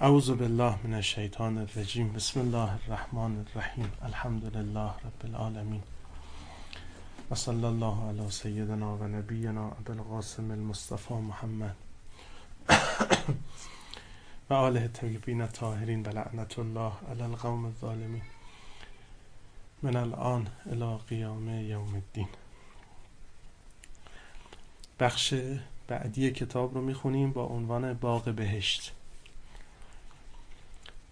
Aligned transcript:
اعوذ 0.00 0.30
بالله 0.30 0.78
من 0.84 0.94
الشیطان 0.94 1.58
الرجیم. 1.58 2.12
بسم 2.12 2.40
الله 2.40 2.72
الرحمن 2.72 3.38
الرحیم. 3.38 3.92
الحمد 4.02 4.56
لله 4.56 4.90
رب 4.90 5.24
العالمین. 5.24 5.82
و 7.30 7.34
صلی 7.34 7.64
الله 7.64 8.08
علی 8.08 8.30
سیدنا 8.30 8.96
و 8.96 9.04
نبینا 9.04 9.72
القاسم 9.88 10.50
المصطفى 10.50 11.14
محمد. 11.14 11.76
و 14.50 14.54
آله 14.54 14.80
الطیبین 14.80 15.40
الطاهرین 15.40 16.02
و 16.06 16.08
لعنت 16.08 16.58
الله 16.58 16.92
علی 17.10 17.22
القوم 17.22 17.64
الظالمین. 17.64 18.22
من 19.82 19.96
الان 19.96 20.48
الى 20.66 20.98
قیام 21.08 21.48
یوم 21.48 21.94
الدین. 21.94 22.28
بخش 25.00 25.34
بعدی 25.88 26.30
کتاب 26.30 26.74
رو 26.74 26.80
می‌خونیم 26.80 27.32
با 27.32 27.44
عنوان 27.44 27.94
باغ 27.94 28.24
بهشت. 28.24 28.92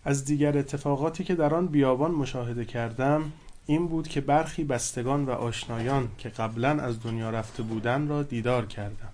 از 0.07 0.25
دیگر 0.25 0.59
اتفاقاتی 0.59 1.25
که 1.25 1.35
در 1.35 1.55
آن 1.55 1.67
بیابان 1.67 2.11
مشاهده 2.11 2.65
کردم 2.65 3.33
این 3.67 3.89
بود 3.89 4.09
که 4.09 4.21
برخی 4.21 4.65
بستگان 4.65 5.25
و 5.25 5.31
آشنایان 5.31 6.09
که 6.19 6.29
قبلا 6.29 6.71
از 6.71 7.03
دنیا 7.03 7.31
رفته 7.31 7.63
بودن 7.63 8.09
را 8.09 8.23
دیدار 8.23 8.67
کردم. 8.67 9.09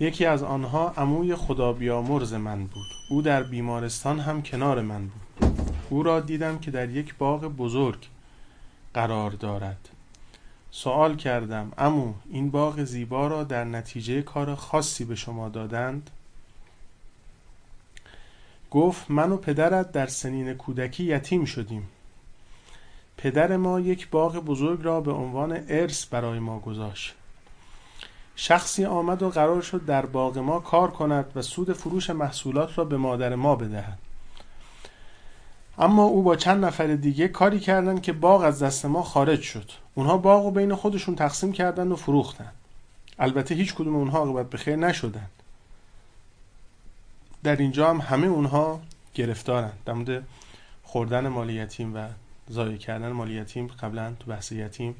یکی 0.00 0.24
از 0.24 0.42
آنها 0.42 0.92
عموی 0.96 1.34
خدا 1.34 1.72
بیامرز 1.72 2.34
من 2.34 2.64
بود. 2.64 2.86
او 3.10 3.22
در 3.22 3.42
بیمارستان 3.42 4.20
هم 4.20 4.42
کنار 4.42 4.82
من 4.82 5.02
بود. 5.06 5.50
او 5.90 6.02
را 6.02 6.20
دیدم 6.20 6.58
که 6.58 6.70
در 6.70 6.90
یک 6.90 7.14
باغ 7.18 7.44
بزرگ 7.44 8.06
قرار 8.94 9.30
دارد. 9.30 9.88
سوال 10.70 11.16
کردم 11.16 11.72
امو 11.78 12.12
این 12.30 12.50
باغ 12.50 12.84
زیبا 12.84 13.26
را 13.26 13.44
در 13.44 13.64
نتیجه 13.64 14.22
کار 14.22 14.54
خاصی 14.54 15.04
به 15.04 15.14
شما 15.14 15.48
دادند؟ 15.48 16.10
گفت 18.70 19.10
من 19.10 19.32
و 19.32 19.36
پدرت 19.36 19.92
در 19.92 20.06
سنین 20.06 20.54
کودکی 20.54 21.04
یتیم 21.04 21.44
شدیم. 21.44 21.88
پدر 23.16 23.56
ما 23.56 23.80
یک 23.80 24.10
باغ 24.10 24.36
بزرگ 24.36 24.82
را 24.82 25.00
به 25.00 25.12
عنوان 25.12 25.64
ارث 25.68 26.06
برای 26.06 26.38
ما 26.38 26.58
گذاشت. 26.58 27.14
شخصی 28.36 28.84
آمد 28.84 29.22
و 29.22 29.30
قرار 29.30 29.62
شد 29.62 29.84
در 29.84 30.06
باغ 30.06 30.38
ما 30.38 30.60
کار 30.60 30.90
کند 30.90 31.32
و 31.34 31.42
سود 31.42 31.72
فروش 31.72 32.10
محصولات 32.10 32.78
را 32.78 32.84
به 32.84 32.96
مادر 32.96 33.34
ما 33.34 33.56
بدهد. 33.56 33.98
اما 35.78 36.04
او 36.04 36.22
با 36.22 36.36
چند 36.36 36.64
نفر 36.64 36.86
دیگه 36.86 37.28
کاری 37.28 37.60
کردن 37.60 38.00
که 38.00 38.12
باغ 38.12 38.42
از 38.42 38.62
دست 38.62 38.84
ما 38.86 39.02
خارج 39.02 39.40
شد. 39.40 39.70
اونها 39.94 40.16
باغ 40.16 40.46
و 40.46 40.50
بین 40.50 40.74
خودشون 40.74 41.14
تقسیم 41.14 41.52
کردن 41.52 41.88
و 41.88 41.96
فروختن 41.96 42.52
البته 43.18 43.54
هیچ 43.54 43.74
کدوم 43.74 43.96
اونها 43.96 44.18
عاقبت 44.18 44.50
به 44.50 44.58
خیر 44.58 44.76
نشدن 44.76 45.26
در 47.48 47.56
اینجا 47.56 47.90
هم 47.90 48.00
همه 48.00 48.26
اونها 48.26 48.80
گرفتارن. 49.14 49.72
در 49.86 49.92
مورد 49.92 50.22
خوردن 50.82 51.28
مال 51.28 51.50
یتیم 51.50 51.96
و 51.96 52.08
ضایع 52.50 52.76
کردن 52.76 53.08
مال 53.08 53.30
یتیم 53.30 53.66
قبلا 53.66 54.14
تو 54.20 54.30
بحث 54.30 54.52
یتیم 54.52 54.94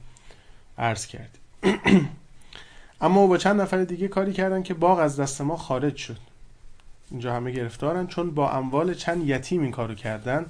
عرض 0.78 1.06
کردیم 1.06 1.40
اما 3.00 3.26
با 3.26 3.36
چند 3.36 3.60
نفر 3.60 3.84
دیگه 3.84 4.08
کاری 4.08 4.32
کردن 4.32 4.62
که 4.62 4.74
باغ 4.74 4.98
از 4.98 5.20
دست 5.20 5.40
ما 5.40 5.56
خارج 5.56 5.96
شد. 5.96 6.16
اینجا 7.10 7.34
همه 7.34 7.50
گرفتارن 7.50 8.06
چون 8.06 8.30
با 8.30 8.50
اموال 8.50 8.94
چند 8.94 9.28
یتیم 9.28 9.62
این 9.62 9.70
کارو 9.70 9.94
کردن. 9.94 10.46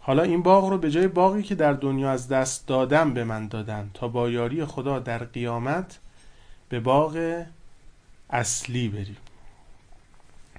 حالا 0.00 0.22
این 0.22 0.42
باغ 0.42 0.70
رو 0.70 0.78
به 0.78 0.90
جای 0.90 1.08
باقی 1.08 1.42
که 1.42 1.54
در 1.54 1.72
دنیا 1.72 2.10
از 2.10 2.28
دست 2.28 2.66
دادم 2.66 3.14
به 3.14 3.24
من 3.24 3.48
دادن 3.48 3.90
تا 3.94 4.08
با 4.08 4.30
یاری 4.30 4.64
خدا 4.64 4.98
در 4.98 5.24
قیامت 5.24 5.98
به 6.68 6.80
باغ 6.80 7.44
اصلی 8.30 8.88
بریم. 8.88 9.16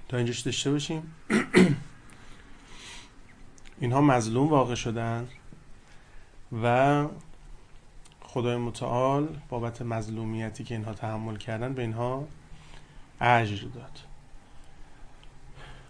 تا 0.07 0.17
اینجاش 0.17 0.39
داشته 0.39 0.71
باشیم. 0.71 1.13
اینها 3.81 4.01
مظلوم 4.01 4.47
واقع 4.47 4.75
شدن 4.75 5.27
و 6.63 7.07
خدای 8.21 8.57
متعال 8.57 9.27
بابت 9.49 9.81
مظلومیتی 9.81 10.63
که 10.63 10.75
اینها 10.75 10.93
تحمل 10.93 11.37
کردن 11.37 11.73
به 11.73 11.81
اینها 11.81 12.27
اجر 13.21 13.67
داد. 13.67 13.99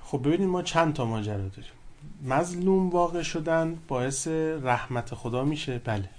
خب 0.03 0.19
ببینید 0.19 0.47
ما 0.47 0.61
چند 0.61 0.93
تا 0.93 1.05
ماجرا 1.05 1.47
داریم. 1.47 1.71
مظلوم 2.23 2.89
واقع 2.89 3.21
شدن 3.21 3.75
باعث 3.87 4.27
رحمت 4.61 5.15
خدا 5.15 5.43
میشه. 5.43 5.79
بله. 5.79 6.09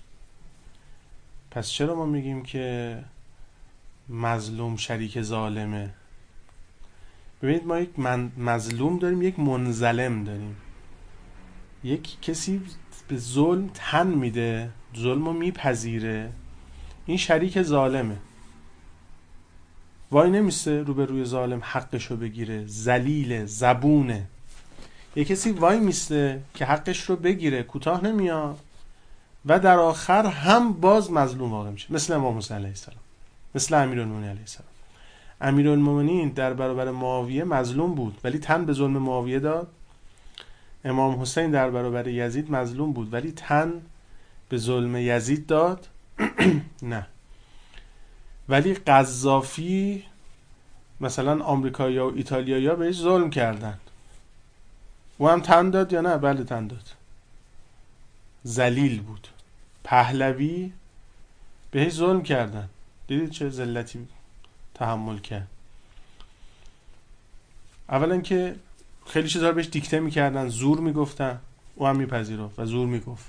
پس 1.51 1.69
چرا 1.69 1.95
ما 1.95 2.07
میگیم 2.07 2.43
که 2.43 3.05
مظلوم 4.09 4.77
شریک 4.77 5.23
ظالمه؟ 5.23 5.95
ببینید 7.43 7.67
ما 7.67 7.79
یک 7.79 7.99
مظلوم 8.39 8.99
داریم 8.99 9.23
یک 9.23 9.39
منظلم 9.39 10.25
داریم. 10.25 10.57
یک 11.85 12.21
کسی 12.23 12.63
به 13.09 13.17
ظلم 13.17 13.71
تن 13.75 14.07
میده 14.07 14.71
ظلم 14.97 15.25
رو 15.25 15.33
میپذیره. 15.33 16.33
این 17.07 17.17
شریک 17.17 17.63
ظالمه. 17.63 18.17
وای 20.11 20.31
نمیسته 20.31 20.83
رو 20.83 20.95
به 20.95 21.05
روی 21.05 21.25
ظالم 21.25 21.61
حقشو 21.63 22.17
بگیره. 22.17 22.67
زلیل 22.67 23.45
زبونه 23.45 24.27
یه 25.17 25.25
کسی 25.25 25.51
وای 25.51 25.81
میسته 25.81 26.41
که 26.55 26.65
حقش 26.65 27.03
رو 27.03 27.17
بگیره 27.17 27.63
کوتاه 27.63 28.05
نمیاد 28.05 28.59
و 29.47 29.59
در 29.59 29.79
آخر 29.79 30.27
هم 30.27 30.73
باز 30.73 31.13
مظلوم 31.13 31.51
واقع 31.51 31.71
میشه. 31.71 31.93
مثل 31.93 32.13
امام 32.13 32.39
حسین 32.39 32.57
علیه 32.57 32.69
السلام. 32.69 33.01
مثل 33.55 33.75
امیرالمومنین 33.75 34.29
علیه 34.29 34.41
السلام. 34.41 34.78
امیرالمومنین 35.41 36.29
در 36.29 36.55
برابر 36.55 36.91
معاویه 36.91 37.45
مظلوم 37.45 37.95
بود 37.95 38.21
ولی 38.25 38.39
تن 38.39 38.65
به 38.65 38.73
ظلم 38.73 38.99
معاویه 38.99 39.39
داد. 39.39 39.69
امام 40.85 41.21
حسین 41.21 41.51
در 41.51 41.71
برابر 41.71 42.09
یزید 42.09 42.51
مظلوم 42.51 42.93
بود 42.93 43.13
ولی 43.13 43.33
تن 43.33 43.73
به 44.49 44.57
ظلم 44.57 44.97
یزید 44.97 45.47
داد. 45.47 45.89
نه. 46.83 47.07
ولی 48.49 48.75
قذافی 48.75 50.05
مثلا 51.01 51.45
آمریکایی 51.45 51.99
و 51.99 52.13
ایتالیایی 52.17 52.69
بهش 52.69 52.97
ظلم 52.97 53.31
کردن 53.31 53.79
او 55.19 55.29
هم 55.29 55.41
تن 55.41 55.71
داد 55.71 55.93
یا 55.93 56.01
نه؟ 56.01 56.17
بله 56.17 56.45
تن 56.45 56.67
داد. 56.67 56.95
زلیل 58.43 59.01
بود. 59.01 59.29
پهلوی 59.85 60.73
بهش 61.71 61.93
ظلم 61.93 62.23
کردن 62.23 62.69
دیدید 63.07 63.31
چه 63.31 63.51
ذلتی 63.51 63.99
تحمل 64.79 65.19
کرد. 65.19 65.49
اولا 67.89 68.21
که 68.21 68.57
خیلی 69.07 69.29
چیزا 69.29 69.53
بهش 69.53 69.67
دیکته 69.67 70.01
می‌کردن 70.01 70.49
زور 70.49 70.81
می‌گفتن. 70.81 71.39
او 71.75 71.87
هم 71.87 71.97
میپذیرفت 71.97 72.59
و 72.59 72.67
زور 72.67 72.87
می‌گفت. 72.87 73.27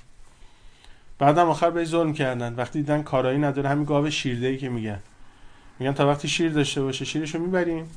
بعدم 1.20 1.50
آخر 1.50 1.70
بهش 1.70 1.88
ظلم 1.88 2.14
کردن. 2.14 2.56
وقتی 2.56 2.80
دیدن 2.80 3.04
کارایی 3.04 3.40
نداره 3.40 3.70
همین 3.70 3.86
گاو 3.86 4.10
شیرده 4.10 4.48
ای 4.48 4.58
که 4.58 4.70
میگن. 4.70 5.00
میگن 5.80 5.94
تا 5.94 6.08
وقتی 6.08 6.28
شیر 6.28 6.52
داشته 6.52 6.82
باشه 6.82 7.06
شیرشو 7.06 7.40
می‌بریم. 7.40 7.90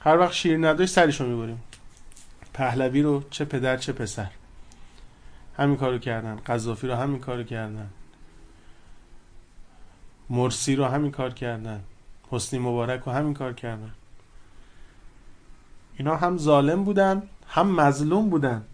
هر 0.00 0.18
وقت 0.18 0.32
شیر 0.32 0.68
نداشت 0.68 0.92
سرشو 0.92 1.26
می‌بریم. 1.26 1.62
پهلوی 2.54 3.02
رو 3.02 3.22
چه 3.30 3.44
پدر 3.44 3.76
چه 3.76 3.92
پسر. 3.92 4.30
همین 5.56 5.76
کارو 5.76 5.98
کردن. 5.98 6.36
قذافی 6.36 6.86
رو 6.86 6.94
همین 6.94 7.18
کارو 7.18 7.44
کردن. 7.44 7.90
مرسی 10.30 10.76
رو 10.76 10.84
همین 10.84 11.10
کار 11.10 11.34
کردن. 11.34 11.80
حسنی 12.30 12.60
مبارک 12.60 13.02
رو 13.06 13.12
همین 13.12 13.34
کار 13.34 13.52
کردن. 13.52 13.90
اینا 15.96 16.16
هم 16.16 16.38
ظالم 16.38 16.84
بودن 16.84 17.22
هم 17.48 17.80
مظلوم 17.80 18.30
بودن. 18.30 18.64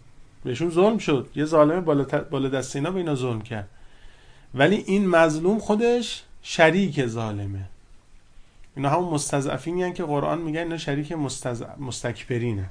بهشون 0.43 0.69
ظلم 0.69 0.97
شد. 0.97 1.29
یه 1.35 1.45
ظالم 1.45 1.85
بالا, 2.29 2.49
دست 2.49 2.75
اینا 2.75 2.91
به 2.91 2.97
اینا 2.97 3.15
ظلم 3.15 3.41
کرد. 3.41 3.69
ولی 4.53 4.75
این 4.75 5.07
مظلوم 5.07 5.59
خودش 5.59 6.23
شریک 6.41 7.05
ظالمه. 7.05 7.69
اینا 8.75 8.89
همون 8.89 9.13
مستضعفینی 9.13 9.93
که 9.93 10.03
قرآن 10.03 10.41
میگن 10.41 10.59
اینا 10.59 10.77
شریک 10.77 11.11
مستز... 11.11 11.63
مستکبرینه. 11.79 12.69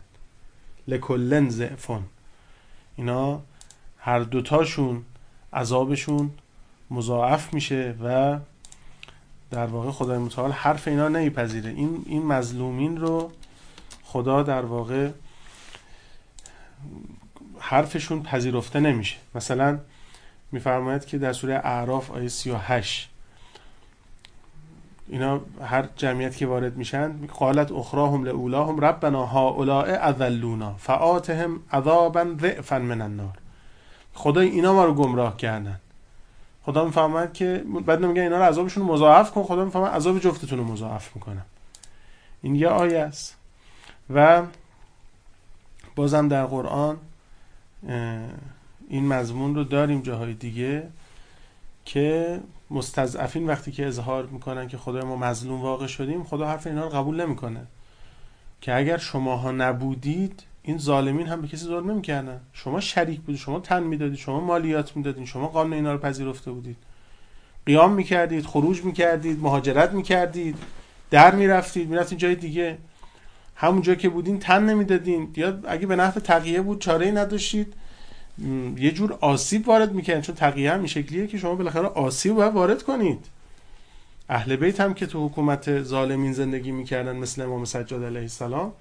لکلن 0.88 1.48
زعفون 1.48 2.02
اینا 2.96 3.42
هر 3.98 4.20
دوتاشون 4.20 5.02
عذابشون 5.52 6.30
مضاعف 6.90 7.54
میشه 7.54 7.94
و 8.04 8.38
در 9.50 9.66
واقع 9.66 9.90
خدای 9.90 10.18
متعال 10.18 10.52
حرف 10.52 10.88
اینا 10.88 11.08
نمیپذیره. 11.08 11.70
این 11.70 12.02
این 12.06 12.26
مظلومین 12.26 12.96
رو 13.00 13.32
خدا 14.04 14.42
در 14.42 14.64
واقع 14.64 15.10
حرفشون 17.58 18.22
پذیرفته 18.22 18.80
نمیشه. 18.80 19.16
مثلا 19.34 19.78
میفرماید 20.52 21.04
که 21.04 21.18
در 21.18 21.32
سوره 21.32 21.54
اعراف 21.54 22.10
آیه 22.10 22.28
38 22.28 23.08
اینا 25.08 25.40
هر 25.64 25.88
جمعیت 25.96 26.36
که 26.36 26.46
وارد 26.46 26.76
میشن 26.76 27.26
قالت 27.26 27.72
اخراهم 27.72 28.24
لاولاهم 28.24 28.80
ربنا 28.80 29.26
هؤلاء 29.26 30.08
اذلونا 30.08 30.74
فآتهم 30.78 31.60
عذابا 31.72 32.26
ضعفا 32.40 32.78
من 32.78 33.00
النار. 33.00 33.38
خدای 34.14 34.48
اینا 34.48 34.72
ما 34.72 34.84
رو 34.84 34.94
گمراه 34.94 35.36
کردن. 35.36 35.80
خدا 36.66 36.84
می‌فهمد 36.84 37.32
که 37.32 37.64
بعد 37.86 38.04
میگه 38.04 38.22
اینا 38.22 38.38
رو 38.38 38.42
عذابشون 38.42 38.86
رو 38.86 38.92
مضاعف 38.92 39.30
کن 39.30 39.42
خدا 39.42 39.64
می‌فهمد 39.64 39.92
عذاب 39.92 40.18
جفتتون 40.18 40.58
رو 40.58 40.64
مضاعف 40.64 41.16
می‌کنم 41.16 41.44
این 42.42 42.54
یه 42.54 42.68
آیه 42.68 42.98
است. 42.98 43.36
و 44.14 44.42
بازم 45.96 46.28
در 46.28 46.46
قرآن 46.46 46.98
این 48.88 49.06
مضمون 49.06 49.54
رو 49.54 49.64
داریم 49.64 50.02
جاهای 50.02 50.34
دیگه 50.34 50.88
که 51.84 52.40
مستضعفین 52.70 53.46
وقتی 53.46 53.72
که 53.72 53.86
اظهار 53.86 54.26
می‌کنن 54.26 54.68
که 54.68 54.78
خدای 54.78 55.02
ما 55.02 55.16
مظلوم 55.16 55.62
واقع 55.62 55.86
شدیم 55.86 56.24
خدا 56.24 56.46
حرف 56.46 56.66
اینا 56.66 56.84
رو 56.84 56.88
قبول 56.88 57.26
نمی‌کنه. 57.26 57.66
که 58.60 58.76
اگر 58.76 58.96
شماها 58.96 59.52
نبودید 59.52 60.42
این 60.66 60.78
ظالمین 60.78 61.26
هم 61.26 61.40
به 61.40 61.48
کسی 61.48 61.64
ظلم 61.64 61.90
نمی‌کردن. 61.90 62.40
شما 62.52 62.80
شریک 62.80 63.20
بودید 63.20 63.40
شما 63.40 63.60
تن 63.60 63.82
می‌دادید 63.82 64.18
شما 64.18 64.40
مالیات 64.40 64.96
می‌دادید 64.96 65.24
شما 65.24 65.48
قانون 65.48 65.72
اینا 65.72 65.92
رو 65.92 65.98
پذیرفته 65.98 66.50
بودید. 66.50 66.76
قیام 67.66 67.92
می‌کردید 67.92 68.46
خروج 68.46 68.84
می‌کردید 68.84 69.40
مهاجرت 69.40 69.92
می‌کردید 69.92 70.56
در 71.10 71.34
می‌رفتید 71.34 71.88
می‌رفتید 71.88 72.18
جای 72.18 72.34
دیگه. 72.34 72.78
همونجا 73.54 73.94
که 73.94 74.08
بودین 74.08 74.38
تن 74.38 74.64
نمی‌دادین. 74.64 75.28
یا 75.36 75.58
اگه 75.68 75.86
به 75.86 75.96
نحو 75.96 76.20
تقیه 76.20 76.60
بود 76.60 76.80
چاره 76.80 77.06
ای 77.06 77.12
نداشتید 77.12 77.74
یه 78.76 78.90
جور 78.90 79.18
آسیب 79.20 79.68
وارد 79.68 79.92
می‌کنن 79.92 80.20
چون 80.20 80.34
تقیه 80.34 80.72
هم 80.72 80.78
این 80.78 80.86
شکلیه 80.86 81.26
که 81.26 81.38
شما 81.38 81.54
بالاخره 81.54 81.86
آسیب 81.86 82.34
باید 82.34 82.54
وارد 82.54 82.82
کنید. 82.82 83.26
اهل 84.28 84.56
بیت 84.56 84.80
هم 84.80 84.94
که 84.94 85.06
تو 85.06 85.26
حکومت 85.26 85.82
ظالمین 85.82 86.32
زندگی 86.32 86.72
می‌کردن 86.72 87.16
مثل 87.16 87.42
امام 87.42 87.64
سجاد 87.64 88.04
علیه 88.04 88.20
السلام 88.20 88.72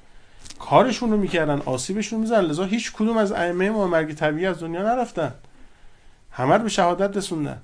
کارشون 0.59 1.11
رو 1.11 1.17
می‌کردن 1.17 1.61
آسیبشون 1.65 2.19
میزن 2.19 2.41
لذا 2.41 2.63
هیچ 2.63 2.93
کدوم 2.93 3.17
از 3.17 3.31
ائمه 3.31 3.69
ما 3.69 3.87
مرگ 3.87 4.13
طبیعی 4.13 4.45
از 4.45 4.59
دنیا 4.59 4.81
نرفتن. 4.81 5.33
همه 6.31 6.53
رو 6.53 6.63
به 6.63 6.69
شهادت 6.69 7.17
رسوندن. 7.17 7.61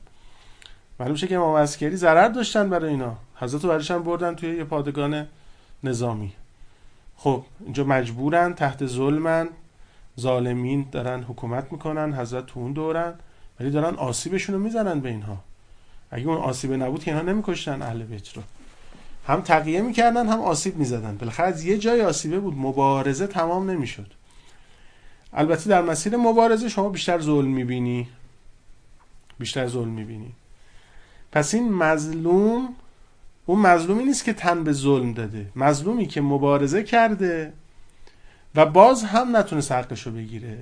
معلوم 1.00 1.16
که 1.16 1.36
امام 1.36 1.56
عسکری 1.56 1.96
ضرر 1.96 2.28
داشتن 2.28 2.70
برای 2.70 2.90
اینا. 2.90 3.16
حضرت 3.36 3.66
برشان 3.66 4.04
بردن 4.04 4.36
توی 4.36 4.58
یه 4.58 4.64
پادگان 4.64 5.28
نظامی. 5.84 6.34
خب 7.18 7.44
اینجا 7.60 7.84
مجبورن 7.84 8.54
تحت 8.54 8.86
ظلمن. 8.86 9.50
ظالمین 10.20 10.86
دارن 10.92 11.24
حکومت 11.24 11.72
می‌کنن 11.72 12.14
حضرت 12.14 12.46
تو 12.46 12.60
اون 12.60 12.74
دورن. 12.74 13.14
ولی 13.60 13.72
دارن 13.72 13.96
آسیبشون 13.96 14.56
رو 14.56 14.62
می‌زنن 14.62 15.00
به 15.00 15.10
اینها. 15.10 15.38
اگه 16.12 16.28
اون 16.28 16.38
آسیبه 16.38 16.78
نبود 16.78 17.04
که 17.04 17.12
اینها 17.12 17.32
نمیکشتن 17.32 17.82
اهل 17.82 18.04
بیت 18.04 18.34
رو. 18.38 18.42
هم 19.32 19.42
تقیه 19.42 19.82
می‌کردن 19.82 20.28
هم 20.28 20.42
آسیب 20.42 20.78
می‌زدن. 20.78 21.18
بالاخره 21.18 21.48
از 21.48 21.64
یه 21.64 21.78
جای 21.78 22.02
آسیبه 22.02 22.40
بود. 22.40 22.58
مبارزه 22.58 23.28
تمام 23.28 23.70
نمی‌شد. 23.70 24.12
البته 25.34 25.70
در 25.70 25.82
مسیر 25.82 26.18
مبارزه 26.18 26.70
شما 26.70 26.90
بیشتر 26.90 27.20
ظلم 27.20 27.52
می‌بینی. 27.52 28.08
بیشتر 29.40 29.68
ظلم 29.68 29.88
می‌بینی. 29.88 30.32
پس 31.32 31.54
این 31.54 31.74
مظلوم 31.74 32.76
اون 33.46 33.60
مظلومی 33.60 34.04
نیست 34.04 34.24
که 34.24 34.34
تن 34.34 34.64
به 34.64 34.74
ظلم 34.74 35.14
داده. 35.14 35.48
مظلومی 35.56 36.06
که 36.06 36.22
مبارزه 36.22 36.84
کرده 36.84 37.54
و 38.56 38.66
باز 38.66 39.04
هم 39.04 39.38
نتونه 39.38 39.62
حقش 39.70 40.02
رو 40.02 40.12
بگیره. 40.12 40.58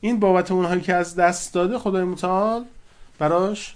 این 0.00 0.20
بابت 0.20 0.50
اونهایی 0.52 0.80
که 0.80 0.94
از 0.94 1.16
دست 1.16 1.54
داده 1.54 1.78
خدای 1.78 2.04
متعال 2.04 2.64
براش 3.18 3.74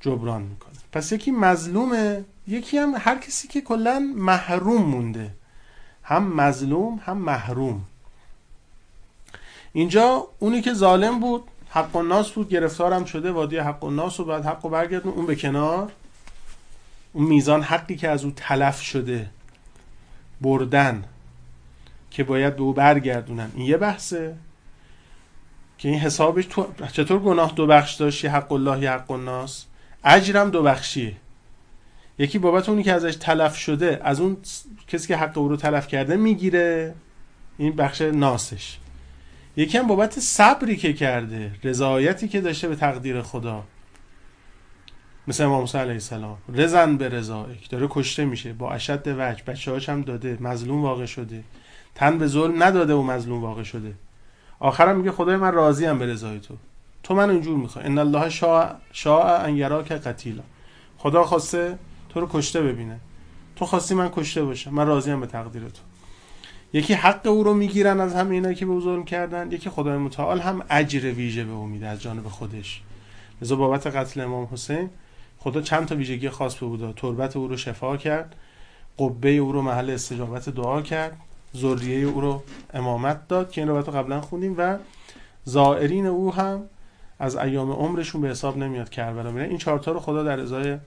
جبران 0.00 0.42
می‌کنه. 0.42 0.67
پس 0.92 1.12
یکی 1.12 1.30
مظلومه 1.30 2.24
یکی 2.46 2.78
هم 2.78 2.94
هر 2.98 3.18
کسی 3.18 3.48
که 3.48 3.60
کلا 3.60 4.12
محروم 4.16 4.82
مونده. 4.82 5.30
هم 6.02 6.32
مظلوم 6.32 7.00
هم 7.04 7.18
محروم. 7.18 7.84
اینجا 9.72 10.26
اونی 10.38 10.62
که 10.62 10.74
ظالم 10.74 11.20
بود 11.20 11.44
حق 11.70 11.96
و 11.96 12.02
ناس 12.02 12.30
بود 12.30 12.48
گرفتارم 12.48 13.04
شده 13.04 13.30
وادی 13.30 13.58
حق 13.58 13.84
و 13.84 13.90
ناس 13.90 14.20
و 14.20 14.24
بعد 14.24 14.46
حق 14.46 14.64
و 14.64 14.68
برگردون 14.68 15.12
اون 15.12 15.26
به 15.26 15.36
کنار. 15.36 15.92
اون 17.12 17.26
میزان 17.26 17.62
حقی 17.62 17.96
که 17.96 18.08
از 18.08 18.24
او 18.24 18.32
تلف 18.36 18.80
شده 18.80 19.30
بردن 20.40 21.04
که 22.10 22.24
باید 22.24 22.56
به 22.56 22.62
او 22.62 22.72
برگردونن. 22.72 23.50
این 23.54 23.66
یه 23.66 23.76
بحثه 23.76 24.36
که 25.78 25.88
این 25.88 25.98
حسابش 25.98 26.46
تو 26.46 26.66
چطور 26.92 27.18
گناه 27.18 27.52
دو 27.52 27.66
بخش 27.66 27.94
داشت؟ 27.94 28.24
حق 28.24 28.52
الله 28.52 28.90
حق 28.90 29.10
الناس. 29.10 29.64
اجرم 30.04 30.50
دو 30.50 30.62
بخشیه. 30.62 31.16
یکی 32.18 32.38
بابت 32.38 32.68
اونی 32.68 32.82
که 32.82 32.92
ازش 32.92 33.16
تلف 33.16 33.56
شده 33.56 34.00
از 34.02 34.20
اون 34.20 34.36
کسی 34.88 35.08
که 35.08 35.16
حق 35.16 35.38
او 35.38 35.48
رو 35.48 35.56
تلف 35.56 35.86
کرده 35.86 36.16
می‌گیره. 36.16 36.94
این 37.58 37.76
بخش 37.76 38.00
ناسش. 38.00 38.78
یکی 39.56 39.78
هم 39.78 39.86
بابت 39.86 40.20
صبری 40.20 40.76
که 40.76 40.92
کرده 40.92 41.52
رضایتی 41.64 42.28
که 42.28 42.40
داشته 42.40 42.68
به 42.68 42.76
تقدیر 42.76 43.22
خدا. 43.22 43.64
مثل 45.28 45.44
امام 45.44 45.60
موسی 45.60 45.78
علیه 45.78 45.92
السلام. 45.92 46.38
رزن 46.54 46.96
به 46.96 47.08
رضایک 47.08 47.70
داره 47.70 47.86
کشته 47.90 48.24
میشه. 48.24 48.52
با 48.52 48.72
اشد 48.72 49.02
وجه. 49.06 49.42
بچه 49.46 49.92
هم 49.92 50.02
داده. 50.02 50.38
مظلوم 50.40 50.82
واقع 50.82 51.06
شده. 51.06 51.44
تن 51.94 52.18
به 52.18 52.26
ظلم 52.26 52.62
نداده 52.62 52.94
و 52.94 53.02
مظلوم 53.02 53.42
واقع 53.42 53.62
شده. 53.62 53.94
آخرم 54.60 54.96
میگه 54.96 55.12
خدای 55.12 55.36
من 55.36 55.52
راضی 55.52 55.86
ام 55.86 55.98
به 55.98 56.06
رضای 56.06 56.40
تو. 56.40 56.54
تو 57.08 57.14
من 57.14 57.30
اینجور 57.30 57.56
می‌خوای. 57.56 57.84
ان 57.84 57.98
الله 57.98 58.28
شاء 58.28 58.72
شاء 58.92 59.44
ان 59.44 59.56
یراک 59.56 59.92
قتیلا. 59.92 60.42
خدا 60.98 61.24
خواسته 61.24 61.78
تو 62.08 62.20
رو 62.20 62.28
کشته 62.32 62.62
ببینه. 62.62 63.00
تو 63.56 63.66
خواستی 63.66 63.94
من 63.94 64.08
کشته 64.08 64.44
باشم. 64.44 64.74
من 64.74 64.86
راضی 64.86 65.10
ام 65.10 65.20
به 65.20 65.26
تقدیر 65.26 65.62
تو. 65.62 65.82
یکی 66.72 66.94
حق 66.94 67.26
او 67.26 67.42
رو 67.42 67.54
می‌گیرن 67.54 68.00
از 68.00 68.14
همه 68.14 68.34
اینا 68.34 68.52
که 68.52 68.66
به 68.66 68.80
ظلم 68.80 69.04
کردن. 69.04 69.52
یکی 69.52 69.70
خدای 69.70 69.98
متعال 69.98 70.40
هم 70.40 70.62
اجر 70.70 71.12
ویژه 71.12 71.44
به 71.44 71.52
او 71.52 71.66
میده 71.66 71.86
از 71.86 72.02
جانب 72.02 72.28
خودش. 72.28 72.82
لذا 73.42 73.56
بابت 73.56 73.86
قتل 73.86 74.20
امام 74.20 74.48
حسین 74.52 74.90
خدا 75.38 75.60
چند 75.60 75.86
تا 75.86 75.96
ویژگی 75.96 76.28
خاص 76.28 76.54
به 76.54 76.66
او 76.66 76.76
تربت 76.76 77.36
او 77.36 77.48
رو 77.48 77.56
شفا 77.56 77.96
کرد. 77.96 78.36
قبه 78.98 79.30
او 79.30 79.52
رو 79.52 79.62
محل 79.62 79.90
استجابت 79.90 80.48
دعا 80.48 80.82
کرد. 80.82 81.16
ذریه 81.56 82.06
او 82.06 82.20
رو 82.20 82.42
امامت 82.74 83.28
داد 83.28 83.50
که 83.50 83.60
این 83.60 83.70
رو 83.70 83.82
قبلا 83.82 84.20
خوندیم. 84.20 84.54
و 84.58 84.78
زائرین 85.44 86.06
او 86.06 86.34
هم 86.34 86.62
از 87.18 87.36
ایام 87.36 87.72
عمرشون 87.72 88.20
به 88.20 88.28
حساب 88.28 88.56
نمیاد 88.56 88.90
کربلا 88.90 89.30
میره 89.30 89.46
این 89.46 89.58
چهارتا 89.58 89.92
رو 89.92 90.00
خدا 90.00 90.22
در 90.22 90.40
ازای 90.40 90.78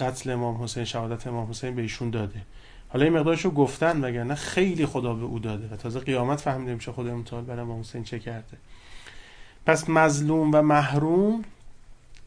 قتل 0.00 0.30
امام 0.30 0.62
حسین 0.62 0.84
شهادت 0.84 1.26
امام 1.26 1.50
حسین 1.50 1.74
به 1.74 1.82
ایشون 1.82 2.10
داده. 2.10 2.40
حالا 2.88 3.04
این 3.04 3.14
مقدارشو 3.14 3.50
گفتن 3.50 4.04
وگرنه 4.04 4.34
خیلی 4.34 4.86
خدا 4.86 5.14
به 5.14 5.24
او 5.24 5.38
داده 5.38 5.74
و 5.74 5.76
تازه 5.76 6.00
قیامت 6.00 6.40
فهمیده 6.40 6.74
میشه 6.74 6.92
خدا 6.92 7.16
متعال 7.16 7.44
برای 7.44 7.60
امام 7.60 7.80
حسین 7.80 8.04
چه 8.04 8.18
کرده. 8.18 8.56
پس 9.66 9.88
مظلوم 9.88 10.50
و 10.54 10.62
محروم 10.62 11.44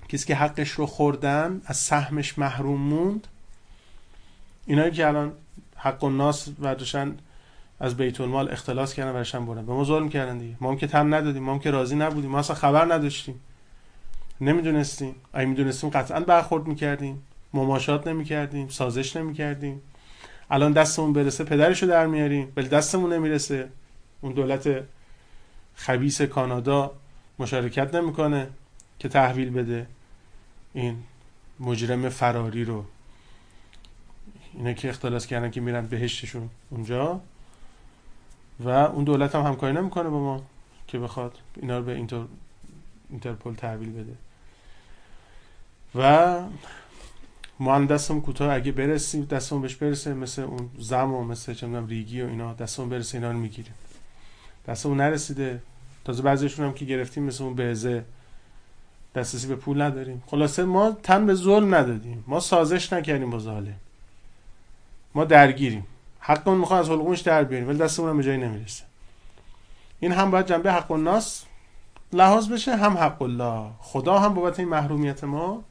کسی 0.10 0.26
که 0.26 0.36
حقش 0.36 0.72
رو 0.72 0.86
خوردن 0.86 1.62
از 1.66 1.78
سهمش 1.78 2.38
محروم 2.38 2.82
موند. 2.82 3.28
اینایی 4.66 4.92
که 4.92 5.08
الان 5.08 5.32
حق 5.76 6.04
و 6.04 6.10
ناس 6.10 6.50
برداشتن 6.50 7.18
از 7.80 7.98
بیت 7.98 8.22
المال 8.22 8.52
اختلاس 8.52 8.94
کردن 8.94 9.14
برشن 9.14 9.46
بردن. 9.46 9.66
به 9.66 9.74
ما 9.74 9.84
ظلم 9.84 10.10
کردن 10.10 10.38
دیگه. 10.38 10.56
ما 10.62 10.70
هم 10.70 10.78
که 10.78 10.88
تن 10.88 11.14
ندادیم 11.14 11.44
ما 11.44 11.54
هم 11.54 11.60
که 11.60 11.72
راضی 11.72 11.96
نبودیم. 11.96 12.30
ما 12.30 12.40
اصلا 12.40 12.56
خبر 12.56 12.94
نداشتیم. 12.94 13.40
نمی‌دونستیم. 14.42 15.16
اگه 15.34 15.46
می‌دونستیم 15.46 15.90
قطعا 15.90 16.20
برخورد 16.20 16.68
می‌کردیم. 16.68 17.24
مماشات 17.54 18.08
نمی‌کردیم. 18.08 18.68
سازش 18.68 19.16
نمی‌کردیم. 19.16 19.82
الان 20.52 20.72
دستمون 20.72 21.14
برسه 21.14 21.44
پدرشو 21.44 21.86
در 21.86 22.06
میاریم. 22.06 22.54
ولی 22.56 22.68
دستمون 22.68 23.14
نمی‌رسه. 23.14 23.70
اون 24.22 24.34
دولت 24.34 24.84
خبیس 25.76 26.22
کانادا 26.22 26.92
مشارکت 27.40 27.96
نمی‌کنه 27.96 28.48
که 29.00 29.10
تحویل 29.10 29.50
بده 29.50 29.88
این 30.74 30.98
مجرم 31.60 32.10
فراری 32.10 32.66
رو. 32.66 32.86
اینا 34.54 34.74
که 34.74 34.90
اختلاس 34.90 35.28
کردن 35.28 35.52
که 35.52 35.62
میرن 35.62 35.86
بهشتشون. 35.86 36.50
اونجا 36.70 37.22
و 38.60 38.70
اون 38.70 39.04
دولت 39.04 39.36
هم 39.36 39.42
همکاری 39.42 39.74
نمی‌کنه 39.74 40.10
با 40.10 40.20
ما 40.20 40.44
که 40.88 41.00
بخواد 41.00 41.38
اینا 41.56 41.78
رو 41.78 41.84
به 41.84 41.96
اینتر 41.96 42.24
اینترپل 43.10 43.54
تحویل 43.54 43.92
بده. 43.92 44.14
و 45.96 46.40
ما 47.60 47.76
هم 47.76 47.86
دستمون 47.86 48.22
کوتاه 48.22 48.54
اگه 48.54 48.72
برسیم 48.72 49.26
دستمون 49.26 49.62
بهش 49.62 49.76
برسه 49.76 50.14
مثل 50.14 50.42
اون 50.42 50.70
زم 50.80 51.14
و 51.14 51.24
مثل 51.24 51.54
چه 51.54 51.86
ریگی 51.88 52.22
و 52.22 52.28
اینا 52.28 52.54
دستمون 52.54 52.90
برسه 52.90 53.18
اینا 53.18 53.32
رو 53.32 53.38
می‌گیریم 53.38 53.74
دستمون 54.68 54.98
نرسیده. 54.98 55.62
تازه 56.06 56.24
بعضیشون 56.24 56.66
هم 56.66 56.74
که 56.74 56.86
گرفتیم 56.86 57.24
مثل 57.24 57.44
اون 57.44 57.56
بهزه 57.56 58.06
دسترسی 59.16 59.48
به 59.48 59.56
پول 59.56 59.82
نداریم. 59.82 60.24
خلاصه 60.28 60.64
ما 60.64 60.92
تن 61.04 61.26
به 61.26 61.34
ظلم 61.34 61.76
ندادیم. 61.76 62.24
ما 62.28 62.40
سازش 62.40 62.94
نکردیم 62.94 63.30
با 63.30 63.40
ظالم. 63.40 63.76
ما 65.16 65.24
درگیریم. 65.26 65.86
حقمون 66.20 66.58
می‌خواد 66.58 66.80
از 66.80 66.90
حلقومش 66.90 67.20
در 67.20 67.44
ولی 67.44 67.78
دستمون 67.78 68.18
به 68.18 68.24
جایی 68.24 68.38
نمی‌رسه. 68.38 68.84
این 70.00 70.12
هم 70.12 70.32
باید 70.32 70.46
جنبه 70.46 70.72
حق 70.72 70.92
الناس 70.92 71.44
لحاظ 72.14 72.50
بشه 72.50 72.76
هم 72.76 72.98
حق 72.98 73.22
الله. 73.22 73.70
خدا 73.80 74.20
هم 74.20 74.34
بابت 74.34 74.60
این 74.60 74.70
محرومیت 74.70 75.24
ما 75.24 75.64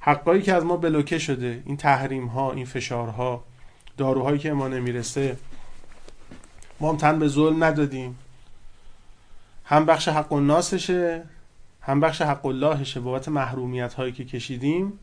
حقایی 0.00 0.42
که 0.42 0.54
از 0.54 0.64
ما 0.64 0.76
بلوکه 0.76 1.18
شده. 1.18 1.62
این 1.66 1.76
تحریم 1.76 2.26
ها 2.26 2.52
این 2.52 2.64
فشارها 2.64 3.44
داروهایی 3.96 4.38
که 4.38 4.52
ما 4.52 4.68
نمی‌رسه. 4.68 5.36
ما 6.80 6.90
هم 6.90 6.96
تن 6.96 7.18
به 7.18 7.28
ظلم 7.28 7.64
ندادیم. 7.64 8.18
هم 9.64 9.86
بخش 9.86 10.08
حق 10.08 10.32
الناسشه 10.32 11.22
هم 11.82 12.00
بخش 12.00 12.22
حق 12.22 12.46
اللهشه. 12.46 13.00
بابت 13.00 13.28
محرومیت 13.28 13.94
هایی 13.94 14.12
که 14.12 14.24
کشیدیم 14.24 14.98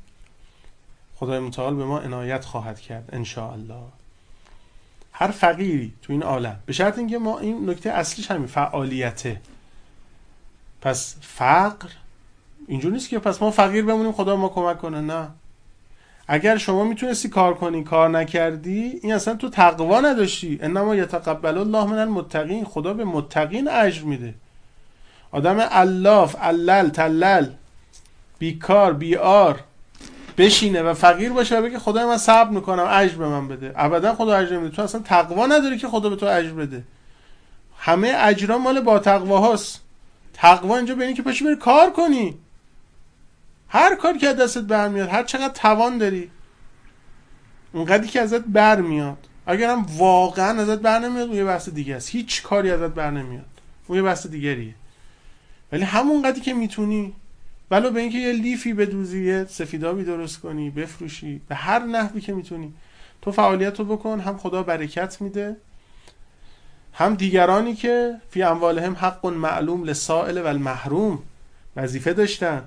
خدای 1.15 1.39
متعال 1.39 1.75
به 1.75 1.85
ما 1.85 1.99
عنایت 1.99 2.45
خواهد 2.45 2.79
کرد 2.79 3.09
ان 3.13 3.25
الله 3.53 3.83
هر 5.19 5.31
فقیری 5.31 5.93
تو 6.01 6.13
این 6.13 6.23
عالم. 6.23 6.59
به 6.65 6.73
شرط 6.73 6.97
اینکه 6.97 7.17
ما 7.17 7.39
این 7.39 7.69
نکته 7.69 7.89
اصلیش 7.89 8.31
همین 8.31 8.47
فعالیته. 8.47 9.41
پس 10.81 11.15
فقر 11.21 11.89
اینجور 12.67 12.91
نیست 12.91 13.09
که 13.09 13.19
پس 13.19 13.41
ما 13.41 13.51
فقیر 13.51 13.85
بمونیم 13.85 14.11
خدا 14.11 14.35
ما 14.35 14.49
کمک 14.49 14.77
کنه. 14.77 15.01
نه. 15.01 15.27
اگر 16.27 16.57
شما 16.57 16.83
می‌تونستی 16.83 17.29
کار 17.29 17.53
کنی 17.53 17.83
کار 17.83 18.09
نکردی 18.09 18.99
این 19.03 19.13
اصلا 19.13 19.35
تو 19.35 19.49
تقوا 19.49 20.01
نداشتی. 20.01 20.59
انما 20.61 20.95
یتقبل 20.95 21.57
الله 21.57 21.85
من 21.85 21.97
المتقین 21.97 22.65
خدا 22.65 22.93
به 22.93 23.05
متقین 23.05 23.69
اجر 23.69 24.03
میده. 24.03 24.33
آدم 25.31 25.57
الاف 25.71 26.35
علل 26.35 26.89
تلل 26.89 27.47
بیکار 28.39 28.93
بیار 28.93 29.63
بشینه 30.37 30.81
و 30.81 30.93
فقیر 30.93 31.33
باشه 31.33 31.59
و 31.59 31.61
بگه 31.61 31.79
خدای 31.79 32.05
من 32.05 32.17
صبر 32.17 32.49
می‌کنم 32.49 32.87
اجر 32.89 33.15
به 33.15 33.27
من 33.27 33.47
بده. 33.47 33.73
ابدا 33.75 34.15
خدا 34.15 34.37
اجر 34.37 34.57
میده 34.57 34.75
تو 34.75 34.81
اصلا 34.81 35.01
تقوا 35.01 35.45
نداری 35.45 35.77
که 35.77 35.87
خدا 35.87 36.09
به 36.09 36.15
تو 36.15 36.25
اجر 36.25 36.53
بده. 36.53 36.83
همه 37.77 38.13
اجرا 38.17 38.57
مال 38.57 38.81
با 38.81 38.99
تقوا 38.99 39.39
هاست. 39.39 39.81
تقوا 40.33 40.77
اینجا 40.77 40.95
به 40.95 41.13
که 41.13 41.21
پاشی 41.21 41.43
بری 41.45 41.55
کار 41.55 41.89
کنی. 41.89 42.37
هر 43.69 43.95
کاری 43.95 44.19
که 44.19 44.33
دستت 44.33 44.61
برمیاد 44.61 45.09
هر 45.09 45.23
چقدر 45.23 45.53
توان 45.53 45.97
داری 45.97 46.31
اونقدری 47.73 48.07
که 48.07 48.21
ازت 48.21 48.41
برمیاد. 48.41 49.17
اگرم 49.45 49.85
واقعا 49.97 50.61
ازت 50.61 50.79
بر 50.79 50.99
نمیاد 50.99 51.27
اون 51.27 51.37
یه 51.37 51.45
بحث 51.45 51.69
دیگه 51.69 51.95
است. 51.95 52.09
هیچ 52.09 52.43
کاری 52.43 52.71
ازت 52.71 52.93
بر 52.93 53.11
نمیاد 53.11 53.45
اون 53.87 53.97
یه 53.97 54.03
بحث 54.03 54.27
دیگریه. 54.27 54.75
ولی 55.71 55.83
همون 55.83 56.21
قدری 56.21 56.41
که 56.41 56.53
می‌تونی 56.53 57.13
ولو 57.71 57.91
به 57.91 57.99
اینکه 57.99 58.17
یه 58.17 58.33
لیفی 58.33 58.73
بدوزی 58.73 59.25
یه 59.25 59.45
سفیدابی 59.45 60.03
درست 60.03 60.39
کنی 60.39 60.69
بفروشی 60.69 61.41
به 61.47 61.55
هر 61.55 61.79
نحوی 61.79 62.21
که 62.21 62.33
می‌تونی. 62.33 62.73
تو 63.21 63.31
فعالیت 63.31 63.79
رو 63.79 63.85
بکن 63.85 64.19
هم 64.19 64.37
خدا 64.37 64.63
برکت 64.63 65.21
میده 65.21 65.55
هم 66.93 67.15
دیگرانی 67.15 67.75
که 67.75 68.15
فی 68.29 68.43
اموالهم 68.43 68.93
حق 68.93 69.25
معلوم 69.25 69.83
لسائل 69.83 70.37
و 70.37 70.47
المحروم 70.47 71.19
وظیفه 71.75 72.13
داشتن. 72.13 72.63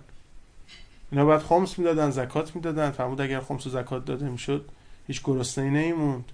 اینا 1.12 1.24
باید 1.24 1.40
خمس 1.40 1.78
می‌دادن 1.78 2.10
زکات 2.10 2.56
می‌دادن. 2.56 2.90
فرمود 2.90 3.20
اگر 3.20 3.40
خمس 3.40 3.66
و 3.66 3.70
زکات 3.70 4.04
داده 4.04 4.28
می‌شد 4.28 4.64
هیچ 5.06 5.20
گرسنه 5.24 5.70
نیموند 5.70 6.24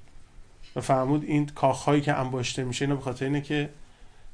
و 0.76 0.80
فرمود 0.80 1.24
این 1.24 1.46
کاخهایی 1.46 2.00
که 2.00 2.14
انباشته 2.14 2.64
میشه 2.64 2.84
اینا 2.84 2.96
به 2.96 3.02
خاطر 3.02 3.24
اینه 3.24 3.40
که 3.40 3.68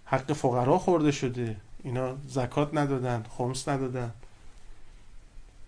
حق 0.04 0.32
فقرا 0.32 0.78
خورده 0.78 1.10
شده. 1.10 1.56
اینا 1.84 2.16
زکات 2.28 2.74
ندادن 2.74 3.24
خمس 3.38 3.68
ندادن. 3.68 4.10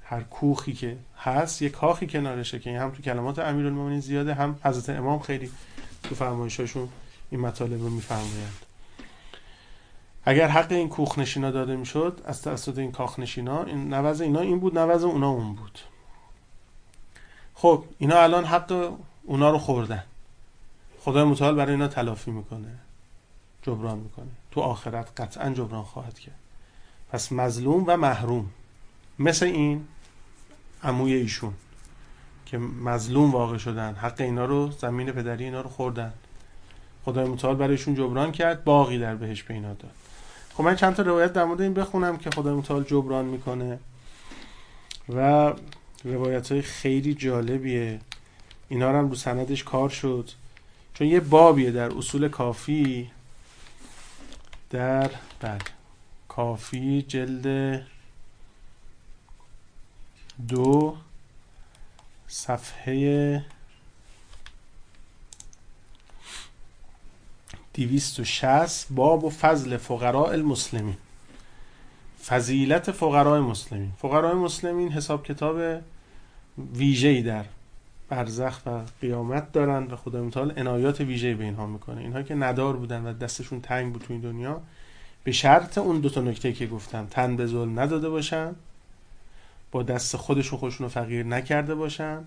هر 0.05 0.23
کوخی 0.23 0.73
که 0.73 0.97
هست 1.19 1.63
یه 1.63 1.69
کاخی 1.69 2.07
کنارشه 2.07 2.59
که 2.59 2.81
هم 2.81 2.91
تو 2.91 3.03
کلمات 3.03 3.39
امیرالمومنین 3.39 4.01
زیاده 4.01 4.35
هم 4.35 4.59
حضرت 4.65 4.99
امام 4.99 5.19
خیلی 5.19 5.51
تو 6.03 6.15
فرمایشاشون 6.15 6.89
این 7.31 7.41
مطالب 7.41 7.83
رو 7.83 7.91
میفرمایند. 7.91 8.59
اگر 10.25 10.49
حق 10.49 10.73
این 10.73 10.89
کوخ 10.89 11.19
نشینا 11.19 11.51
داده 11.51 11.77
می‌شد 11.77 12.21
از 12.25 12.43
توسط 12.43 12.79
این 12.79 12.93
کاخ 12.93 13.19
نشینا 13.19 13.65
این 13.65 13.95
نوز 13.95 14.21
اینا 14.21 14.41
این 14.41 14.61
بود 14.61 14.79
نوز 14.79 15.05
اونا 15.05 15.31
اون 15.31 15.55
بود. 15.55 15.79
خب 17.55 17.85
اینا 17.99 18.23
الان 18.23 18.45
حق 18.45 18.93
اونا 19.23 19.51
رو 19.51 19.59
خوردن. 19.59 20.05
خدای 21.01 21.25
متعال 21.25 21.55
برای 21.55 21.73
اینا 21.73 21.89
تلافی 21.89 22.31
می‌کنه 22.31 22.79
جبران 23.63 23.99
می‌کنه. 23.99 24.31
تو 24.51 24.61
آخرت 24.61 25.21
قطعا 25.21 25.51
جبران 25.51 25.83
خواهد 25.83 26.19
کرد. 26.19 26.39
پس 27.13 27.33
مظلوم 27.33 27.85
و 27.87 27.97
محروم. 27.97 28.51
مثل 29.19 29.47
این 29.47 29.85
عموی 30.85 31.15
ایشون 31.15 31.53
که 32.47 32.59
مظلوم 32.59 33.33
واقع 33.33 33.59
شدن 33.59 33.95
حق 33.95 34.21
اینا 34.21 34.45
رو 34.45 34.71
زمین 34.71 35.13
پدری 35.13 35.45
اینا 35.45 35.61
رو 35.61 35.69
خوردن. 35.69 36.13
خدای 37.05 37.29
متعال 37.29 37.57
برایشون 37.57 37.95
جبران 37.95 38.33
کرد 38.33 38.65
باقی 38.65 38.99
در 38.99 39.15
بهش 39.15 39.43
به 39.43 39.55
اینا 39.55 39.75
داد. 39.75 39.93
خب 40.55 40.65
من 40.65 40.77
چند 40.77 40.95
تا 40.95 41.03
روایت 41.03 41.33
در 41.33 41.45
مورد 41.45 41.61
این 41.61 41.75
بخونم 41.75 42.17
که 42.17 42.31
خدای 42.31 42.55
متعال 42.55 42.85
جبران 42.85 43.25
می‌کنه. 43.25 43.79
و 45.09 45.53
روایت 46.05 46.53
های 46.53 46.63
خیلی 46.63 47.15
جالبیه. 47.15 48.01
اینا 48.69 48.91
رو 48.91 48.99
هم 48.99 49.09
رو 49.09 49.15
سندش 49.15 49.65
کار 49.65 49.89
شد. 49.89 50.31
چون 50.95 51.07
یه 51.07 51.21
بابیه 51.21 51.71
در 51.71 51.99
اصول 51.99 52.29
کافی. 52.29 53.11
در 54.71 55.11
بله. 55.41 55.59
کافی 56.29 57.03
جلد 57.03 57.87
دو 60.49 60.97
صفحه 62.29 63.45
دیویست 67.73 68.21
و 68.21 68.25
شست 68.25 68.87
باب 68.91 69.25
و 69.25 69.31
فضل 69.31 69.77
فقراء 69.77 70.31
المسلمین. 70.31 70.97
فضیلت 72.25 72.91
فقراء 72.91 73.41
مسلمین. 73.41 73.93
فقراء 73.99 74.35
مسلمین 74.35 74.93
حساب 74.93 75.27
کتاب 75.27 75.83
ویژه‌ای 76.75 77.23
در 77.23 77.45
برزخ 78.09 78.61
و 78.67 78.81
قیامت 79.01 79.53
دارن 79.53 79.85
و 79.85 79.97
خدا 79.97 80.23
متعال 80.23 80.51
عنایات 80.59 81.01
ویژه‌ای 81.01 81.35
به 81.35 81.45
اینها 81.45 81.67
می‌کنه. 81.67 82.01
اینها 82.01 82.23
که 82.23 82.35
ندار 82.35 82.77
بودن 82.77 83.07
و 83.07 83.13
دستشون 83.13 83.61
تنگ 83.61 83.93
بود 83.93 84.03
تو 84.03 84.13
این 84.13 84.23
دنیا 84.23 84.61
به 85.25 85.33
شرط 85.33 85.79
اون 85.79 86.01
دو 86.01 86.09
تا 86.09 86.21
نکته 86.21 86.53
که 86.53 86.67
گفتم 86.67 87.07
تن 87.07 87.37
به 87.37 87.47
ظلم 87.47 87.81
نداده 87.81 88.09
باشن. 88.09 88.55
با 89.75 89.83
دست 89.83 90.17
خودشون 90.17 90.59
خودشون 90.59 90.85
رو 90.85 90.91
فقیر 90.91 91.27
نکرده 91.27 91.75
باشن. 91.75 92.19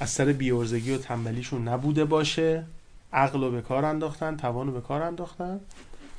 از 0.00 0.10
سر 0.10 0.24
بیورزگی 0.24 0.94
و 0.94 0.98
تنبلیشون 0.98 1.68
نبوده 1.68 2.04
باشه. 2.04 2.64
عقل 3.12 3.40
رو 3.40 3.50
به 3.50 3.60
کار 3.60 3.84
انداختن 3.84 4.36
توان 4.36 4.66
رو 4.66 4.72
به 4.72 4.80
کار 4.80 5.02
انداختن. 5.02 5.60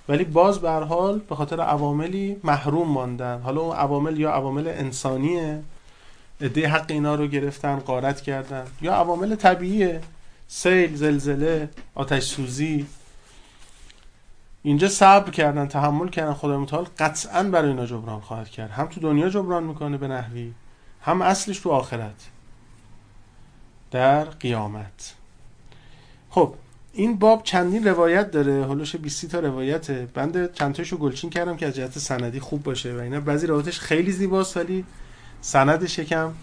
ولی 0.10 0.24
باز 0.24 0.60
به 0.60 0.70
حال 0.70 1.20
به 1.20 1.36
خاطر 1.36 1.62
عواملی 1.62 2.38
محروم 2.44 2.88
ماندن. 2.88 3.42
حالا 3.42 3.62
اون 3.62 3.76
عوامل 3.76 4.20
یا 4.20 4.32
عوامل 4.32 4.68
انسانیه. 4.68 5.64
عده 6.42 6.68
حق 6.68 6.86
اینا 6.88 7.16
رو 7.16 7.28
گرفتن 7.28 7.76
قارت 7.76 8.22
کردن. 8.22 8.66
یا 8.82 8.94
عوامل 8.94 9.36
طبیعیه. 9.36 10.02
سیل 10.48 10.96
زلزله 10.96 11.70
آتش 11.96 12.24
سوزی 12.24 12.86
اینجا 14.64 14.88
صبر 14.88 15.32
کردن 15.32 15.68
تحمل 15.68 16.10
کردن 16.10 16.34
خدای 16.34 16.58
متعال 16.58 16.88
قطعا 17.00 17.44
برای 17.44 17.70
اینا 17.70 17.86
جبران 17.86 18.22
خواهد 18.22 18.50
کرد. 18.50 18.72
هم 18.72 18.88
تو 18.88 19.00
دنیا 19.00 19.30
جبران 19.30 19.64
می‌کنه 19.64 19.98
به 19.98 20.08
نحوی 20.08 20.54
هم 21.02 21.22
اصلش 21.22 21.60
تو 21.60 21.70
آخرت. 21.70 22.30
در 23.92 24.24
قیامت. 24.24 25.16
خب 26.30 26.56
این 26.94 27.18
باب 27.18 27.44
چندین 27.44 27.88
روایت 27.88 28.32
داره. 28.32 28.66
هلوش 28.68 28.96
20 28.96 29.26
تا 29.26 29.40
روایته. 29.40 30.08
بنده 30.14 30.50
چند 30.54 30.76
تاشو 30.76 30.98
گلچین 30.98 31.30
کردم 31.30 31.58
که 31.58 31.68
از 31.68 31.76
جهت 31.76 32.00
سندی 32.00 32.40
خوب 32.40 32.64
باشه 32.64 32.96
و 32.98 33.00
اینا. 33.00 33.20
بعضی 33.20 33.48
روایتش 33.48 33.80
خیلی 33.80 34.12
زیباست 34.12 34.58
ولی 34.58 34.86
سندش 35.42 36.00
یکم 36.00 36.34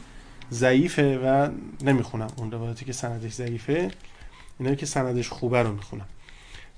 ضعیفه 0.53 1.19
و 1.19 1.51
نمی‌خونم 1.83 2.31
اون 2.37 2.51
روایتی 2.51 2.85
که 2.85 2.93
سندش 2.93 3.33
ضعیفه. 3.33 3.91
اینا 4.59 4.75
که 4.75 4.87
سندش 4.87 5.29
خوبه 5.29 5.63
رو 5.63 5.73
می‌خونم. 5.73 6.07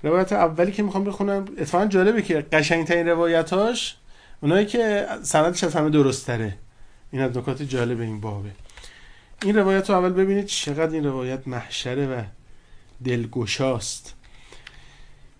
روایت 0.03 0.33
اولی 0.33 0.71
که 0.71 0.83
می‌خوام 0.83 1.03
بخونم 1.03 1.45
اتفاقا 1.57 1.85
جالبه 1.85 2.21
که 2.21 2.45
قشنگترین 2.51 3.07
روایتاش 3.07 3.97
اونایی 4.41 4.65
که 4.65 5.07
سندش 5.21 5.63
از 5.63 5.75
همه 5.75 5.89
درست 5.89 6.27
تره 6.27 6.57
این 7.11 7.21
از 7.21 7.37
نکات 7.37 7.61
جالب 7.61 8.01
این 8.01 8.21
بابه. 8.21 8.49
این 9.43 9.57
روایت 9.57 9.89
رو 9.89 9.95
اول 9.95 10.13
ببینید 10.13 10.45
چقدر 10.45 10.91
این 10.91 11.05
روایت 11.05 11.47
محشره 11.47 12.07
و 12.07 12.21
دلگشاست. 13.05 14.15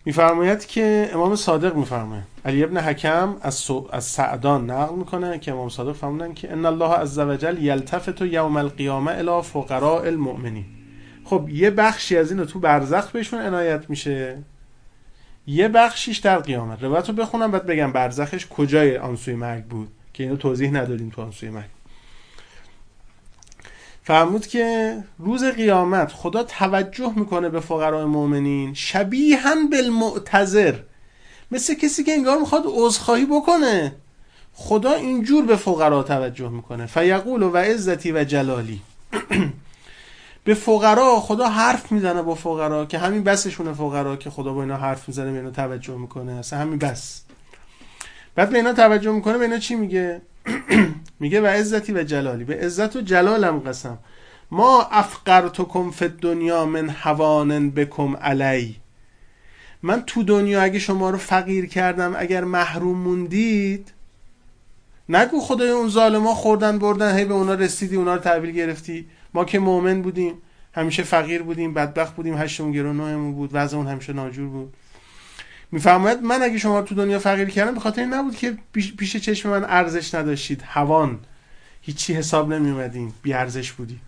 میفرماید 0.05 0.65
که 0.65 1.09
امام 1.13 1.35
صادق 1.35 1.75
میفرماید 1.75 2.23
علی 2.45 2.63
ابن 2.63 2.77
حکم 2.77 3.35
از, 3.41 3.71
از 3.91 4.03
سعدان 4.03 4.69
نقل 4.69 4.95
می‌کنه 4.95 5.39
که 5.39 5.51
امام 5.51 5.69
صادق 5.69 5.91
فرمودن 5.91 6.33
که 6.33 6.51
ان 6.51 6.65
الله 6.65 6.93
عز 6.93 7.19
وجل 7.19 7.63
یلتفت 7.63 8.21
یوم 8.21 8.57
القیامه 8.57 9.11
الی 9.11 9.41
فقراء 9.41 10.05
المؤمنین 10.05 10.65
خب 11.23 11.49
یه 11.49 11.69
بخشی 11.69 12.17
از 12.17 12.31
اینو 12.31 12.45
تو 12.45 12.59
برزخ 12.59 13.11
بهشون 13.11 13.41
عنایت 13.41 13.89
میشه. 13.89 14.43
یه 15.47 15.67
بخشیش 15.67 16.17
در 16.17 16.39
قیامت. 16.39 16.83
روایت 16.83 17.09
رو 17.09 17.15
بخونم 17.15 17.51
بعد 17.51 17.65
بگم 17.65 17.91
برزخش 17.91 18.47
کجای 18.47 18.97
آنسوی 18.97 19.35
مرگ 19.35 19.63
بود 19.63 19.87
که 20.13 20.23
اینو 20.23 20.35
توضیح 20.35 20.71
ندادیم 20.71 21.09
تو 21.09 21.21
آنسوی 21.21 21.49
مرگ. 21.49 21.69
فرمود 24.03 24.47
که 24.47 24.97
روز 25.19 25.43
قیامت 25.43 26.11
خدا 26.11 26.43
توجه 26.43 27.13
می‌کنه 27.15 27.49
به 27.49 27.59
فقرای 27.59 28.05
مؤمنین 28.05 28.73
شبیها 28.73 29.55
بالمعتذر. 29.71 30.75
مثل 31.51 31.73
کسی 31.73 32.03
که 32.03 32.13
انگار 32.13 32.37
می‌خواد 32.37 32.63
عذرخواهی 32.67 33.25
بکنه. 33.25 33.95
خدا 34.53 34.93
اینجور 34.93 35.45
به 35.45 35.55
فقرا 35.55 36.03
توجه 36.03 36.49
می‌کنه. 36.49 36.85
فیقول 36.85 37.43
و 37.43 37.57
عزتی 37.57 38.11
و 38.11 38.23
جلالی. 38.23 38.81
به 40.43 40.53
فقرا 40.53 41.19
خدا 41.19 41.49
حرف 41.49 41.91
می‌زنه 41.91 42.21
با 42.21 42.35
فقرا 42.35 42.85
که 42.85 42.97
همین 42.97 43.23
بسشونه 43.23 43.73
فقرا 43.73 44.15
که 44.15 44.29
خدا 44.29 44.53
با 44.53 44.61
اینا 44.61 44.77
حرف 44.77 45.07
می‌زنه 45.07 45.31
به 45.31 45.37
اینا 45.37 45.51
توجه 45.51 45.97
می‌کنه. 45.97 46.31
اصلا 46.31 46.59
همین 46.59 46.79
بس. 46.79 47.23
بعد 48.35 48.49
به 48.49 48.57
اینا 48.57 48.73
توجه 48.73 49.11
می‌کنه 49.11 49.37
به 49.37 49.43
اینا 49.43 49.57
چی 49.57 49.75
میگه؟ 49.75 50.21
میگه 51.19 51.41
و 51.41 51.45
عزتی 51.45 51.93
و 51.93 52.03
جلالی 52.03 52.43
به 52.43 52.55
عزت 52.55 52.95
و 52.95 53.01
جلالم 53.01 53.59
قسم 53.59 53.97
ما 54.51 54.87
افقرتکم 54.91 55.91
فی 55.91 56.07
دنیا 56.07 56.65
من 56.65 56.89
هوانن 56.89 57.69
بکم 57.69 58.15
علی 58.15 58.75
من 59.83 60.01
تو 60.01 60.23
دنیا 60.23 60.61
اگه 60.61 60.79
شما 60.79 61.09
رو 61.09 61.17
فقیر 61.17 61.65
کردم 61.65 62.13
اگر 62.17 62.43
محروم 62.43 62.97
موندید 62.97 63.93
نگو 65.09 65.41
خدای 65.41 65.69
اون 65.69 65.89
ظالما 65.89 66.35
خوردن 66.35 66.79
بردن 66.79 67.17
هی 67.17 67.25
به 67.25 67.33
اونا 67.33 67.53
رسیدی 67.53 67.95
اونا 67.95 68.13
رو 68.13 68.21
تحویل 68.21 68.51
گرفتی 68.51 69.07
ما 69.33 69.45
که 69.45 69.59
مؤمن 69.59 70.01
بودیم 70.01 70.33
همیشه 70.73 71.03
فقیر 71.03 71.43
بودیم 71.43 71.73
بدبخت 71.73 72.15
بودیم 72.15 72.37
هشتمون 72.37 72.71
گرو 72.71 72.93
نهمون 72.93 73.33
بود 73.33 73.49
وضع 73.53 73.77
اون 73.77 73.87
همیشه 73.87 74.13
ناجور 74.13 74.49
بود. 74.49 74.73
میفرماید 75.71 76.21
من 76.21 76.43
اگه 76.43 76.57
شما 76.57 76.81
تو 76.81 76.95
دنیا 76.95 77.19
فقیر 77.19 77.49
کردم 77.49 77.73
به 77.73 77.79
خاطر 77.79 78.01
این 78.01 78.13
نبود 78.13 78.35
که 78.35 78.57
پیش 78.71 79.17
چشم 79.17 79.49
من 79.49 79.63
ارزش 79.63 80.15
نداشتید. 80.15 80.63
هوان 80.65 81.19
هیچی 81.81 82.13
حساب 82.13 82.53
نمی 82.53 82.71
اومدین 82.71 83.13
بی 83.23 83.33
ارزش 83.33 83.71
بودی. 83.71 83.99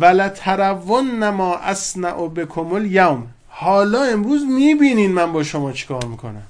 ولا 0.00 0.28
ترون 0.28 1.30
ما 1.30 1.56
اصنع 1.56 2.28
بکم 2.28 2.72
الیوم. 2.72 3.26
حالا 3.48 4.02
امروز 4.02 4.44
می‌بینین 4.44 5.12
من 5.12 5.32
با 5.32 5.42
شما 5.42 5.72
چیکار 5.72 6.04
می‌کنم. 6.04 6.46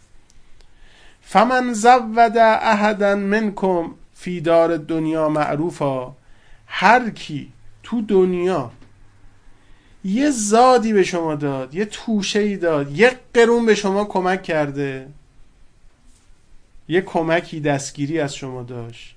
فمن 1.22 1.72
زود 1.72 2.38
احدا 2.38 3.16
منکم 3.16 3.90
فی 4.14 4.40
دار 4.40 4.76
دنیا 4.76 5.28
معروفا. 5.28 6.12
هر 6.66 7.10
کی 7.10 7.52
تو 7.84 8.00
دنیا. 8.02 8.70
یه 10.04 10.30
زادی 10.30 10.92
به 10.92 11.02
شما 11.02 11.34
داد 11.34 11.74
یه 11.74 11.84
توشه 11.84 12.38
ای 12.38 12.56
داد 12.56 12.98
یه 12.98 13.20
قرون 13.34 13.66
به 13.66 13.74
شما 13.74 14.04
کمک 14.04 14.42
کرده. 14.42 15.08
یه 16.88 17.00
کمکی 17.00 17.60
دستگیری 17.60 18.20
از 18.20 18.34
شما 18.34 18.62
داشت. 18.62 19.14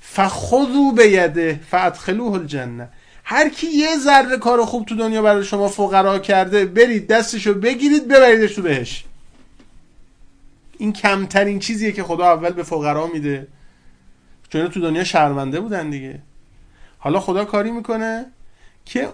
فخذو 0.00 0.92
به 0.92 1.08
یده 1.08 1.60
فادخلوه 1.70 2.32
الجنه. 2.32 2.88
هر 3.24 3.48
کی 3.48 3.66
یه 3.66 3.98
ذره 3.98 4.38
کار 4.38 4.64
خوب 4.64 4.86
تو 4.86 4.96
دنیا 4.96 5.22
برای 5.22 5.44
شما 5.44 5.68
فقرا 5.68 6.18
کرده 6.18 6.64
برید 6.64 7.06
دستشو 7.06 7.54
بگیرید 7.54 8.08
ببریدش 8.08 8.54
تو 8.54 8.62
بهش. 8.62 9.04
این 10.78 10.92
کمترین 10.92 11.58
چیزیه 11.58 11.92
که 11.92 12.02
خدا 12.02 12.24
اول 12.24 12.50
به 12.50 12.62
فقرا 12.62 13.06
میده. 13.06 13.46
چون 14.48 14.68
تو 14.68 14.80
دنیا 14.80 15.04
شرمنده 15.04 15.60
بودن 15.60 15.90
دیگه. 15.90 16.20
حالا 17.00 17.20
خدا 17.20 17.44
کاری 17.44 17.70
می‌کنه 17.70 18.26
که 18.84 19.08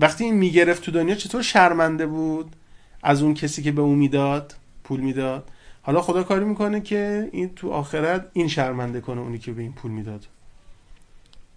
وقتی 0.00 0.24
این 0.24 0.34
می‌گرفت 0.34 0.82
تو 0.82 0.92
دنیا 0.92 1.14
چطور 1.14 1.42
شرمنده 1.42 2.06
بود 2.06 2.56
از 3.02 3.22
اون 3.22 3.34
کسی 3.34 3.62
که 3.62 3.72
به 3.72 3.82
اون 3.82 3.98
می‌داد 3.98 4.56
پول 4.84 5.00
می‌داد؟ 5.00 5.50
حالا 5.82 6.02
خدا 6.02 6.22
کاری 6.22 6.44
می‌کنه 6.44 6.80
که 6.80 7.28
این 7.32 7.54
تو 7.54 7.70
آخرت 7.70 8.26
این 8.32 8.48
شرمنده 8.48 9.00
کنه 9.00 9.20
اونی 9.20 9.38
که 9.38 9.52
به 9.52 9.62
این 9.62 9.72
پول 9.72 9.90
می‌داد. 9.90 10.26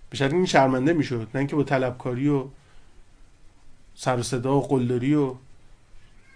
به 0.09 0.25
این 0.25 0.45
شرمنده 0.45 0.93
می‌شد 0.93 1.27
نه 1.33 1.39
اینکه 1.39 1.55
با 1.55 1.63
طلبکاری 1.63 2.29
و 2.29 2.43
سر 3.95 4.19
و 4.19 4.23
صدا 4.23 4.57
و 4.57 4.61
قلدری 4.61 5.15
و 5.15 5.35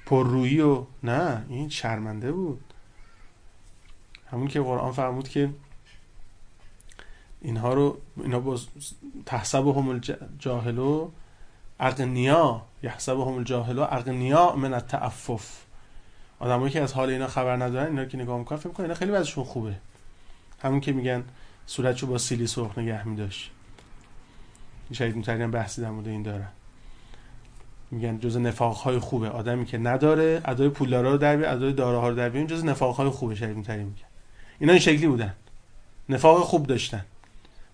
پررویی 0.06 0.62
و 0.62 0.84
نه 1.04 1.46
این 1.50 1.70
شرمنده 1.70 2.32
بود. 2.32 2.64
همون 4.32 4.48
که 4.48 4.62
قرآن 4.62 4.92
فرمود 4.92 5.28
که 5.28 5.50
اینها 7.42 7.74
رو 7.74 7.98
اینا 8.18 8.40
با 8.40 8.60
تحسب 9.26 9.68
هم 9.68 9.90
الجاهلو 9.90 11.10
اغنیا. 11.80 12.62
یحسب 12.84 13.20
هم 13.20 13.34
الجاهلو 13.34 13.82
اغنیا 13.82 14.56
من 14.56 14.74
التعفف. 14.74 15.64
آدمایی 16.40 16.74
که 16.74 16.82
از 16.82 16.94
حال 16.94 17.10
اینا 17.10 17.28
خبر 17.28 17.56
ندارن 17.56 17.88
اینا 17.88 18.06
که 18.06 18.18
نگاه 18.18 18.40
می‌کنن 18.40 18.58
فکر 18.58 18.82
اینا 18.82 18.94
خیلی 18.94 19.12
وضعشون 19.12 19.44
خوبه. 19.44 19.76
همون 20.62 20.80
که 20.80 20.92
میگن 20.92 21.24
صورتشو 21.66 22.08
با 22.08 22.18
سیلی 22.18 22.48
سرخ 22.48 22.78
نگه 22.78 23.08
میداشت. 23.08 23.52
متری 24.92 25.44
هم 25.44 25.52
بحثی 25.52 25.82
در 25.82 25.90
مورد 25.90 26.08
این 26.08 26.24
دارن 26.24 26.48
میگن 27.92 28.20
جز 28.20 28.38
نفاق 28.38 28.76
های 28.76 29.00
خوبه. 29.00 29.30
آدمی 29.30 29.66
که 29.66 29.78
نداره 29.78 30.42
ادای 30.46 30.70
پولدارا 30.70 31.12
رو 31.12 31.18
در 31.18 31.38
بیاره 31.38 31.54
ادای 31.54 31.74
داراها 31.74 32.10
رو 32.10 32.16
در 32.16 32.30
بیاره 32.30 32.48
جز 32.48 32.66
نفاق 32.66 32.96
های 32.96 33.10
خوبه 33.10 33.36
شهید 33.36 33.58
متری 33.58 33.84
میگن. 33.84 34.06
اینا 34.60 34.74
این 34.74 34.82
شکلی 34.82 35.08
بودن. 35.08 35.34
نفاق 36.10 36.40
خوب 36.40 36.68
داشتن. 36.68 37.06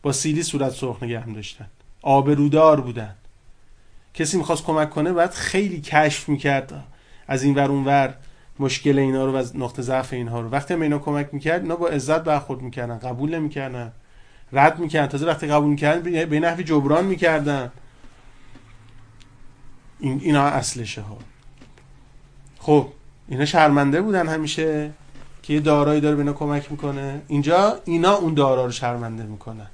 با 0.06 0.12
سیلی 0.12 0.44
صورت 0.44 0.72
سرخ 0.72 1.04
نگه 1.04 1.20
هم 1.20 1.34
داشتن. 1.34 1.66
آبرودار 2.02 2.82
بودن. 2.82 3.16
کسی 4.14 4.38
می‌خواست 4.38 4.64
کمک 4.64 4.90
کنه 4.90 5.14
بعد 5.14 5.32
خیلی 5.32 5.82
کشف 5.82 6.30
می‌کرد. 6.30 6.84
از 7.28 7.44
این 7.44 7.56
ور 7.56 7.72
اون 7.72 7.86
ور 7.86 8.16
مشکل 8.60 9.00
اینا 9.00 9.26
رو 9.26 9.40
و 9.40 9.44
نقطه 9.56 9.82
ضعف 9.82 10.14
اینها 10.14 10.42
رو. 10.42 10.50
وقتی 10.50 10.74
هم 10.74 10.82
اینا 10.82 11.00
کمک 11.00 11.30
می‌کرد 11.32 11.62
اینا 11.62 11.76
با 11.76 11.88
عزت 11.88 12.24
برخورد 12.24 12.62
می‌کردن 12.62 12.98
قبول 12.98 13.36
نمی‌کردن. 13.36 13.92
رد 14.52 14.80
می‌کردن. 14.80 15.08
تازه 15.08 15.26
وقتی 15.26 15.48
قبول 15.48 15.70
می‌کردن 15.70 16.26
به 16.26 16.40
نحوی 16.40 16.64
جبران 16.64 17.06
می‌کردن. 17.06 17.72
این 20.00 20.22
اینا 20.24 20.44
اصلشه 20.44 21.02
ها 21.02 21.18
خب 22.60 22.88
اینا 23.28 23.46
شرمنده 23.46 24.02
بودن 24.02 24.28
همیشه 24.28 24.92
که 25.44 25.54
یه 25.54 25.60
دارایی 25.60 26.02
داره 26.02 26.16
به 26.16 26.22
اینا 26.22 26.34
کمک 26.34 26.72
می‌کنه. 26.72 27.22
اینجا 27.28 27.80
اینا 27.86 28.14
اون 28.14 28.34
دارا 28.34 28.66
رو 28.66 28.72
شرمنده 28.72 29.24
می‌کنن. 29.24 29.68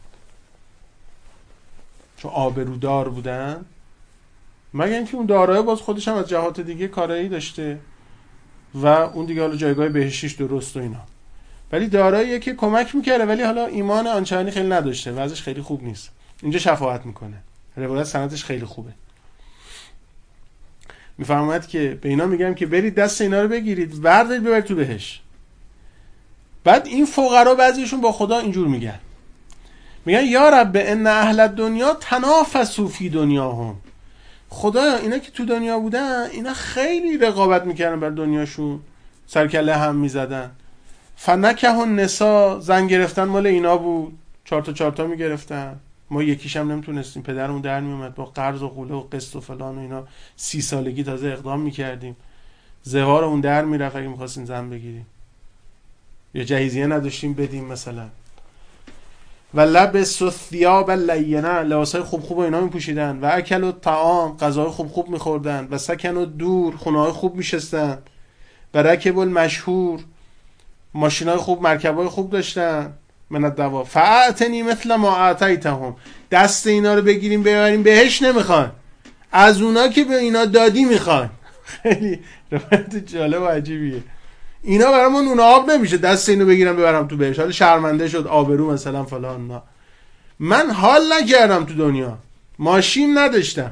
چون 2.21 2.31
آبرودار 2.31 3.10
بودن. 3.10 3.65
مگه 4.73 4.95
اینکه 4.95 5.15
اون 5.17 5.25
دارای 5.25 5.62
باز 5.62 5.79
خودش 5.79 6.07
هم 6.07 6.15
از 6.15 6.29
جهات 6.29 6.60
دیگه 6.60 6.88
کارایی 6.88 7.29
داشته 7.29 7.79
و 8.73 8.88
اون 8.88 9.25
دیگه 9.25 9.41
حالا 9.41 9.55
جایگاه 9.55 9.89
بهشیش 9.89 10.34
درست 10.34 10.77
و 10.77 10.79
اینا. 10.79 11.01
ولی 11.71 11.88
داراییه 11.88 12.39
که 12.39 12.55
کمک 12.55 12.95
می‌کرده 12.95 13.25
ولی 13.25 13.43
حالا 13.43 13.65
ایمان 13.65 14.07
آنچنانی 14.07 14.51
خیلی 14.51 14.69
نداشته 14.69 15.12
وضعش 15.12 15.41
خیلی 15.41 15.62
خوب 15.62 15.84
نیست. 15.84 16.10
اینجا 16.41 16.60
شفاعت 16.60 17.05
می‌کنه. 17.05 17.38
روایت 17.75 18.03
سندش 18.03 18.43
خیلی 18.43 18.65
خوبه. 18.65 18.91
میفرماید 21.17 21.67
که 21.67 21.99
به 22.01 22.10
اینا 22.10 22.25
میگم 22.25 22.53
که 22.53 22.65
برید 22.65 22.95
دست 22.95 23.21
اینا 23.21 23.41
رو 23.41 23.47
بگیرید 23.47 24.01
بردارید 24.01 24.43
ببرید 24.43 24.63
تو 24.63 24.75
بهش 24.75 25.21
بعد 26.63 26.88
این 26.88 27.05
فقرا 27.05 27.55
بعضیشون 27.55 28.01
با 28.01 28.12
خدا 28.12 28.39
اینجور 28.39 28.67
میگن. 28.67 28.99
میگن 30.05 30.25
یا 30.25 30.49
رب 30.49 30.71
ان 30.75 31.07
اهل 31.07 31.47
دنیا 31.47 31.93
تنافسوا 31.93 32.87
فی 32.87 33.09
دنیاهم. 33.09 33.75
خدایا 34.49 34.97
اینا 34.97 35.17
که 35.17 35.31
تو 35.31 35.45
دنیا 35.45 35.79
بودن 35.79 36.29
اینا 36.31 36.53
خیلی 36.53 37.17
رقابت 37.17 37.65
می‌کردن 37.65 37.99
بر 37.99 38.09
دنیاشون. 38.09 38.79
سرکله 39.27 39.75
هم 39.75 39.95
می‌زدن. 39.95 40.51
فنکه 41.15 41.67
نسا 41.69 42.59
زن 42.59 42.87
گرفتن 42.87 43.23
مال 43.23 43.47
اینا 43.47 43.77
بود. 43.77 44.17
چهار 44.45 44.61
تا 44.61 44.73
چهار 44.73 45.07
می‌گرفتن. 45.07 45.79
ما 46.09 46.23
یکیش 46.23 46.57
هم 46.57 46.71
نمی‌تونستیم. 46.71 47.23
پدرمون 47.23 47.61
در 47.61 47.79
میومد 47.79 48.15
با 48.15 48.25
قرض 48.25 48.61
و 48.61 48.69
قوله 48.69 48.93
و 48.93 48.99
قسط 48.99 49.35
و 49.35 49.41
فلان 49.41 49.75
و 49.75 49.79
اینا. 49.79 50.03
سی 50.35 50.61
سالگی 50.61 51.03
تازه 51.03 51.27
اقدام 51.27 51.59
می‌کردیم. 51.59 52.15
زوار 52.83 53.23
اون 53.23 53.41
در 53.41 53.65
می‌رفت 53.65 53.95
اگه 53.95 54.07
می‌خواستیم 54.07 54.45
زن 54.45 54.69
بگیریم. 54.69 55.05
یا 56.33 56.43
جهیزیه 56.43 56.87
نداشتیم 56.87 57.33
بدیم 57.33 57.65
مثلا. 57.65 58.07
و 59.53 59.61
لب 59.61 60.03
ثیاب 60.03 60.91
لینه 60.91 61.61
لباس 61.61 61.95
های 61.95 62.03
خوب 62.03 62.21
خوب 62.21 62.37
و 62.37 62.41
اینا 62.41 62.61
میپوشیدن. 62.61 63.19
و 63.19 63.29
اکل 63.33 63.63
و 63.63 63.71
طعام 63.71 64.37
غذای 64.37 64.69
خوب 64.69 64.87
خوب 64.87 65.09
میخوردن. 65.09 65.67
و 65.71 65.77
سکن 65.77 66.17
و 66.17 66.25
دور 66.25 66.75
خونه 66.75 66.99
های 66.99 67.11
خوب 67.11 67.35
میشستن. 67.35 67.97
و 68.73 68.77
رکب 68.77 69.17
المشهور 69.17 69.99
ماشین 70.93 71.27
های 71.27 71.37
خوب 71.37 71.61
مرکب 71.61 71.95
های 71.95 72.07
خوب 72.07 72.29
داشتن. 72.29 72.93
من 73.31 73.49
دوا 73.49 73.83
فاعتنی 73.83 74.63
مثل 74.63 74.95
ما 74.95 75.17
اعطیتهم 75.17 75.95
دست 76.31 76.67
اینا 76.67 76.93
رو 76.93 77.01
بگیریم 77.01 77.43
ببریم 77.43 77.83
بهش 77.83 78.21
نمی‌خوان 78.21 78.71
از 79.31 79.61
اونا 79.61 79.87
که 79.87 80.03
به 80.03 80.15
اینا 80.15 80.45
دادی 80.45 80.85
می‌خوان 80.85 81.29
خیلی 81.83 82.19
روایت 82.51 82.95
جالب 82.95 83.41
و 83.41 83.45
عجیبیه. 83.45 84.03
اینا 84.63 84.91
برامون 84.91 85.28
اون 85.28 85.39
آب 85.39 85.71
نمیشه. 85.71 85.97
دست 85.97 86.30
اینو 86.30 86.45
بگیرم 86.45 86.76
ببرم 86.76 87.08
تو 87.08 87.17
بهش. 87.17 87.39
حالا 87.39 87.52
شرمنده 87.52 88.08
شد. 88.08 88.28
آبرو 88.28 88.71
مثلا 88.71 89.04
فلان 89.04 89.47
نه. 89.47 89.62
من 90.39 90.71
حال 90.71 91.13
نکردم 91.13 91.65
تو 91.65 91.74
دنیا. 91.74 92.17
ماشین 92.60 93.17
نداشتم. 93.17 93.71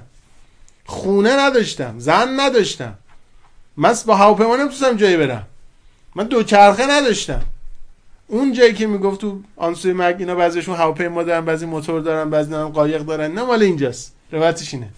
خونه 0.85 1.39
نداشتم. 1.39 1.95
زن 1.97 2.39
نداشتم. 2.39 2.93
من 3.77 3.93
با 4.05 4.15
هواپیما 4.15 4.55
نمی‌تونستم 4.55 4.97
جایی 4.97 5.17
برم. 5.17 5.47
من 6.15 6.23
دو 6.23 6.43
چرخه 6.43 6.85
نداشتم. 6.89 7.41
اون 8.27 8.53
جایی 8.53 8.73
که 8.73 8.87
می‌گفت 8.87 9.21
تو 9.21 9.39
آنسوی 9.55 9.93
مرگ 9.93 10.15
اینا 10.19 10.35
بعضیشون 10.35 10.75
هواپیما 10.75 11.23
دارن 11.23 11.45
بعضی 11.45 11.65
موتور 11.65 12.01
دارن 12.01 12.29
بعضی 12.29 12.53
هم 12.53 12.69
قایق 12.69 13.01
دارن. 13.01 13.31
نه 13.31 13.43
مال 13.43 13.61
اینجاست. 13.61 14.13
روایتش 14.31 14.73
اینه. 14.73 14.89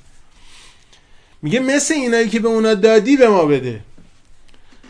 میگه 1.42 1.60
مثل 1.60 1.94
اینایی 1.94 2.30
که 2.30 2.40
به 2.40 2.48
اونا 2.48 2.74
دادی 2.74 3.18
به 3.18 3.28
ما 3.28 3.46
بده. 3.46 3.80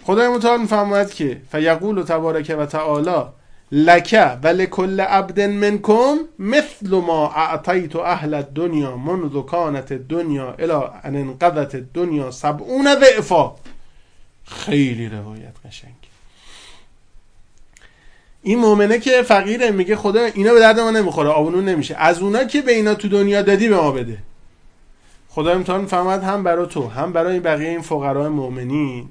خدای 0.03 0.27
متعال 0.27 0.61
میفرماید 0.61 1.13
که 1.13 1.41
فیقول 1.51 2.03
تبارک 2.03 2.55
و 2.59 2.65
تعالی 2.65 3.23
لکه 3.71 4.37
و 4.43 4.47
لکل 4.47 5.01
عبد 5.01 5.39
منکم 5.39 6.17
مثل 6.39 6.95
ما 6.95 7.29
اعطیت 7.29 7.95
اهل 7.95 8.33
الدنیا 8.33 8.97
منذ 8.97 9.45
کانت 9.45 9.91
الدنیا 9.91 10.55
الى 10.59 10.89
ان 11.03 11.15
انقضت 11.15 11.75
الدنیا 11.75 12.31
سبعون 12.31 12.95
ضعفا. 12.99 13.51
خیلی 14.45 15.09
روایت 15.09 15.55
قشنگ. 15.65 15.93
این 18.41 18.59
مؤمنه 18.59 18.99
که 18.99 19.21
فقیره 19.21 19.71
میگه 19.71 19.95
خدا 19.95 20.21
اینا 20.21 20.53
به 20.53 20.59
درد 20.59 20.79
ما 20.79 20.91
نمی‌خوره 20.91 21.29
آبونون 21.29 21.65
نمیشه. 21.65 21.95
از 21.95 22.19
اونا 22.19 22.43
که 22.43 22.61
به 22.61 22.71
اینا 22.71 22.93
تو 22.93 23.09
دنیا 23.09 23.41
دادی 23.41 23.69
به 23.69 23.75
ما 23.75 23.91
بده. 23.91 24.17
خدا 25.29 25.51
امتحان 25.51 25.85
فهمد 25.85 26.23
هم 26.23 26.43
برای 26.43 26.67
تو 26.67 26.87
هم 26.87 27.13
برای 27.13 27.39
بقیه 27.39 27.69
این 27.69 27.81
فقرای 27.81 28.27
مؤمنین. 28.27 29.09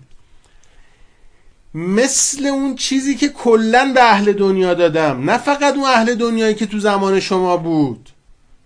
مثل 1.74 2.46
اون 2.46 2.74
چیزی 2.76 3.14
که 3.14 3.28
کلا 3.28 3.92
به 3.94 4.02
اهل 4.02 4.32
دنیا 4.32 4.74
دادم. 4.74 5.30
نه 5.30 5.38
فقط 5.38 5.74
اون 5.74 5.84
اهل 5.84 6.14
دنیایی 6.14 6.54
که 6.54 6.66
تو 6.66 6.78
زمان 6.78 7.20
شما 7.20 7.56
بود. 7.56 8.08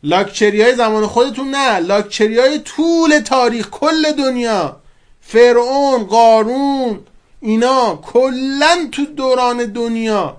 لاکچری 0.02 0.62
های 0.62 0.74
زمان 0.74 1.06
خودتون 1.06 1.50
نه. 1.50 1.78
لاکچری 1.78 2.38
های 2.38 2.58
طول 2.58 3.18
تاریخ 3.18 3.70
کل 3.70 4.12
دنیا. 4.12 4.76
فرعون 5.20 6.04
قارون 6.04 7.00
اینا 7.40 7.96
کلا 7.96 8.88
تو 8.92 9.04
دوران 9.04 9.64
دنیا. 9.64 10.36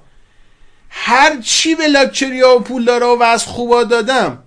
هر 0.90 1.42
چی 1.42 1.76
به 1.76 1.88
لاکچری 1.88 2.42
ها 2.42 2.58
و 2.58 2.60
پولدارا 2.60 3.16
و 3.18 3.24
از 3.24 3.46
خوبا 3.46 3.84
دادم 3.84 4.44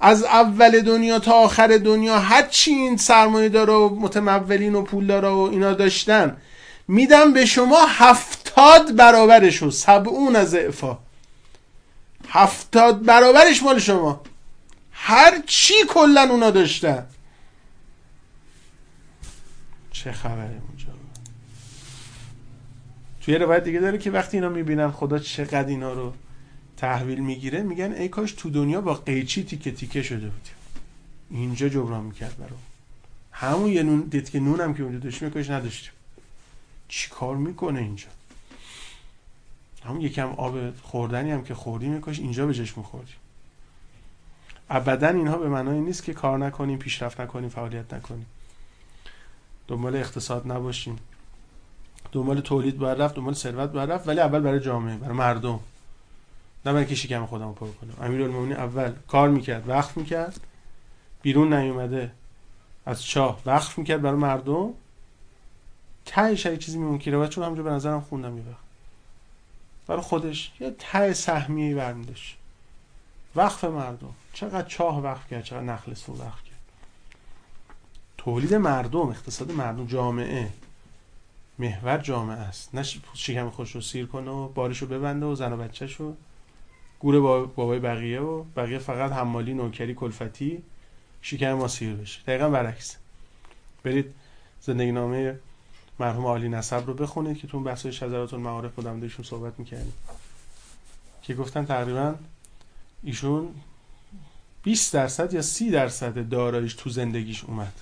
از 0.00 0.24
اول 0.24 0.80
دنیا 0.80 1.18
تا 1.18 1.32
آخر 1.32 1.66
دنیا 1.66 2.18
هر 2.18 2.42
چی 2.42 2.70
این 2.70 2.96
سرمایه 2.96 3.48
دارا 3.48 3.88
و 3.88 4.00
متمولین 4.00 4.74
و 4.74 4.82
پولدارا 4.82 5.36
و 5.36 5.50
اینا 5.50 5.72
داشتن 5.72 6.36
میدم 6.88 7.32
به 7.32 7.46
شما 7.46 7.86
هفتاد 7.86 8.96
برابرش 8.96 9.62
و 9.62 9.70
سبعون 9.70 10.36
از 10.36 10.54
اعفا 10.54 10.98
هفتاد 12.28 13.04
برابرش 13.04 13.62
مال 13.62 13.78
شما. 13.78 14.20
هر 14.92 15.42
چی 15.46 15.74
کلا 15.88 16.28
اونا 16.30 16.50
داشتن. 16.50 17.06
چه 19.92 20.12
خبره 20.12 20.60
اونجا؟ 20.68 20.86
توی 23.20 23.34
روایت 23.34 23.64
دیگه 23.64 23.80
داره 23.80 23.98
که 23.98 24.10
وقتی 24.10 24.36
اینا 24.36 24.48
می‌بینن 24.48 24.90
خدا 24.90 25.18
چقدر 25.18 25.66
اینا 25.66 25.92
رو 25.92 26.12
تحویل 26.76 27.20
می‌گیره 27.20 27.62
میگن 27.62 27.92
ای 27.92 28.08
کاش 28.08 28.32
تو 28.32 28.50
دنیا 28.50 28.80
با 28.80 28.94
قیچی 28.94 29.44
تیکه 29.44 29.70
تیکه 29.70 30.02
شده 30.02 30.16
بودیم 30.16 30.54
اینجا 31.30 31.68
جبران 31.68 32.04
می‌کرد 32.04 32.36
برام. 32.38 32.58
همون 33.32 33.68
یه 33.68 33.82
نون 33.82 34.00
دید 34.00 34.30
که 34.30 34.40
نونم 34.40 34.74
که 34.74 34.82
اونجا 34.82 34.98
داشتیم 34.98 35.30
کاش 35.30 35.50
نداشتیم. 35.50 35.92
چی 36.88 37.10
کار 37.10 37.36
می‌کنه 37.36 37.80
اینجا؟ 37.80 38.08
همون 39.84 40.00
یکم 40.00 40.28
آب 40.28 40.76
خوردنی 40.82 41.30
هم 41.30 41.44
که 41.44 41.54
خوردیم 41.54 41.92
میکاش 41.92 42.18
اینجا 42.18 42.46
به 42.46 42.54
جشن 42.54 42.74
میخوردیم. 42.76 43.16
ابدا 44.70 45.08
اینها 45.08 45.38
به 45.38 45.48
معنای 45.48 45.80
نیست 45.80 46.04
که 46.04 46.14
کار 46.14 46.38
نکنیم 46.38 46.78
پیشرفت 46.78 47.20
نکنیم 47.20 47.48
فعالیت 47.48 47.94
نکنیم. 47.94 48.26
دنبال 49.68 49.96
اقتصاد 49.96 50.52
نباشیم. 50.52 50.98
دنبال 52.12 52.40
تولید 52.40 52.78
باید 52.78 53.02
رفت 53.02 53.14
دنبال 53.14 53.34
ثروت 53.34 53.70
باید 53.70 53.90
رفت 53.90 54.08
ولی 54.08 54.20
اول 54.20 54.40
برای 54.40 54.60
جامعه 54.60 54.96
برای 54.96 55.16
مردم. 55.16 55.60
نه 56.66 56.72
برای 56.72 56.86
که 56.86 56.94
شکم 56.94 57.26
خودم 57.26 57.52
پر 57.52 57.68
کنم 57.68 57.94
امیرالمومنین 58.06 58.56
اول 58.56 58.92
کار 59.08 59.28
می‌کرد 59.28 59.68
وقت 59.68 59.96
می‌کرد. 59.96 60.40
بیرون 61.22 61.52
نیومده 61.54 62.12
از 62.86 63.04
چاه 63.04 63.40
وقت 63.46 63.78
می‌کرد 63.78 64.02
برای 64.02 64.18
مردم. 64.18 64.70
تهش 66.06 66.46
یه 66.46 66.56
چیزی 66.56 66.78
میمون 66.78 66.98
که 66.98 67.28
چون 67.28 67.44
همونجا 67.44 67.62
به 67.62 67.70
نظرم 67.70 68.00
خوندم 68.00 68.38
یه 68.38 68.44
برای 69.86 70.02
خودش 70.02 70.52
یه 70.60 70.74
ته 70.78 71.12
سهمیه 71.12 71.74
برمیداشت. 71.74 72.36
وقف 73.36 73.64
مردم. 73.64 74.14
چقدر 74.32 74.68
چاه 74.68 75.02
وقف 75.02 75.30
کرد 75.30 75.44
چقدر 75.44 75.62
نخل 75.62 75.94
سو 75.94 76.12
وقف 76.12 76.42
کرد. 76.42 76.56
تولید 78.18 78.54
مردم 78.54 79.08
اقتصاد 79.08 79.52
مردم 79.52 79.86
جامعه. 79.86 80.48
محور 81.58 81.98
جامعه 81.98 82.36
است. 82.36 82.74
نه 82.74 82.82
شکم 83.14 83.50
خوش 83.50 83.74
رو 83.74 83.80
سیر 83.80 84.06
کنه 84.06 84.30
و 84.30 84.48
بارش 84.48 84.82
ببنده 84.82 85.26
و 85.26 85.34
زن 85.34 85.52
و 85.52 85.56
بچه 85.56 85.86
شو 85.86 86.14
گور 87.00 87.46
بابای 87.46 87.78
بقیه 87.78 88.20
و 88.20 88.44
بقیه 88.56 88.78
فقط 88.78 89.12
حمالی 89.12 89.54
نوکری 89.54 89.94
کلفتی 89.94 90.62
شکم 91.22 91.52
ما 91.52 91.68
سیر 91.68 91.94
بشه. 91.94 92.20
دقیقا 92.22 92.48
برعکس. 92.48 92.96
برید 93.84 94.14
زندگی 94.60 94.92
نامه 94.92 95.38
مرحوم 95.98 96.26
عالی 96.26 96.48
نصب 96.48 96.86
رو 96.86 96.94
بخونید 96.94 97.38
که 97.38 97.46
تو 97.46 97.60
بحث 97.60 97.86
شذرات 97.86 98.34
المعارف 98.34 98.74
بودم 98.74 99.02
ایشون 99.02 99.24
صحبت 99.24 99.58
می‌کردیم. 99.58 99.92
که 101.22 101.34
گفتن 101.34 101.64
تقریبا 101.64 102.14
ایشون 103.02 103.48
20 104.62 104.94
درصد 104.94 105.34
یا 105.34 105.42
30 105.42 105.70
درصد 105.70 106.28
داراییش 106.28 106.74
تو 106.74 106.90
زندگیش 106.90 107.44
اومد. 107.44 107.72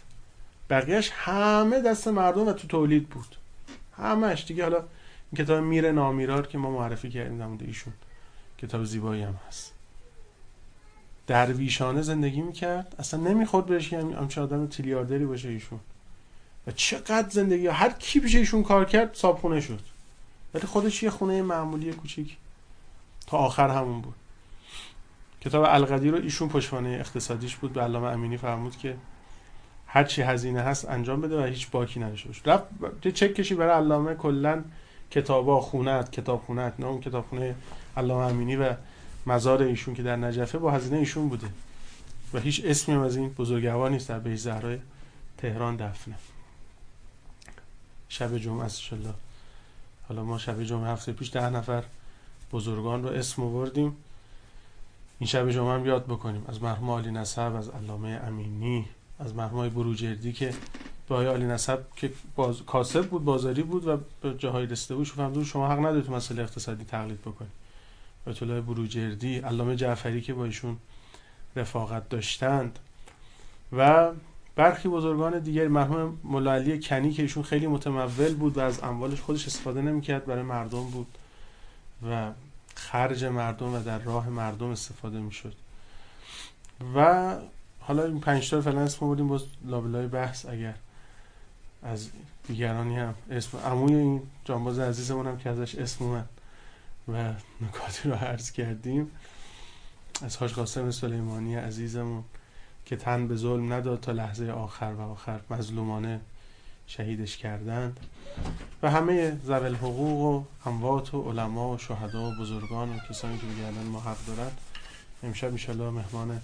بقیهش 0.70 1.10
همه 1.14 1.80
دست 1.80 2.08
مردم 2.08 2.46
و 2.48 2.52
تو 2.52 2.68
تولید 2.68 3.08
بود. 3.08 3.36
همش 3.96 4.44
دیگه 4.48 4.62
حالا 4.62 4.76
این 4.76 5.44
کتاب 5.44 5.64
میره 5.64 5.92
نامیرار 5.92 6.46
که 6.46 6.58
ما 6.58 6.70
معرفی 6.70 7.10
کردیم 7.10 7.56
در 7.56 7.64
ایشون 7.66 7.92
کتاب 8.58 8.84
زیبایی 8.84 9.22
هم 9.22 9.38
هست. 9.48 9.72
درویشانه 11.26 12.02
زندگی 12.02 12.40
می‌کرد. 12.40 12.94
اصلا 12.98 13.20
نمی‌خورد 13.20 13.66
بهش 13.66 13.88
که 13.88 13.98
همچه 13.98 14.40
آدم 14.40 14.66
تیلیاردری 14.66 15.26
باشه 15.26 15.48
ایشون. 15.48 15.80
و 16.66 16.70
چقدر 16.70 17.28
زندگی 17.28 17.66
هر 17.66 17.90
کی 17.90 18.20
پیش 18.20 18.34
ایشون 18.34 18.62
کار 18.62 18.84
کرد 18.84 19.14
صابخونه 19.14 19.60
شد. 19.60 19.80
ولی 20.54 20.66
خودش 20.66 21.02
یه 21.02 21.10
خونه 21.10 21.42
معمولی 21.42 21.92
کوچیک. 21.92 22.36
تا 23.26 23.36
آخر 23.36 23.68
همون 23.68 24.00
بود. 24.00 24.14
کتاب 25.40 25.64
القدیر 25.68 26.12
رو 26.12 26.22
ایشون 26.22 26.48
پشوانه 26.48 26.88
اقتصادیش 26.88 27.56
بود 27.56 27.72
به 27.72 27.82
علامه 27.82 28.08
امینی 28.08 28.36
فرمود 28.36 28.76
که 28.76 28.96
هر 29.86 30.04
چی 30.04 30.22
هزینه 30.22 30.60
هست 30.60 30.88
انجام 30.88 31.20
بده 31.20 31.42
و 31.42 31.44
هیچ 31.44 31.70
باکی 31.70 32.00
نداشته 32.00 32.28
باشه. 32.28 32.42
رفت 32.44 33.08
چک 33.08 33.34
کشی 33.34 33.54
برای 33.54 33.76
علامه 33.76 34.14
کلا 34.14 34.64
کتابا 35.10 35.60
خونت 35.60 36.12
کتاب 36.12 36.42
خونت 36.46 36.74
نه 36.78 36.86
اون 36.86 37.00
کتابخونه 37.00 37.54
علامه 37.96 38.24
امینی 38.24 38.56
و 38.56 38.74
مزار 39.26 39.62
ایشون 39.62 39.94
که 39.94 40.02
در 40.02 40.16
نجفه 40.16 40.58
با 40.58 40.70
هزینه 40.70 40.98
ایشون 40.98 41.28
بوده. 41.28 41.46
و 42.34 42.38
هیچ 42.38 42.62
اسمی 42.64 42.94
از 42.94 43.16
این 43.16 43.28
بزرگوار 43.28 43.90
نیست 43.90 44.08
در 44.08 44.18
بیش 44.18 44.40
زهرای 44.40 44.78
تهران 45.38 45.76
دفنه. 45.76 46.14
شب 48.14 48.38
جمعه 48.38 48.64
است 48.64 48.92
الله 48.92 49.14
حالا 50.08 50.24
ما 50.24 50.38
شب 50.38 50.62
جمعه 50.62 50.90
هفته 50.90 51.12
پیش 51.12 51.32
ده 51.32 51.50
نفر 51.50 51.84
بزرگان 52.52 53.02
رو 53.02 53.08
اسم 53.08 53.42
آوردیم. 53.42 53.96
این 55.18 55.28
شب 55.28 55.50
جمعه 55.50 55.74
هم 55.74 55.86
یاد 55.86 56.04
بکنیم. 56.04 56.44
از 56.48 56.62
مرحوم 56.62 56.90
علی 56.90 57.10
نصب 57.10 57.54
از 57.54 57.68
علامه 57.68 58.08
امینی 58.08 58.86
از 59.18 59.34
مرحوم 59.34 59.68
بروجردی 59.68 60.32
که 60.32 60.54
با 61.08 61.22
علی 61.22 61.44
نصب 61.44 61.78
که 61.96 62.12
باز... 62.36 62.62
کاسب 62.62 63.08
بود 63.08 63.24
بازاری 63.24 63.62
بود 63.62 63.86
و 63.86 63.98
به 64.22 64.34
جاهای 64.38 64.66
رسیده 64.66 64.94
بود. 64.94 65.06
شما 65.06 65.44
شما 65.44 65.68
حق 65.68 65.78
ندارید 65.78 66.04
تو 66.04 66.12
مسئله 66.12 66.42
اقتصادی 66.42 66.84
تقلید 66.84 67.20
بکنید. 67.20 67.52
بیت 68.26 68.42
الله 68.42 68.60
بروجردی 68.60 69.38
علامه 69.38 69.76
جعفری 69.76 70.20
که 70.20 70.34
با 70.34 70.44
ایشون 70.44 70.76
رفاقت 71.56 72.08
داشتند. 72.08 72.78
و 73.72 74.10
برخی 74.56 74.88
بزرگان 74.88 75.38
دیگر 75.38 75.68
مرحوم 75.68 76.18
مولا 76.24 76.54
علی 76.54 76.80
کنی 76.80 77.12
که 77.12 77.22
ایشون 77.22 77.42
خیلی 77.42 77.66
متمول 77.66 78.34
بود 78.34 78.56
و 78.56 78.60
از 78.60 78.82
اموالش 78.82 79.20
خودش 79.20 79.46
استفاده 79.46 79.82
نمی‌کرد 79.82 80.26
برای 80.26 80.42
مردم 80.42 80.84
بود 80.84 81.06
و 82.08 82.30
خرج 82.74 83.24
مردم 83.24 83.74
و 83.74 83.82
در 83.82 83.98
راه 83.98 84.28
مردم 84.28 84.66
استفاده 84.66 85.20
می‌شد. 85.20 85.54
و 86.94 87.34
حالا 87.80 88.04
این 88.04 88.20
پنج 88.20 88.50
تا 88.50 88.60
فعلا 88.60 88.80
اسم 88.80 89.06
بودیم 89.06 89.28
باز 89.28 89.42
لابلای 89.64 90.06
بحث 90.06 90.46
اگر 90.46 90.74
از 91.82 92.08
دیگرانی 92.48 92.96
هم 92.96 93.14
اسم 93.30 93.58
عموی 93.58 93.94
این 93.94 94.22
جانباز 94.44 94.78
عزیزمون 94.78 95.26
هم 95.26 95.38
که 95.38 95.50
ازش 95.50 95.74
اسم 95.74 96.04
اومد 96.04 96.28
و 97.08 97.32
نکاتی 97.60 98.08
رو 98.08 98.14
عرض 98.14 98.50
کردیم. 98.50 99.10
از 100.22 100.36
حاج 100.36 100.52
قاسم 100.52 100.90
سلیمانی 100.90 101.54
عزیزمون. 101.54 102.24
که 102.86 102.96
تن 102.96 103.28
به 103.28 103.36
ظلم 103.36 103.72
نداد 103.72 104.00
تا 104.00 104.12
لحظه 104.12 104.50
آخر 104.50 104.94
و 104.98 105.00
آخر 105.00 105.40
مظلومانه 105.50 106.20
شهیدش 106.86 107.36
کردند. 107.36 108.00
و 108.82 108.90
همه 108.90 109.36
زبل 109.44 109.74
حقوق 109.74 110.22
و 110.22 110.44
اموات 110.68 111.14
و 111.14 111.30
علما 111.30 111.70
و 111.70 111.78
شهدا 111.78 112.30
و 112.30 112.34
بزرگان 112.40 112.96
و 112.96 112.98
کسانی 113.10 113.38
که 113.38 113.46
بگردن 113.46 113.82
ما 113.82 114.00
حق 114.00 114.26
دارن 114.26 114.50
امشب 115.22 115.48
انشالله 115.48 115.90
مهمان 115.90 116.40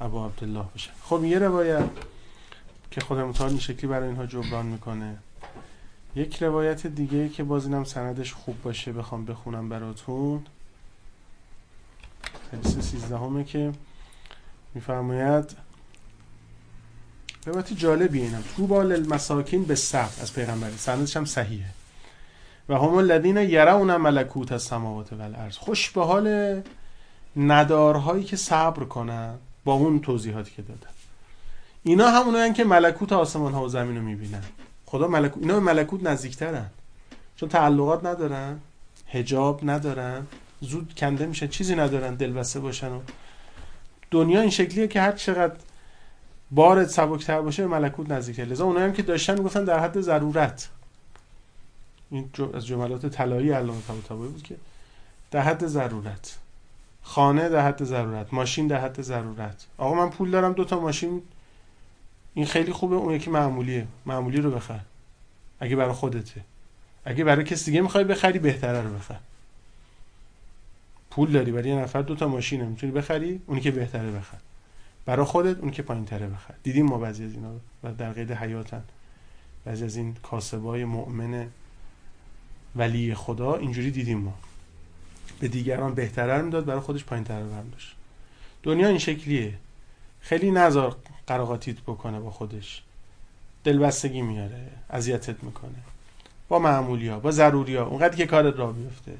ابا 0.00 0.26
عبدالله 0.26 0.64
بشن. 0.74 0.92
خب 1.02 1.24
یه 1.24 1.38
روایت 1.38 1.88
که 2.90 3.00
خود 3.00 3.18
متعال 3.18 3.50
این 3.50 3.58
شکلی 3.58 3.86
برای 3.86 4.08
اینها 4.08 4.26
جبران 4.26 4.66
می‌کنه. 4.66 5.18
یک 6.16 6.42
روایت 6.42 6.86
دیگه 6.86 7.28
که 7.28 7.44
باز 7.44 7.66
اینم 7.66 7.84
سندش 7.84 8.32
خوب 8.32 8.62
باشه 8.62 8.92
بخوام 8.92 9.24
بخونم 9.24 9.68
براتون. 9.68 10.46
حدیث 12.52 12.78
سیزدهمه 12.78 13.44
که 13.44 13.72
میفرماید 14.74 15.56
روایت 17.46 17.72
جالبی 17.72 18.20
اینم. 18.20 18.44
تو 18.56 18.66
بال 18.66 18.92
المساکین 18.92 19.64
به 19.64 19.74
صف 19.74 20.22
از 20.22 20.34
پیغمبر. 20.34 20.70
سندش 20.70 21.16
هم 21.16 21.24
صحیحه. 21.24 21.68
و 22.68 22.74
هم 22.74 22.94
الذین 22.94 23.36
یرون 23.36 23.96
ملکوت 23.96 24.52
از 24.52 24.62
سماوات 24.62 25.12
و 25.12 25.22
الارض 25.22 25.56
خوش 25.56 25.90
به 25.90 26.04
حال 26.04 26.60
ندارهایی 27.36 28.24
که 28.24 28.36
صبر 28.36 28.84
کنن 28.84 29.34
با 29.64 29.72
اون 29.72 30.00
توضیحاتی 30.00 30.52
که 30.56 30.62
دادن. 30.62 30.90
اینا 31.82 32.08
همونایی 32.08 32.52
که 32.52 32.64
ملکوت 32.64 33.12
آسمان 33.12 33.52
ها 33.52 33.64
و 33.64 33.68
زمین 33.68 33.96
رو 33.96 34.02
می‌بینن. 34.02 34.42
خدا 34.86 35.08
ملکوت 35.08 35.42
اینا 35.42 35.60
ملکوت 35.60 36.02
نزدیکترن. 36.02 36.66
چون 37.36 37.48
تعلقات 37.48 38.04
ندارن 38.04 38.58
هجاب 39.08 39.60
ندارن 39.62 40.26
زود 40.60 40.94
کنده 40.96 41.26
میشن 41.26 41.46
چیزی 41.46 41.74
ندارن 41.74 42.14
دلبسته 42.14 42.60
باشن 42.60 42.92
و 42.92 43.00
دنیا 44.10 44.40
این 44.40 44.50
شکلیه 44.50 44.88
که 44.88 45.00
هر 45.00 45.12
چقدر 45.12 45.54
بارت 46.54 46.88
سبکتر 46.88 47.40
باشه 47.40 47.62
به 47.62 47.68
ملکوت 47.68 48.10
نزدیکتر 48.10 48.44
لذا 48.44 48.64
اونایی 48.64 48.86
هم 48.86 48.92
که 48.92 49.02
داشتن 49.02 49.38
می‌گفتن 49.38 49.64
در 49.64 49.78
حد 49.78 50.00
ضرورت. 50.00 50.68
این 52.10 52.30
از 52.54 52.66
جملات 52.66 53.06
طلایی 53.06 53.50
علامه 53.50 53.80
طباطبایی 53.88 54.30
بود 54.30 54.42
که 54.42 54.56
در 55.30 55.40
حد 55.40 55.66
ضرورت. 55.66 56.38
خانه 57.02 57.48
در 57.48 57.66
حد 57.66 57.84
ضرورت. 57.84 58.34
ماشین 58.34 58.66
در 58.66 58.80
حد 58.80 59.02
ضرورت. 59.02 59.66
آقا 59.78 59.94
من 59.94 60.10
پول 60.10 60.30
دارم 60.30 60.52
دو 60.52 60.64
تا 60.64 60.80
ماشین. 60.80 61.22
این 62.34 62.46
خیلی 62.46 62.72
خوبه 62.72 62.96
اون 62.96 63.14
یکی 63.14 63.30
معمولیه. 63.30 63.86
معمولی 64.06 64.40
رو 64.40 64.50
بخر. 64.50 64.80
اگه 65.60 65.76
برای 65.76 65.92
خودته. 65.92 66.40
اگه 67.04 67.24
برای 67.24 67.44
کسی 67.44 67.64
دیگه 67.64 67.80
می‌خوای 67.80 68.04
بخری 68.04 68.38
بهتره 68.38 68.80
رو 68.82 68.94
بخر. 68.94 69.18
پول 71.10 71.32
داری 71.32 71.52
برای 71.52 71.68
یه 71.68 71.76
نفر 71.76 72.02
دو 72.02 72.14
تا 72.14 72.28
ماشینه. 72.28 72.64
می‌تونی 72.64 72.92
بخری 72.92 73.40
اونی 73.46 73.60
که 73.60 73.70
بهتره 73.70 74.10
بخر. 74.10 74.38
برای 75.06 75.26
خودت 75.26 75.58
اونی 75.58 75.70
که 75.70 75.82
پایین 75.82 76.04
تره 76.04 76.26
بخر 76.26 76.54
دیدیم 76.62 76.86
ما 76.86 76.98
بعضی 76.98 77.24
از 77.24 77.32
اینا 77.32 77.52
و 77.82 77.92
در 77.92 78.12
قید 78.12 78.32
حیاتن. 78.32 78.82
بعضی 79.64 79.84
از 79.84 79.96
این 79.96 80.14
کاسبای 80.22 80.84
مؤمن 80.84 81.48
ولی 82.76 83.14
خدا 83.14 83.54
اینجوری 83.54 83.90
دیدیم 83.90 84.18
ما. 84.18 84.34
به 85.40 85.48
دیگران 85.48 85.94
بهتره 85.94 86.42
می‌داد 86.42 86.64
برای 86.64 86.80
خودش 86.80 87.04
پایین 87.04 87.24
تره 87.24 87.44
داشت. 87.72 87.96
دنیا 88.62 88.88
این 88.88 88.98
شکلیه. 88.98 89.54
خیلی 90.20 90.50
نزار 90.50 90.96
قراقاتیت 91.26 91.80
بکنه 91.80 92.20
با 92.20 92.30
خودش. 92.30 92.82
دلبستگی 93.64 94.22
میاره 94.22 94.68
اذیتت 94.90 95.44
می‌کنه. 95.44 95.74
با 96.48 96.58
معمولی 96.58 97.08
ها 97.08 97.18
با 97.18 97.30
ضروری 97.30 97.76
ها 97.76 97.86
اونقدر 97.86 98.16
که 98.16 98.26
کارت 98.26 98.58
را 98.58 98.72
بیفته 98.72 99.12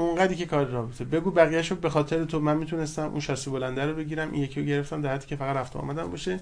اونقدری 0.00 0.36
که 0.36 0.46
کار 0.46 0.64
را 0.64 0.82
بیفته 0.82 1.04
بگو 1.04 1.30
بقیه‌شو 1.30 1.74
به 1.74 1.90
خاطر 1.90 2.24
تو 2.24 2.40
من 2.40 2.56
می‌تونستم 2.56 3.08
اون 3.08 3.20
شاسی 3.20 3.50
بلنده 3.50 3.86
رو 3.86 3.94
بگیرم 3.94 4.32
این 4.32 4.42
یکی 4.42 4.60
رو 4.60 4.66
گرفتم 4.66 5.02
در 5.02 5.14
حدی 5.14 5.26
که 5.26 5.36
فقط 5.36 5.56
رفت 5.56 5.76
آمدم 5.76 6.10
باشه. 6.10 6.40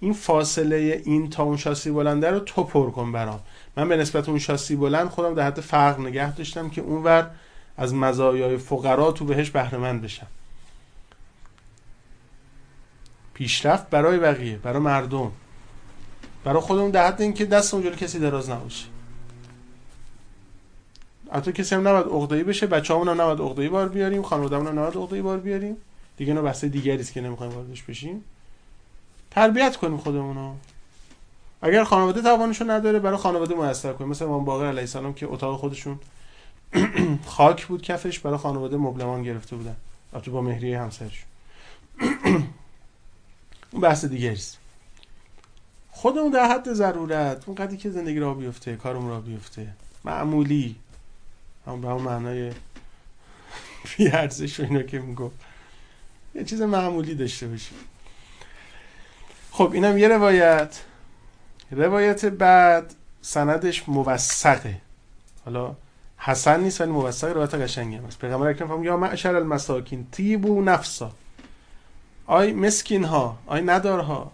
این 0.00 0.12
فاصله 0.12 1.02
این 1.04 1.30
تا 1.30 1.42
اون 1.42 1.56
شاسی 1.56 1.90
بلنده 1.90 2.30
رو 2.30 2.38
تو 2.38 2.64
پر 2.64 2.90
کن 2.90 3.12
برام. 3.12 3.40
من 3.76 3.88
به 3.88 3.96
نسبت 3.96 4.28
اون 4.28 4.38
شاسی 4.38 4.76
بلند 4.76 5.08
خودم 5.08 5.34
در 5.34 5.46
حد 5.46 5.60
فرق 5.60 6.00
نگه 6.00 6.34
داشتم 6.34 6.70
که 6.70 6.80
اونور 6.80 7.30
از 7.76 7.94
مزایای 7.94 8.56
فقرا 8.56 9.12
تو 9.12 9.24
بهش 9.24 9.50
بهره 9.50 9.78
مند 9.78 10.02
بشم. 10.02 10.26
پیشرفت 13.34 13.90
برای 13.90 14.18
بقیه 14.18 14.56
برای 14.56 14.82
مردم. 14.82 15.32
برای 16.44 16.60
خودمون 16.60 16.90
در 16.90 17.06
حد 17.06 17.22
اینکه 17.22 17.44
دست 17.44 17.74
اونجوری 17.74 17.96
کسی 17.96 18.18
دراز 18.18 18.50
نباشه. 18.50 18.84
حتی 21.32 21.52
کسی 21.52 21.74
هم 21.74 21.88
نباید 21.88 22.06
عقده‌ای 22.06 22.42
بشه 22.42 22.66
بچه‌مون 22.66 23.08
هم 23.08 23.20
نباید 23.20 23.40
عقده‌ای 23.40 23.68
بار 23.68 23.88
بیاریم 23.88 24.22
خانواده‌مون 24.22 24.66
هم 24.66 24.78
نباید 24.78 24.96
عقده‌ای 24.96 25.22
بار 25.22 25.38
بیاریم. 25.38 25.76
دیگه 26.16 26.34
نه 26.34 26.42
بحث 26.42 26.64
دیگری 26.64 27.00
است 27.00 27.12
که 27.12 27.20
نمی‌خوایم 27.20 27.52
واردش 27.52 27.82
بشیم. 27.82 28.24
تربیت 29.30 29.76
کنیم 29.76 29.96
خودمون 29.96 30.54
اگر 31.62 31.84
خانواده 31.84 32.22
توانشو 32.22 32.70
نداره 32.70 32.98
برای 32.98 33.16
خانواده 33.16 33.54
میسر 33.54 33.92
کنیم. 33.92 34.10
مثل 34.10 34.24
امام 34.24 34.44
باقر 34.44 34.66
علیه 34.66 34.80
السلام 34.80 35.14
که 35.14 35.26
اتاق 35.26 35.60
خودشون 35.60 35.98
خاک 37.26 37.66
بود 37.66 37.82
کفش 37.82 38.18
برای 38.18 38.38
خانواده 38.38 38.76
مبلمان 38.76 39.22
گرفته 39.22 39.56
بودن. 39.56 39.76
البته 40.12 40.30
با 40.30 40.40
مهریه 40.40 40.80
همسرش. 40.80 41.24
اون 43.72 43.82
بحث 43.82 44.04
دیگه 44.04 44.32
است. 44.32 44.58
خودمون 45.90 46.30
در 46.30 46.48
حد 46.48 46.72
ضرورت 46.72 47.42
اون 47.46 47.56
قدری 47.56 47.76
که 47.76 47.90
زندگی 47.90 48.18
را 48.18 48.34
بیفته 48.34 48.76
کارمون 48.76 49.10
را 49.10 49.20
بیفته. 49.20 49.68
معمولی. 50.04 50.76
هم 51.68 51.80
به 51.80 51.88
اون 51.88 52.02
معنای 52.02 52.52
بیارزش 53.96 54.60
و 54.60 54.62
اینا 54.62 54.82
که 54.82 54.98
می‌گفت. 54.98 55.36
یه 56.34 56.44
چیز 56.44 56.62
معمولی 56.62 57.14
داشته 57.14 57.46
باشیم. 57.46 57.78
خب 59.50 59.70
اینم 59.72 59.98
یه 59.98 60.08
روایت. 60.08 60.80
روایت 61.70 62.24
بعد 62.24 62.94
سندش 63.22 63.88
موثقه. 63.88 64.80
حالا 65.44 65.76
حسن 66.18 66.60
نیست 66.60 66.80
ولی 66.80 66.90
موثق 66.90 67.32
روایت 67.32 67.54
قشنگی 67.54 67.96
هم 67.96 68.04
است 68.04 68.18
پیغمبر 68.18 68.46
اکرم 68.48 68.68
فرمود 68.68 68.84
یا 68.84 68.96
معشر 68.96 69.36
المساکین 69.36 70.06
تیبو 70.12 70.62
نفسا. 70.62 71.12
آی 72.26 72.52
مسکین 72.52 73.04
ها 73.04 73.38
آی 73.46 73.62
ندار 73.62 74.00
ها 74.00 74.32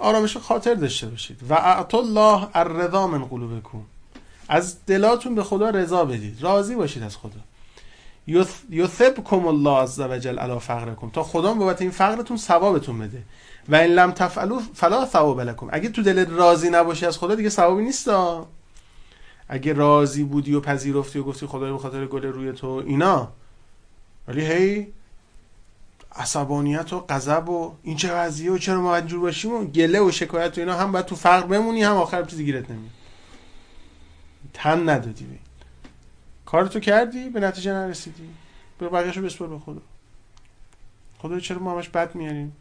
آرامش 0.00 0.36
خاطر 0.36 0.74
داشته 0.74 1.06
باشید. 1.06 1.40
و 1.48 1.54
اعط 1.54 1.94
الله 1.94 2.48
الرضا 2.54 3.06
من 3.06 3.24
قلوبکم. 3.24 3.82
از 4.48 4.86
دلاتون 4.86 5.34
به 5.34 5.42
خدا 5.42 5.70
رضا 5.70 6.04
بدید. 6.04 6.42
راضی 6.42 6.74
باشید 6.74 7.02
از 7.02 7.16
خدا. 7.16 7.40
کم 9.24 9.46
الله 9.46 9.82
عز 9.82 10.00
وجل 10.00 10.38
علی 10.38 10.58
فقرکم. 10.58 11.10
تا 11.10 11.22
خدا 11.22 11.54
بابت 11.54 11.82
این 11.82 11.90
فقرتون 11.90 12.36
ثوابتون 12.36 12.98
بده. 12.98 13.22
و 13.68 13.74
این 13.74 13.90
لم 13.90 14.10
تفعلوا 14.10 14.60
فلا 14.74 15.06
ثواب 15.06 15.40
لكم 15.40 15.68
اگه 15.72 15.88
تو 15.88 16.02
دلت 16.02 16.28
راضی 16.30 16.70
نباشی 16.70 17.06
از 17.06 17.18
خدا 17.18 17.34
دیگه 17.34 17.48
ثوابی 17.48 17.84
نیست 17.84 18.10
اگه 19.48 19.72
راضی 19.72 20.24
بودی 20.24 20.54
و 20.54 20.60
پذیرفتی 20.60 21.18
و 21.18 21.22
گفتی 21.22 21.46
خدای 21.46 21.72
به 21.72 21.78
خاطر 21.78 22.06
گل 22.06 22.22
روی 22.22 22.52
تو 22.52 22.68
اینا. 22.86 23.28
ولی 24.28 24.46
هی 24.46 24.86
عصبانیت 26.16 26.92
و 26.92 27.00
غضب 27.08 27.48
و 27.48 27.74
این 27.82 27.96
چه 27.96 28.14
وضعیه 28.14 28.52
و 28.52 28.58
چرا 28.58 28.80
ما 28.80 28.96
اینجور 28.96 29.20
باشیم 29.20 29.54
و 29.54 29.64
گله 29.64 30.00
و 30.00 30.10
شکایت 30.10 30.58
و 30.58 30.60
اینا 30.60 30.74
هم 30.74 30.92
باید 30.92 31.06
تو 31.06 31.16
فقر 31.16 31.46
بمونی 31.46 31.82
هم 31.82 31.96
آخر 31.96 32.22
چیزی 32.22 32.44
گیرت 32.44 32.70
نمیاد. 32.70 32.90
تن 34.56 34.88
ندادی 34.88 35.24
به 35.24 35.38
کارتو 36.46 36.80
کردی 36.80 37.28
به 37.28 37.40
نتیجه 37.40 37.72
نرسیدی. 37.72 38.28
برو 38.80 38.90
بقیه‌شو 38.90 39.22
بسپر 39.22 39.46
به 39.46 39.58
خدا. 39.58 39.80
خدا 41.18 41.40
چرا 41.40 41.58
ما 41.58 41.72
همش 41.72 41.88
بد 41.88 42.14
میاریم؟ 42.14 42.56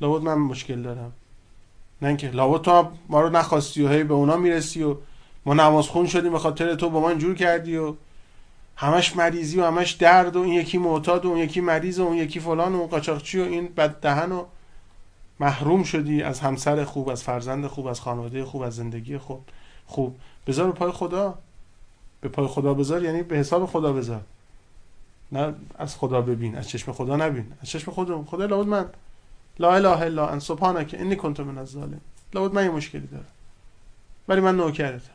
لابد 0.00 0.22
من 0.22 0.34
مشکل 0.34 0.82
دارم. 0.82 1.12
نه 2.02 2.08
اینکه 2.08 2.30
لابد 2.30 2.64
تو 2.64 2.90
ما 3.08 3.20
رو 3.20 3.30
نخواستی 3.30 3.82
و 3.82 3.88
هی 3.88 4.04
به 4.04 4.14
اونا 4.14 4.36
می‌رسی 4.36 4.82
و 4.82 4.96
ما 5.46 5.54
نماز 5.54 5.88
خون 5.88 6.06
شدیم 6.06 6.32
به 6.32 6.38
خاطر 6.38 6.74
تو 6.74 6.90
با 6.90 7.00
ما 7.00 7.08
اینجور 7.08 7.34
کردی 7.34 7.76
و 7.76 7.94
همش 8.76 9.16
مریضی 9.16 9.60
و 9.60 9.64
همش 9.66 9.92
درد 9.92 10.36
و 10.36 10.40
این 10.40 10.52
یکی 10.52 10.78
معتاد 10.78 11.24
و 11.24 11.28
اون 11.28 11.38
یکی 11.38 11.60
مریض 11.60 11.98
و 11.98 12.02
اون 12.02 12.16
یکی 12.16 12.40
فلان 12.40 12.74
و 12.74 12.78
اون 12.78 12.86
قاچاقچی 12.86 13.40
و 13.40 13.44
این 13.44 13.66
بد 13.66 14.00
دهن 14.00 14.32
و 14.32 14.44
محروم 15.40 15.82
شدی 15.82 16.22
از 16.22 16.40
همسر 16.40 16.84
خوب 16.84 17.08
از 17.08 17.22
فرزند 17.22 17.66
خوب 17.66 17.86
از 17.86 18.00
خانواده 18.00 18.44
خوب 18.44 18.62
از 18.62 18.76
زندگی 18.76 19.18
خوب. 19.18 19.40
خوب. 19.86 20.16
بذار 20.46 20.66
به 20.66 20.72
پای 20.72 20.92
خدا. 20.92 21.38
به 22.20 22.28
پای 22.28 22.46
خدا 22.46 22.74
بذار 22.74 23.04
یعنی 23.04 23.22
به 23.22 23.36
حساب 23.36 23.66
خدا 23.66 23.92
بذار. 23.92 24.20
نه 25.32 25.54
از 25.78 25.96
خدا 25.96 26.20
ببین 26.20 26.56
از 26.56 26.68
چشم 26.68 26.92
خدا 26.92 27.16
نبین. 27.16 27.52
از 27.62 27.68
چشم 27.68 27.92
خودم 27.92 28.24
خدا 28.24 28.46
لابد 28.46 28.68
من. 28.68 28.86
لا 29.58 29.74
اله 29.74 30.00
الا 30.00 30.28
ان 30.28 30.40
سبحانك 30.40 30.94
انی 30.94 31.16
کنت 31.16 31.40
من 31.40 31.58
الظالم. 31.58 32.00
لابد 32.34 32.54
من 32.54 32.64
یه 32.64 32.70
مشکلی 32.70 33.06
دارم. 33.06 33.26
ولی 34.28 34.40
من 34.40 34.56
نوکرتم 34.56 35.10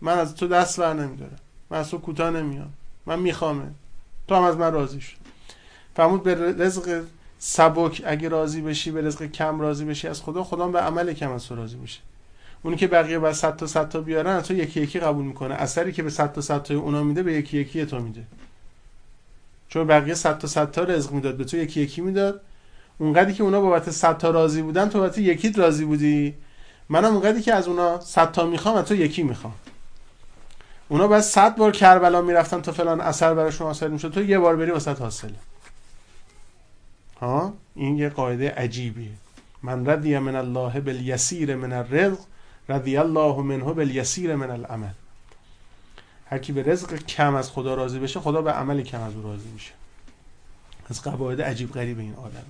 من 0.00 0.18
از 0.18 0.34
تو 0.34 0.48
دست 0.48 0.78
ور 0.78 0.94
نمیدارم. 0.94 1.38
من 1.70 1.78
از 1.78 1.90
تو 1.90 1.98
کوتاه 1.98 2.30
نمیام. 2.30 2.72
من 3.06 3.18
میخوامه. 3.18 3.70
تو 4.28 4.34
هم 4.34 4.42
از 4.42 4.56
من 4.56 4.72
راضی 4.72 5.00
شد 5.00 5.16
فرمود 5.96 6.22
به 6.22 6.34
رزق 6.34 7.04
سبک 7.38 8.02
اگه 8.06 8.28
راضی 8.28 8.60
بشی 8.60 8.90
به 8.90 9.02
رزق 9.02 9.26
کم 9.26 9.60
راضی 9.60 9.84
بشی 9.84 10.08
از 10.08 10.22
خدا 10.22 10.44
خدا 10.44 10.68
به 10.68 10.80
عمل 10.80 11.12
کم 11.12 11.32
از 11.32 11.46
تو 11.46 11.56
راضی 11.56 11.76
میشه 11.76 12.00
اونی 12.62 12.76
که 12.76 12.86
بقیه 12.86 13.18
بعد 13.18 13.32
100 13.32 13.56
تا 13.56 13.66
100 13.66 13.88
تا 13.88 14.00
بیارن 14.00 14.40
تو 14.40 14.54
یکی 14.54 14.80
یکی 14.80 15.00
قبول 15.00 15.24
می‌کنه. 15.24 15.54
اثری 15.54 15.92
که 15.92 16.02
به 16.02 16.10
100 16.10 16.32
تا 16.32 16.40
100 16.40 16.62
تا 16.62 16.74
اونا 16.74 17.02
میده 17.02 17.22
به 17.22 17.32
یکی 17.32 17.58
یکی 17.58 17.86
تو 17.86 17.98
میده. 17.98 18.22
چون 19.68 19.86
بقیه 19.86 20.14
100 20.14 20.38
تا 20.38 20.48
100 20.48 20.70
تا 20.70 20.84
رزق 20.84 21.12
می‌داد 21.12 21.36
به 21.36 21.44
تو 21.44 21.56
یکی 21.56 21.80
یکی 21.80 22.00
می‌داد. 22.00 22.40
اونقدری 22.98 23.34
که 23.34 23.42
اونا 23.42 23.60
بابت 23.60 23.90
100 23.90 24.18
تا 24.18 24.30
راضی 24.30 24.62
بودن 24.62 24.88
تو 24.88 24.98
بابت 24.98 25.18
یکیت 25.18 25.58
راضی 25.58 25.84
بودی. 25.84 26.34
منم 26.88 27.12
اونقدری 27.12 27.42
که 27.42 27.54
از 27.54 27.68
اونا 27.68 28.00
100 28.00 28.32
تا 28.32 28.46
می‌خوام 28.46 28.76
از 28.76 28.84
تو 28.84 28.94
یکی 28.94 29.22
می‌خوام. 29.22 29.54
اونا 30.88 31.08
بعد 31.08 31.20
100 31.20 31.56
بار 31.56 31.72
کربلا 31.72 32.22
می‌رفتن 32.22 32.60
تا 32.60 32.72
فلان 32.72 33.00
اثر 33.00 33.34
براشون 33.34 33.66
حاصل 33.66 33.90
می‌شد. 33.90 34.10
تو 34.12 34.22
یه 34.22 34.38
بار 34.38 34.56
بری 34.56 34.70
واسه 34.70 34.92
حاصله. 34.92 35.34
ها؟ 37.20 37.54
این 37.74 37.98
یه 37.98 38.08
قاعده 38.08 38.50
عجیبیه. 38.50 39.10
من 39.62 39.86
رضی 39.86 40.18
من 40.18 40.36
الله 40.36 40.80
بالیسیر 40.80 41.56
من 41.56 41.72
الرزق 41.72 42.18
رضی 42.70 42.96
الله 42.96 43.42
منه 43.42 43.72
بالیسیر 43.72 44.36
من 44.36 44.50
العمل. 44.50 44.92
هر 46.26 46.38
کی 46.38 46.52
به 46.52 46.62
رزق 46.62 46.96
کم 46.96 47.34
از 47.34 47.50
خدا 47.50 47.74
راضی 47.74 47.98
بشه 47.98 48.20
خدا 48.20 48.42
به 48.42 48.52
عمل 48.52 48.82
کم 48.82 49.00
از 49.00 49.14
او 49.14 49.22
راضی 49.22 49.48
میشه. 49.48 49.72
از 50.90 51.02
قواعد 51.02 51.42
عجیب 51.42 51.72
غریب 51.72 51.98
این 51.98 52.14
آدم. 52.14 52.44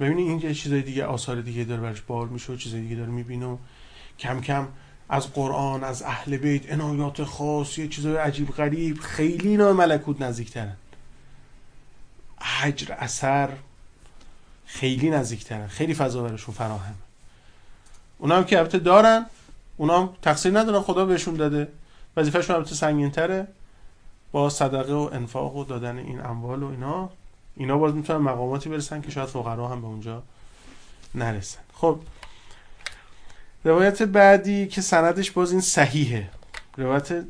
ببینی 0.00 0.22
این 0.22 0.40
یه 0.40 0.54
چیزای 0.54 0.82
دیگه 0.82 1.04
آثار 1.04 1.40
دیگه 1.40 1.64
داره 1.64 1.80
برش 1.80 2.00
بار 2.00 2.26
میشه 2.26 2.52
و 2.52 2.56
چیزای 2.56 2.80
دیگه 2.80 2.96
داره 2.96 3.10
می‌بینه 3.10 3.58
کم 4.18 4.40
کم 4.40 4.68
از 5.08 5.32
قرآن 5.32 5.84
از 5.84 6.02
اهل 6.02 6.36
بیت 6.36 6.72
عنایات 6.72 7.24
خاص 7.24 7.78
یه 7.78 7.88
چیزای 7.88 8.16
عجیب 8.16 8.50
غریب 8.50 9.00
خیلی 9.00 9.48
اینا 9.48 9.72
ملکوت 9.72 10.22
نزدیکترن. 10.22 10.76
حجر 12.38 12.92
اثر 12.92 13.48
خیلی 14.66 15.10
نزدیکترن. 15.10 15.66
خیلی 15.66 15.94
فضا 15.94 16.22
برشون 16.22 16.54
فراهم. 16.54 16.94
اونا 18.18 18.36
هم 18.36 18.44
که 18.44 18.58
البته 18.58 18.78
دارن 18.78 19.26
اونا 19.76 20.00
هم 20.00 20.08
تقصیر 20.22 20.58
ندارن 20.58 20.80
خدا 20.80 21.06
بهشون 21.06 21.34
داده. 21.34 21.68
وظیفهشون 22.16 22.56
البته 22.56 22.74
سنگین 22.74 23.10
تره 23.10 23.46
با 24.32 24.50
صدقه 24.50 24.94
و 24.94 25.10
انفاق 25.12 25.56
و 25.56 25.64
دادن 25.64 25.98
این 25.98 26.26
اموال 26.26 26.62
و 26.62 26.70
اینا 26.70 27.10
اینا 27.56 27.78
باز 27.78 27.94
می‌تونن 27.94 28.18
مقاماتی 28.18 28.68
برسن 28.68 29.00
که 29.00 29.10
شاید 29.10 29.28
فقرا 29.28 29.68
هم 29.68 29.80
به 29.80 29.86
اونجا 29.86 30.22
نرسن. 31.14 31.60
خب 31.74 31.98
روایت 33.64 34.02
بعدی 34.02 34.66
که 34.66 34.80
سندش 34.80 35.30
باز 35.30 35.52
این 35.52 35.60
صحیحه. 35.60 36.28
روایت 36.76 37.24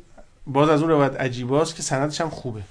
باز 0.47 0.69
از 0.69 0.81
اون 0.81 0.89
روایت 0.89 1.15
عجیباست 1.15 1.75
که 1.75 1.81
سندش 1.81 2.21
هم 2.21 2.29
خوبه. 2.29 2.61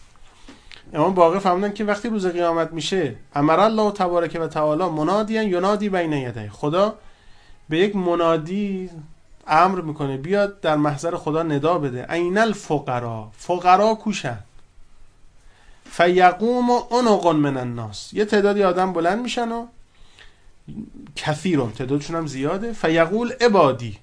امام 0.93 1.15
باقر 1.15 1.39
فهمیدن 1.39 1.73
که 1.73 1.85
وقتی 1.85 2.09
روز 2.09 2.27
قیامت 2.27 2.73
میشه 2.73 3.17
امر 3.35 3.61
الله 3.61 3.93
تبارک 3.93 4.39
و 4.41 4.49
تعالی 4.49 4.85
منادیان 4.85 5.45
ینادی 5.47 5.89
بین 5.89 6.13
یدی 6.13 6.49
خدا 6.49 6.95
به 7.69 7.79
یک 7.79 7.97
منادی 7.97 8.91
امر 9.47 9.81
می‌کنه 9.81 10.17
بیاد 10.17 10.61
در 10.61 10.77
محضر 10.77 11.17
خدا 11.17 11.43
ندا 11.43 11.79
بده. 11.79 12.07
عین 12.09 12.39
الفقرا 12.39 13.31
فقرا 13.39 13.95
کوشن. 13.95 14.39
فیقوم 15.91 16.71
عنق 16.71 17.27
من 17.27 17.57
الناس. 17.57 18.13
یه 18.13 18.25
تعدادی 18.25 18.63
آدم 18.63 18.93
بلند 18.93 19.23
میشن 19.23 19.53
و 19.53 19.67
کثیرون 21.17 21.73
تعدادشون 21.73 22.17
هم 22.17 22.27
زیاده. 22.27 22.73
فیقول 22.73 23.33
عبادی. 23.41 23.99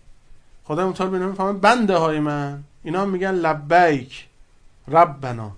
خدا 0.63 0.89
متعال 0.89 1.10
به 1.10 1.19
نام 1.19 1.60
بنده 1.60 1.97
های 1.97 2.19
من. 2.19 2.63
اینا 2.84 3.06
میگن 3.06 3.32
لبیک 3.32 4.28
ربنا. 4.88 5.52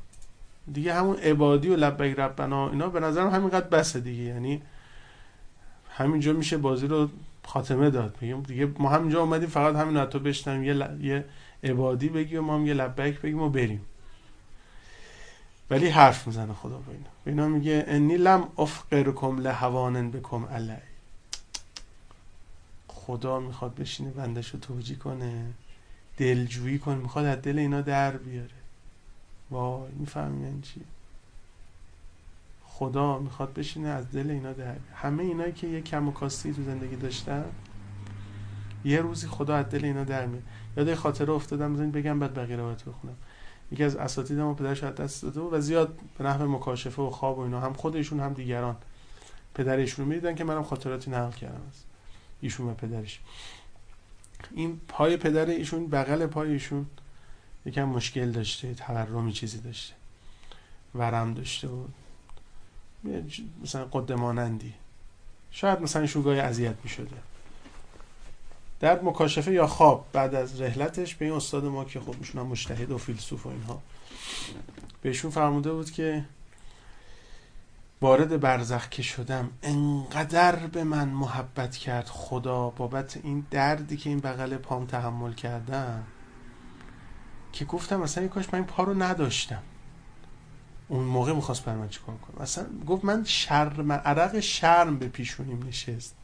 دیگه 0.74 0.94
همون 0.94 1.18
عبادی 1.18 1.70
و 1.70 1.76
لبیک 1.76 2.20
ربنا. 2.20 2.70
اینا 2.70 2.88
به 2.88 3.00
نظرم 3.00 3.30
همینقدر 3.30 3.68
بسه 3.68 4.00
دیگه. 4.00 4.24
یعنی 4.24 4.62
همینجا 5.90 6.34
میشه 6.34 6.58
بازی 6.58 6.88
رو 6.88 7.10
خاتمه 7.46 7.90
داد. 7.90 8.18
میگم 8.22 8.44
دیگه 8.44 8.72
ما 8.80 8.90
همینجا 8.90 9.22
اومدیم 9.22 9.50
فقط 9.50 9.76
همین 9.76 9.98
حتی 9.98 10.20
بشنم 10.20 10.64
یه, 10.64 10.74
ل... 10.74 11.06
یه 11.06 11.26
عبادی 11.64 12.10
بگیم 12.10 12.40
ما 12.40 12.56
هم 12.56 12.68
یه 12.68 12.74
لبیک 12.74 13.22
بگیم 13.22 13.42
و 13.42 13.50
بریم. 13.50 13.82
ولی 15.70 15.88
حرف 15.88 16.28
می‌زنه 16.28 16.54
خدا 16.54 16.78
به 16.78 16.92
اینا. 16.92 17.10
به 17.26 17.32
اینا 17.32 17.48
میگه 17.48 17.86
انی 17.88 18.18
لم 18.18 18.48
افقرکم 18.58 19.38
لهوانن 19.38 20.12
بکم 20.12 20.46
علی. 20.46 20.74
خدا 22.88 23.40
می‌خواد 23.40 23.76
بشینه 23.76 24.10
بندش 24.10 24.50
رو 24.50 24.60
توجی 24.60 24.96
کنه 24.96 25.46
دلجویی 26.18 26.80
کنه. 26.80 26.96
می‌خواد 26.96 27.26
از 27.26 27.42
دل 27.42 27.60
اینا 27.60 27.82
در 27.82 28.12
بیاره. 28.12 28.50
وای 29.52 29.92
می‌فهمی 29.92 30.46
این 30.46 30.62
چی؟ 30.62 30.82
خدا 32.78 33.20
می‌خواد 33.20 33.54
بشینه 33.54 33.88
از 33.88 34.12
دل 34.12 34.30
اینا 34.30 34.54
در 34.54 34.76
همه 34.96 35.24
اینایی 35.24 35.52
که 35.54 35.68
یه 35.68 35.82
کم 35.82 36.08
و 36.08 36.12
کاستی 36.12 36.54
تو 36.54 36.64
زندگی 36.64 36.96
داشتن 36.96 37.46
یه 38.86 39.02
روزی 39.02 39.28
خدا 39.28 39.56
از 39.56 39.70
دل 39.70 39.86
اینا 39.86 40.04
در 40.04 40.26
میاد. 40.26 40.44
یاد 40.78 40.94
خاطره 40.94 41.32
افتادم 41.34 41.74
بزنید 41.74 41.92
بگم 41.92 42.20
بعد 42.20 42.34
بقیه 42.34 42.56
رو 42.56 42.70
بخونم. 42.70 43.16
یکی 43.72 43.84
از 43.84 43.96
اساتیدم 43.96 44.56
پدرش 44.56 44.84
از 44.84 44.96
دست 44.96 45.24
داده 45.24 45.40
و 45.40 45.62
زیاد 45.62 46.00
به 46.18 46.24
نحو 46.24 46.48
مکاشفه 46.48 47.02
و 47.02 47.10
خواب 47.10 47.38
و 47.38 47.42
اینا 47.42 47.60
هم 47.60 47.74
خودشون 47.74 48.20
هم 48.20 48.34
دیگران. 48.34 48.76
پدرشون 49.54 50.06
رو 50.06 50.10
می‌دیدن 50.10 50.36
که 50.36 50.44
منم 50.44 50.64
خاطراتی 50.64 51.12
نقل 51.12 51.32
کردم. 51.32 51.62
از 51.68 51.84
ایشون 52.42 52.70
و 52.70 52.74
پدرش. 52.74 53.20
این 54.56 54.80
پای 54.88 55.18
پدر 55.18 55.46
ایشون 55.46 55.88
بغل 55.88 56.26
پای 56.26 56.52
ایشون 56.52 56.86
یکم 57.66 57.84
مشکل 57.84 58.32
داشته 58.32 58.74
تورمی 58.74 59.34
چیزی 59.34 59.58
داشته. 59.58 59.94
ورم 60.96 61.34
داشته 61.34 61.68
و 61.68 61.84
مثلا 63.64 63.86
قدمانندی. 63.92 64.74
شاید 65.52 65.82
مثلا 65.82 66.06
شوگاه 66.06 66.38
اذیت 66.38 66.76
می 66.84 66.90
شده 66.90 67.16
در 68.80 69.02
مکاشفه 69.02 69.52
یا 69.52 69.68
خواب 69.68 70.06
بعد 70.14 70.36
از 70.36 70.62
رحلتش 70.62 71.16
به 71.16 71.26
این 71.26 71.34
استاد 71.34 71.66
ما 71.66 71.86
که 71.86 72.00
خب 72.00 72.16
ایشون 72.20 72.42
هم 72.42 72.48
مجتهد 72.48 72.92
و 72.92 72.98
فیلسوف 72.98 73.46
و 73.46 73.50
اینها. 73.50 73.82
بهشون 75.02 75.32
فرموده 75.32 75.74
بود 75.74 75.92
که 75.92 76.26
وارد 78.02 78.40
برزخ 78.40 78.90
که 78.90 79.02
شدم 79.02 79.50
انقدر 79.64 80.56
به 80.56 80.84
من 80.84 81.08
محبت 81.08 81.76
کرد 81.76 82.06
خدا 82.06 82.70
بابت 82.70 83.20
این 83.24 83.46
دردی 83.52 83.98
که 83.98 84.10
این 84.10 84.20
بغل 84.20 84.58
پام 84.58 84.86
تحمل 84.86 85.34
کردم 85.34 86.04
که 87.54 87.66
گفتم 87.66 88.00
مثلا 88.00 88.28
کاش 88.28 88.46
من 88.54 88.60
این 88.60 88.66
پا 88.66 88.84
رو 88.84 89.04
نداشتم. 89.04 89.62
اون 90.88 91.04
موقع 91.04 91.34
می‌خواست 91.34 91.66
بر 91.66 91.76
من 91.76 91.90
چیکار 91.90 92.18
کنم 92.18 92.44
مثلا 92.44 92.66
گفت 92.88 93.06
من 93.06 93.24
شرم 93.24 93.92
عرق 93.92 94.40
شرم 94.40 95.00
به 95.00 95.08
پیشونیم 95.08 95.68
نشست. 95.68 96.16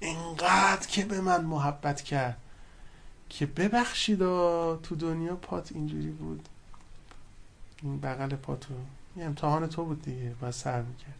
انقدر 0.00 0.86
که 0.86 1.04
به 1.04 1.20
من 1.20 1.44
محبت 1.44 2.02
کرد 2.02 2.36
که 3.28 3.46
ببخشید 3.46 4.18
تو 4.18 4.96
دنیا 4.98 5.36
پات 5.36 5.72
اینجوری 5.72 6.10
بود. 6.10 6.48
این 7.82 8.00
بغل 8.00 8.36
پاتو. 8.36 8.74
این 9.16 9.26
امتحان 9.26 9.66
تو 9.66 9.84
بود 9.84 10.02
دیگه 10.02 10.34
باید 10.40 10.54
سر 10.54 10.82
می‌کرد. 10.82 11.14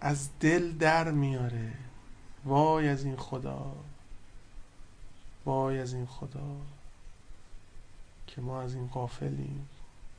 از 0.00 0.28
دل 0.40 0.72
در 0.72 1.10
میاره. 1.10 1.72
وای 2.44 2.88
از 2.88 3.04
این 3.04 3.16
خدا. 3.16 3.72
وای 5.44 5.78
از 5.78 5.92
این 5.92 6.06
خدا. 6.06 6.56
که 8.26 8.40
ما 8.40 8.62
از 8.62 8.74
این 8.74 8.86
قافلیم 8.86 9.68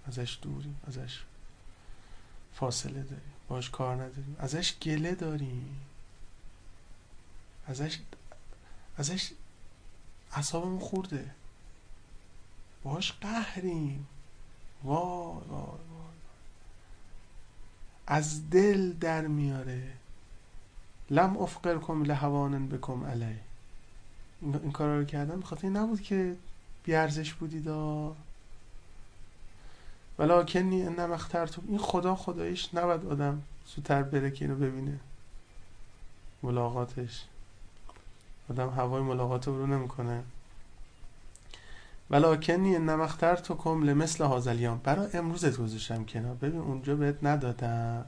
ازش 0.07 0.39
دوریم 0.41 0.81
ازش 0.87 1.19
فاصله 2.53 3.03
داریم. 3.03 3.33
باش 3.47 3.69
کار 3.69 3.95
نداریم. 3.95 4.35
ازش 4.39 4.79
گله 4.81 5.15
داریم. 5.15 5.79
ازش 7.67 7.99
ازش 8.97 9.31
اصابمون 10.31 10.79
خورده. 10.79 11.31
باش 12.83 13.13
قهریم. 13.21 14.07
وای 14.83 14.97
وای 14.97 15.41
وای 15.49 15.77
از 18.07 18.49
دل 18.49 18.93
در 18.93 19.27
میاره. 19.27 19.93
لم 21.09 21.37
افقر 21.37 21.77
کم 21.77 22.03
لحوانن 22.03 22.67
بکم 22.67 23.05
علی. 23.05 23.39
این 24.41 24.71
کارا 24.71 24.99
رو 24.99 25.05
کردم. 25.05 25.39
بخاطر 25.39 25.69
نبود 25.69 26.01
که 26.01 26.35
بیارزش 26.83 27.33
بودید 27.33 27.67
ولکنی 30.23 30.83
انم 30.83 31.12
اخترتم 31.12 31.62
این 31.67 31.77
خدا 31.77 32.15
خدایش 32.15 32.73
نباید 32.73 33.05
آدم 33.05 33.41
زودتر 33.75 34.03
بره 34.03 34.31
که 34.31 34.45
اینو 34.45 34.57
ببینه. 34.57 34.99
ملاقاتش. 36.43 37.23
آدم 38.49 38.69
هوای 38.69 39.01
ملاقات 39.01 39.47
رو 39.47 39.67
نمی‌کنه. 39.67 40.23
ولکنی 42.09 42.75
انم 42.75 43.07
کم 43.63 43.83
لمثل 43.83 44.23
هازلیان. 44.23 44.81
برای 44.83 45.17
امروزت 45.17 45.57
گذاشتم 45.57 46.05
کنار. 46.05 46.36
ببین 46.36 46.59
اونجا 46.59 46.95
بهت 46.95 47.23
ندادم. 47.23 48.05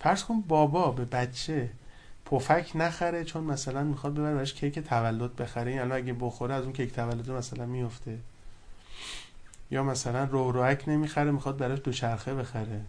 پرس 0.00 0.24
کن 0.24 0.40
بابا 0.40 0.90
به 0.90 1.04
بچه 1.04 1.70
پفک 2.26 2.70
نخره 2.74 3.24
چون 3.24 3.44
مثلا 3.44 3.82
می‌خواد 3.82 4.14
ببره 4.14 4.34
براش 4.34 4.54
کیک 4.54 4.78
تولد 4.78 5.36
بخره. 5.36 5.74
یعنی 5.74 5.92
اگه 5.92 6.12
بخوره 6.12 6.54
از 6.54 6.64
اون 6.64 6.72
کیک 6.72 6.92
تولد 6.92 7.30
مثلا 7.30 7.66
میفته 7.66 8.18
یا 9.72 9.82
مثلا 9.82 10.24
رو 10.24 10.52
روک 10.52 10.84
نمی‌خره 10.86 11.30
می‌خواد 11.30 11.56
براش 11.56 11.78
دوچرخه 11.84 12.34
بخره. 12.34 12.80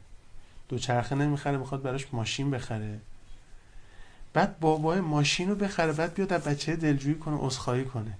دوچرخه 0.69 1.15
نمی‌خره 1.15 1.57
می‌خواد 1.57 1.81
براش 1.81 2.07
ماشین 2.13 2.51
بخره. 2.51 2.99
بعد 4.33 4.59
بابای 4.59 5.01
ماشین 5.01 5.49
رو 5.49 5.55
بخره 5.55 5.93
بعد 5.93 6.13
بیاد 6.13 6.33
بچه 6.33 6.75
دلجویی 6.75 7.15
کنه 7.15 7.43
اسخایی 7.43 7.85
کنه. 7.85 8.17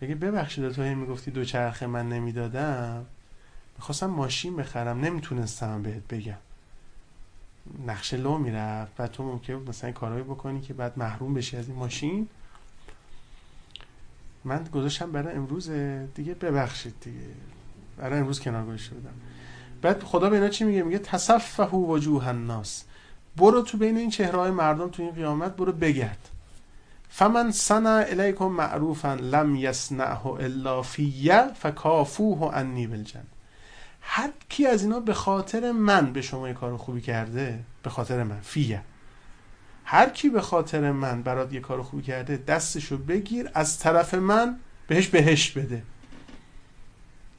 بگه 0.00 0.14
ببخشید 0.14 0.70
تو 0.70 0.82
هی 0.82 0.94
می‌گفتی 0.94 1.30
دوچرخه 1.30 1.86
من 1.86 2.08
نمی‌دادم. 2.08 3.06
می‌خواستم 3.76 4.06
ماشین 4.06 4.56
بخرم 4.56 5.00
نمی‌تونستم 5.00 5.82
بهت 5.82 6.08
بگم. 6.08 6.38
نقشه 7.86 8.16
لو 8.16 8.38
می‌رفت. 8.38 8.96
بعد 8.96 9.10
تو 9.10 9.22
ممکن 9.22 9.52
مثلا 9.52 9.92
کارهایی 9.92 10.24
بکنی 10.24 10.60
که 10.60 10.74
بعد 10.74 10.98
محروم 10.98 11.34
بشی 11.34 11.56
از 11.56 11.68
این 11.68 11.76
ماشین. 11.76 12.28
من 14.44 14.64
گذاشتم 14.64 15.12
برای 15.12 15.34
امروز 15.34 15.70
دیگه 16.14 16.34
ببخشید 16.34 16.94
دیگه. 17.00 17.18
برای 17.96 18.18
امروز 18.18 18.40
کنار 18.40 18.66
گذاشته 18.66 18.94
بودم. 18.94 19.14
بعد 19.82 20.02
خدا 20.02 20.30
به 20.30 20.36
اینا 20.36 20.48
چی 20.48 20.64
میگه؟ 20.64 20.82
میگه 20.82 20.98
تصفه 20.98 21.66
وجوه 21.66 22.28
الناس. 22.28 22.84
برو 23.36 23.62
تو 23.62 23.78
بین 23.78 23.96
این 23.96 24.10
چهره 24.10 24.38
های 24.38 24.50
مردم 24.50 24.88
تو 24.88 25.02
این 25.02 25.12
قیامت 25.12 25.56
برو 25.56 25.72
بگرد. 25.72 26.28
فمن 27.08 27.50
صنع 27.50 28.04
الیکم 28.08 28.44
معروفا 28.46 29.14
لم 29.14 29.54
یصنعه 29.54 30.26
الا 30.26 30.82
فیه 30.82 31.52
فکافوه 31.54 32.56
انی 32.56 32.86
بالجن. 32.86 33.24
هر 34.00 34.30
کی 34.48 34.66
از 34.66 34.82
اینا 34.82 35.00
به 35.00 35.14
خاطر 35.14 35.72
من 35.72 36.12
به 36.12 36.22
شما 36.22 36.48
یه 36.48 36.54
کار 36.54 36.76
خوبی 36.76 37.00
کرده 37.00 37.60
به 37.82 37.90
خاطر 37.90 38.22
من 38.22 38.40
فیه. 38.40 38.82
هر 39.84 40.08
کی 40.08 40.28
به 40.28 40.40
خاطر 40.40 40.92
من 40.92 41.22
برات 41.22 41.52
یه 41.52 41.60
کار 41.60 41.82
خوبی 41.82 42.02
کرده 42.02 42.36
دستشو 42.36 42.98
بگیر 42.98 43.50
از 43.54 43.78
طرف 43.78 44.14
من 44.14 44.58
بهش 44.86 45.08
بهش 45.08 45.50
بده. 45.50 45.82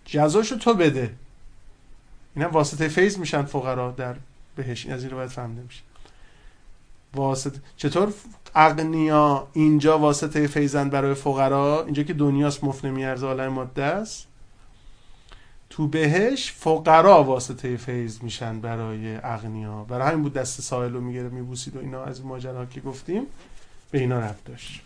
جزاشو 0.05 0.57
تو 0.57 0.73
بده. 0.73 1.13
اینا 2.35 2.49
واسطه 2.49 2.87
فیض 2.87 3.17
میشن 3.17 3.43
فقرا 3.43 3.91
در 3.91 4.15
بهش. 4.55 4.85
از 4.85 5.01
این 5.01 5.11
رو 5.11 5.17
باید 5.17 5.29
فهمده 5.29 5.61
میشه 5.61 5.81
واسطه 7.15 7.59
چطور؟ 7.77 8.13
اغنیا 8.55 9.47
اینجا 9.53 9.99
واسطه 9.99 10.47
فیضن 10.47 10.89
برای 10.89 11.13
فقرا؟ 11.13 11.83
اینجا 11.85 12.03
که 12.03 12.13
دنیاست 12.13 12.63
مفت 12.63 12.85
نمیارزه 12.85 13.27
عالم 13.27 13.47
ماده 13.47 13.83
است. 13.83 14.27
تو 15.73 15.87
بهش 15.87 16.51
فقرا 16.51 17.23
واسطه 17.23 17.77
فیض 17.77 18.21
میشن 18.21 18.61
برای 18.61 19.15
اغنیا. 19.15 19.83
برای 19.83 20.07
همین 20.11 20.23
بود 20.23 20.33
دست 20.33 20.61
ساحل 20.61 20.93
رو 20.93 21.01
می‌گیره 21.01 21.29
میبوسید 21.29 21.75
و 21.75 21.79
اینا 21.79 22.03
از 22.03 22.25
ماجرا 22.25 22.65
که 22.65 22.81
گفتیم 22.81 23.23
به 23.91 23.99
اینا 23.99 24.19
رفت 24.19 24.45
داشت. 24.45 24.81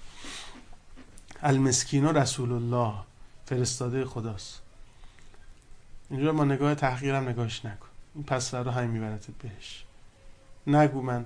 المسکین 1.43 2.05
و 2.05 2.11
رسول 2.11 2.51
الله 2.51 2.93
فرستاده 3.45 4.05
خداست. 4.05 4.61
اینجا 6.09 6.31
ما 6.31 6.43
نگاه 6.43 6.75
تحقیرم 6.75 7.29
نگاهش 7.29 7.65
نکن. 7.65 7.87
این 8.15 8.23
پس 8.23 8.53
رو 8.53 8.71
همین 8.71 8.91
میبرتت 8.91 9.33
بهش. 9.43 9.85
نگو 10.67 11.01
من 11.01 11.25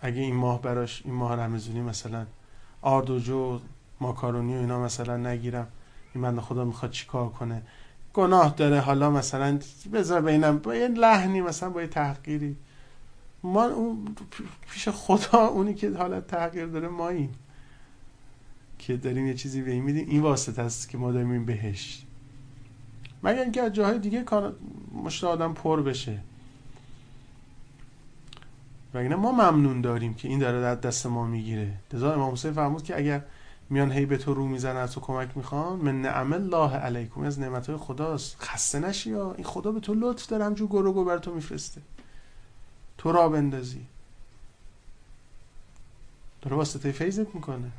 اگه 0.00 0.20
این 0.20 0.34
ماه 0.34 0.62
براش 0.62 1.02
این 1.04 1.14
ماه 1.14 1.32
رمزونی 1.32 1.80
مثلا 1.80 2.26
آرد 2.82 3.10
و 3.10 3.18
جو 3.18 3.60
ماکارونی 4.00 4.56
و 4.56 4.58
اینا 4.58 4.80
مثلا 4.80 5.16
نگیرم 5.16 5.68
این 6.14 6.24
من 6.24 6.40
خدا 6.40 6.64
می‌خواد 6.64 6.90
چیکار 6.90 7.28
کنه؟ 7.28 7.62
گناه 8.14 8.54
داره. 8.56 8.80
حالا 8.80 9.10
مثلا 9.10 9.58
بذار 9.92 10.20
بینم 10.20 10.58
با 10.58 10.74
یه 10.74 10.88
لحنی 10.88 11.40
مثلا 11.40 11.70
با 11.70 11.80
یه 11.80 11.86
تحقیری. 11.86 12.56
ما 13.42 13.64
اون 13.64 14.16
پیش 14.70 14.88
خدا 14.88 15.46
اونی 15.46 15.74
که 15.74 15.90
حالت 15.90 16.26
تحقیر 16.26 16.66
داره 16.66 16.88
ماییم 16.88 17.34
که 18.78 18.96
داریم 18.96 19.26
یه 19.26 19.34
چیزی 19.34 19.62
به 19.62 19.70
این 19.70 19.82
میدیم. 19.82 20.08
این 20.08 20.22
واسطه 20.22 20.62
است 20.62 20.88
که 20.88 20.98
ما 20.98 21.12
داریم 21.12 21.30
این 21.30 21.44
بهشت. 21.44 22.06
مگر 23.22 23.42
اینکه 23.42 23.62
از 23.62 23.72
جاهای 23.72 23.98
دیگه 23.98 24.22
کار 24.22 24.56
مشت 25.04 25.24
آدم 25.24 25.54
پر 25.54 25.82
بشه. 25.82 26.18
و 28.94 29.16
ما 29.16 29.32
ممنون 29.32 29.80
داریم 29.80 30.14
که 30.14 30.28
این 30.28 30.38
داره 30.38 30.60
در 30.60 30.74
دست 30.74 31.06
ما 31.06 31.26
می‌گیره. 31.26 31.74
لذا 31.92 32.14
امام 32.14 32.32
حسین 32.32 32.52
فرمود 32.52 32.82
که 32.82 32.98
اگر 32.98 33.22
میان 33.70 33.92
هی 33.92 34.06
به 34.06 34.16
تو 34.16 34.34
رو 34.34 34.46
می‌زنن 34.46 34.76
از 34.76 34.92
تو 34.92 35.00
کمک 35.00 35.36
می‌خوان. 35.36 35.76
من 35.76 36.02
نعم 36.02 36.32
الله 36.32 36.76
علیکم. 36.76 37.20
از 37.20 37.40
نعمت 37.40 37.66
های 37.66 37.76
خداست. 37.76 38.36
خسته 38.40 38.78
نشی 38.78 39.10
یا؟ 39.10 39.32
این 39.32 39.44
خدا 39.44 39.72
به 39.72 39.80
تو 39.80 39.94
لطف 39.94 40.26
داره 40.26 40.44
همجور 40.44 40.68
گرو 40.68 40.92
گو 40.92 41.04
بر 41.04 41.18
تو 41.18 41.34
میفرسته. 41.34 41.80
تو 42.98 43.12
را 43.12 43.28
بندازی. 43.28 43.86
داره 46.42 46.56
واسطه 46.56 46.92
فیضت 46.92 47.34
می‌کنه. 47.34 47.70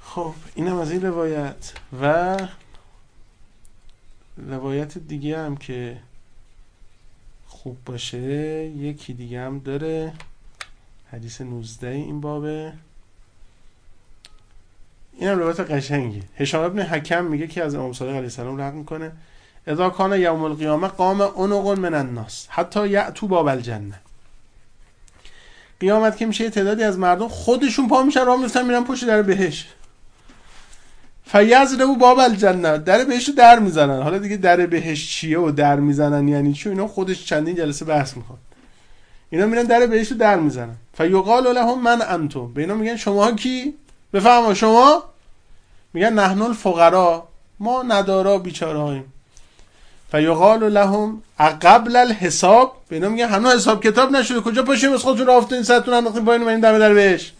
خب 0.00 0.34
اینم 0.54 0.76
از 0.78 0.90
این 0.90 1.02
روایت. 1.02 1.72
و 2.00 2.36
روایت 4.36 4.98
دیگه 4.98 5.38
هم 5.38 5.56
که 5.56 6.00
خوب 7.46 7.78
باشه 7.84 8.18
یکی 8.66 9.14
دیگه 9.14 9.40
هم 9.40 9.58
داره. 9.58 10.12
حدیث 11.14 11.40
19 11.40 11.88
این 11.88 12.20
بابه. 12.20 12.72
این 15.12 15.28
هم 15.28 15.38
روایت 15.38 15.60
قشنگی. 15.60 16.22
هشام 16.36 16.64
ابن 16.64 16.82
حکم 16.82 17.24
میگه 17.24 17.46
که 17.46 17.64
از 17.64 17.74
امام 17.74 17.92
صادق 17.92 18.10
علیه 18.10 18.22
السلام 18.22 18.60
نقل 18.60 18.76
می‌کنه. 18.76 19.12
اذا 19.66 19.90
کان 19.90 20.20
یوم 20.20 20.42
القیامه 20.42 20.88
قام 20.88 21.20
انق 21.20 21.78
من 21.78 21.94
الناس 21.94 22.46
حتی 22.50 22.88
یعتو 22.88 23.26
باب 23.26 23.46
الجنه 23.46 24.00
قیامت 25.80 26.16
که 26.16 26.26
میشه 26.26 26.50
تعدادی 26.50 26.82
از 26.82 26.98
مردم 26.98 27.28
خودشون 27.28 27.88
پا 27.88 28.02
میشن 28.02 28.26
راه 28.26 28.40
میفتن 28.40 28.66
میرن 28.66 28.84
پشت 28.84 29.06
در 29.06 29.22
بهش 29.22 29.68
فیزر 31.24 31.82
او 31.82 31.96
باب 31.96 32.18
الجنه 32.18 32.78
در 32.78 33.04
بهش 33.04 33.28
در 33.28 33.58
می‌زنن. 33.58 34.02
حالا 34.02 34.18
دیگه 34.18 34.36
در 34.36 34.66
بهش 34.66 35.10
چیه 35.10 35.38
و 35.38 35.50
در 35.50 35.80
می‌زنن 35.80 36.28
یعنی 36.28 36.52
چی؟ 36.52 36.68
اینا 36.68 36.88
خودش 36.88 37.26
چندین 37.26 37.56
جلسه 37.56 37.84
بحث 37.84 38.16
می‌خواد 38.16 38.38
اینا 39.34 39.46
میرن 39.46 39.62
در 39.62 39.86
بهش 39.86 40.12
در 40.12 40.36
می‌زنن. 40.36 40.76
فیقال 40.96 41.52
لهم 41.52 41.82
من 41.82 42.02
انتم. 42.02 42.52
به 42.52 42.60
اینا 42.60 42.74
میگن 42.74 42.96
شما 42.96 43.32
کی؟ 43.32 43.74
بفهمو 44.12 44.54
شما؟ 44.54 45.04
میگن 45.92 46.12
نحن 46.12 46.42
الفقرا. 46.42 47.28
ما 47.60 47.82
ندارا 47.82 48.38
بیچاره 48.38 48.78
هاییم 48.78 49.12
فیقال 50.12 50.68
لهم 50.68 51.22
قبل 51.38 51.96
الحساب. 51.96 52.76
به 52.88 52.96
اینا 52.96 53.08
میگن 53.08 53.28
هنوز 53.28 53.54
حساب 53.54 53.82
کتاب 53.82 54.10
نشده. 54.10 54.40
کجا 54.40 54.62
پاشیم؟ 54.62 54.92
از 54.92 55.00
خودتون 55.00 55.26
رفتین 55.26 55.62
ساعتون 55.62 55.94
انداختین 55.94 56.24
پایین 56.24 56.48
این 56.48 56.60
دم 56.60 56.78
در 56.78 56.94
بهش 56.94 57.32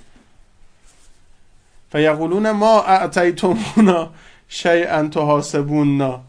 فیقولون 1.93 2.51
ما 2.51 2.83
اعطیتمونا 2.83 4.11
شیئا 4.49 5.09
تحاسبوننا 5.09 6.21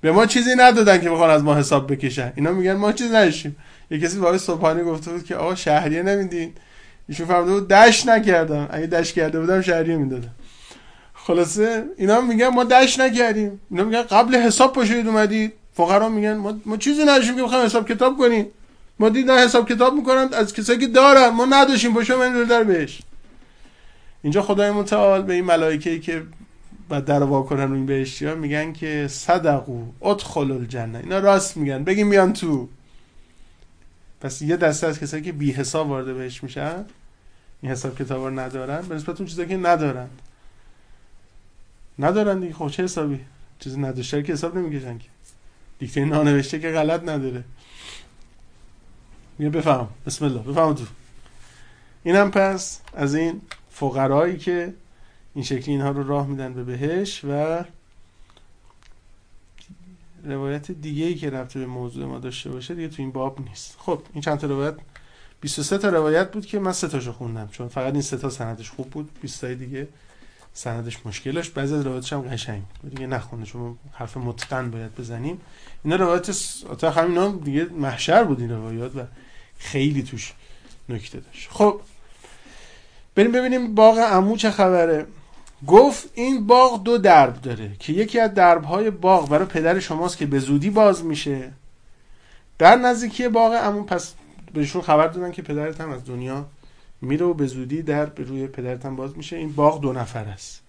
به 0.00 0.12
ما 0.12 0.26
چیزی 0.26 0.54
ندادن 0.56 1.00
که 1.00 1.10
بخوان 1.10 1.30
از 1.30 1.42
ما 1.42 1.54
حساب 1.54 1.92
بکشن. 1.92 2.32
اینا 2.36 2.52
میگن 2.52 2.72
ما 2.72 2.92
چیزی 2.92 3.10
نداشتیم. 3.10 3.56
یه 3.92 3.98
کسی 3.98 4.18
باید 4.18 4.36
صبحانه 4.36 4.84
گفته 4.84 5.10
بود 5.12 5.24
که 5.24 5.36
آقا 5.36 5.54
شهریه 5.54 6.02
نمیدین. 6.02 6.52
ایشون 7.08 7.26
فهمده 7.26 7.52
بود 7.52 7.68
دش 7.68 8.06
نکردم. 8.06 8.68
اگه 8.70 8.86
دش 8.86 9.12
کرده 9.12 9.40
بودم 9.40 9.60
شهریه 9.60 9.96
می‌دادم. 9.96 10.30
خلاصه 11.14 11.84
اینا 11.96 12.20
میگن 12.20 12.48
ما 12.48 12.64
دش 12.64 12.98
نکردیم. 12.98 13.60
اینا 13.70 13.84
میگن 13.84 14.02
قبل 14.02 14.36
حساب 14.36 14.72
پاشید 14.72 15.06
اومدید. 15.06 15.52
فقرا 15.74 16.08
میگن 16.08 16.36
ما, 16.36 16.60
ما 16.66 16.76
چیزی 16.76 17.02
نداشتیم 17.02 17.36
که 17.36 17.42
بخوایم 17.42 17.64
حساب 17.64 17.88
کتاب 17.88 18.18
کنیم. 18.18 18.46
ما 18.98 19.08
دیدن 19.08 19.38
حساب 19.38 19.68
کتاب 19.68 19.94
می‌کنن 19.94 20.28
از 20.32 20.54
کسایی 20.54 20.78
که 20.78 20.86
دارن. 20.86 21.28
ما 21.28 21.44
نداشتیم 21.44 21.94
پاشو 21.94 22.18
من 22.18 22.44
در 22.44 22.64
بهش. 22.64 23.02
اینجا 24.22 24.42
خدای 24.42 24.70
متعال 24.70 25.22
به 25.22 25.34
این 25.34 25.44
ملائکه 25.44 26.00
که 26.00 26.22
بعد 26.88 27.04
در 27.04 27.22
واکنن 27.22 27.72
این 27.72 27.86
بهشتی 27.86 28.26
ها 28.26 28.34
میگن 28.34 28.72
که 28.72 29.06
صدقو 29.10 29.82
ادخل 30.02 30.52
الجنه. 30.52 30.98
اینا 30.98 31.18
راست 31.18 31.56
میگن. 31.56 31.84
بگیم 31.84 32.06
میان 32.06 32.32
تو. 32.32 32.68
پس 34.22 34.42
یه 34.42 34.56
دسته 34.56 34.86
از 34.86 35.00
کسایی 35.00 35.22
که 35.22 35.32
بی 35.32 35.52
حساب 35.52 35.88
وارد 35.88 36.14
بهش 36.14 36.42
میشن 36.42 36.84
این 37.62 37.72
حساب 37.72 37.98
کتاب 37.98 38.24
رو 38.24 38.40
ندارن 38.40 38.82
به 38.82 38.94
نسبت 38.94 39.20
اون 39.20 39.28
چیزایی 39.28 39.48
که 39.48 39.56
ندارن. 39.56 40.08
ندارن 41.98 42.40
دیگه 42.40 42.54
خب 42.54 42.68
چه 42.68 42.84
حسابی؟ 42.84 43.20
چیزی 43.58 43.80
نداشته 43.80 44.22
که 44.22 44.32
حساب 44.32 44.58
نمی‌کشن 44.58 44.98
که. 44.98 45.08
دیکته 45.78 46.04
نانوشته 46.04 46.60
که 46.60 46.70
غلط 46.70 47.02
نداره. 47.02 47.44
میگه 49.38 49.50
بفهم. 49.50 49.88
بسم 50.06 50.24
الله. 50.24 50.38
بفهم 50.38 50.74
تو. 50.74 50.84
اینم 52.04 52.30
پس 52.30 52.80
از 52.94 53.14
این 53.14 53.40
فقرایی 53.70 54.38
که 54.38 54.74
این 55.34 55.44
شکلی 55.44 55.70
اینها 55.70 55.90
رو 55.90 56.08
راه 56.08 56.26
میدن 56.26 56.54
به 56.54 56.64
بهش 56.64 57.24
و 57.24 57.64
روایت 60.24 60.70
دیگه 60.70 61.04
ای 61.04 61.14
که 61.14 61.30
رفته 61.30 61.60
به 61.60 61.66
موضوع 61.66 62.06
ما 62.06 62.18
داشته 62.18 62.50
باشه 62.50 62.74
دیگه 62.74 62.88
تو 62.88 63.02
این 63.02 63.12
باب 63.12 63.40
نیست. 63.48 63.76
خب 63.78 64.02
این 64.12 64.22
چند 64.22 64.38
تا 64.38 64.46
روایت. 64.46 64.74
23 65.40 65.78
تا 65.78 65.88
روایت 65.88 66.32
بود 66.32 66.46
که 66.46 66.58
من 66.58 66.72
سه 66.72 66.88
تاشو 66.88 67.12
خوندم 67.12 67.48
چون 67.52 67.68
فقط 67.68 67.92
این 67.92 68.02
سه 68.02 68.16
تا 68.16 68.30
سندش 68.30 68.70
خوب 68.70 68.90
بود. 68.90 69.10
20 69.22 69.40
تا 69.40 69.54
دیگه 69.54 69.88
سندش 70.54 71.06
مشکل 71.06 71.32
داشت. 71.32 71.54
بعضی 71.54 71.74
از 71.74 71.86
روایتش 71.86 72.12
هم 72.12 72.20
قشنگ 72.20 72.62
دیگه 72.90 73.06
نخونده 73.06 73.46
چون 73.46 73.78
حرف 73.92 74.16
متقن 74.16 74.70
باید 74.70 74.94
بزنیم. 74.94 75.40
اینا 75.84 75.96
روایت 75.96 76.30
تا 76.78 76.90
همینا 76.90 77.28
دیگه 77.28 77.64
محشر 77.64 78.24
بود 78.24 78.40
این 78.40 78.50
روایات 78.50 78.96
و 78.96 79.00
خیلی 79.58 80.02
توش 80.02 80.32
نکته 80.88 81.20
داشت. 81.20 81.48
خب 81.50 81.80
بریم 83.14 83.32
ببینیم 83.32 83.74
باغ 83.74 83.98
عمو 83.98 84.36
چه 84.36 84.50
خبره. 84.50 85.06
گفت 85.66 86.10
این 86.14 86.46
باغ 86.46 86.82
دو 86.82 86.98
درب 86.98 87.40
داره 87.40 87.70
که 87.78 87.92
یکی 87.92 88.20
از 88.20 88.34
دربهای 88.34 88.90
باغ 88.90 89.28
برای 89.28 89.44
پدر 89.44 89.78
شماست 89.78 90.18
که 90.18 90.26
به 90.26 90.38
زودی 90.38 90.70
باز 90.70 91.04
میشه. 91.04 91.52
در 92.58 92.76
نزدیکی 92.76 93.28
باغ 93.28 93.54
عمو 93.54 93.82
پس 93.82 94.14
بهشون 94.54 94.82
خبر 94.82 95.06
دادن 95.06 95.32
که 95.32 95.42
پدرت 95.42 95.80
هم 95.80 95.90
از 95.90 96.04
دنیا 96.04 96.46
میره 97.02 97.26
و 97.26 97.34
به 97.34 97.46
زودی 97.46 97.82
در 97.82 98.06
به 98.06 98.24
روی 98.24 98.46
پدرت 98.46 98.86
هم 98.86 98.96
باز 98.96 99.16
میشه. 99.16 99.36
این 99.36 99.52
باغ 99.52 99.80
دو 99.80 99.92
نفر 99.92 100.24
است. 100.24 100.62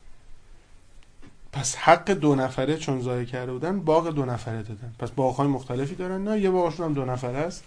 پس 1.51 1.75
حق 1.75 2.11
دو 2.11 2.35
نفره 2.35 2.77
چون 2.77 3.01
ضایع 3.01 3.25
کرده 3.25 3.51
بودن 3.51 3.79
باغ 3.79 4.09
دو 4.09 4.25
نفره 4.25 4.63
دادن. 4.63 4.93
پس 4.99 5.11
باغ 5.11 5.41
مختلفی 5.41 5.95
دارن. 5.95 6.23
نه 6.23 6.39
یه 6.39 6.49
باغشون 6.49 6.85
هم 6.85 6.93
دو 6.93 7.05
نفر 7.05 7.35
است. 7.35 7.63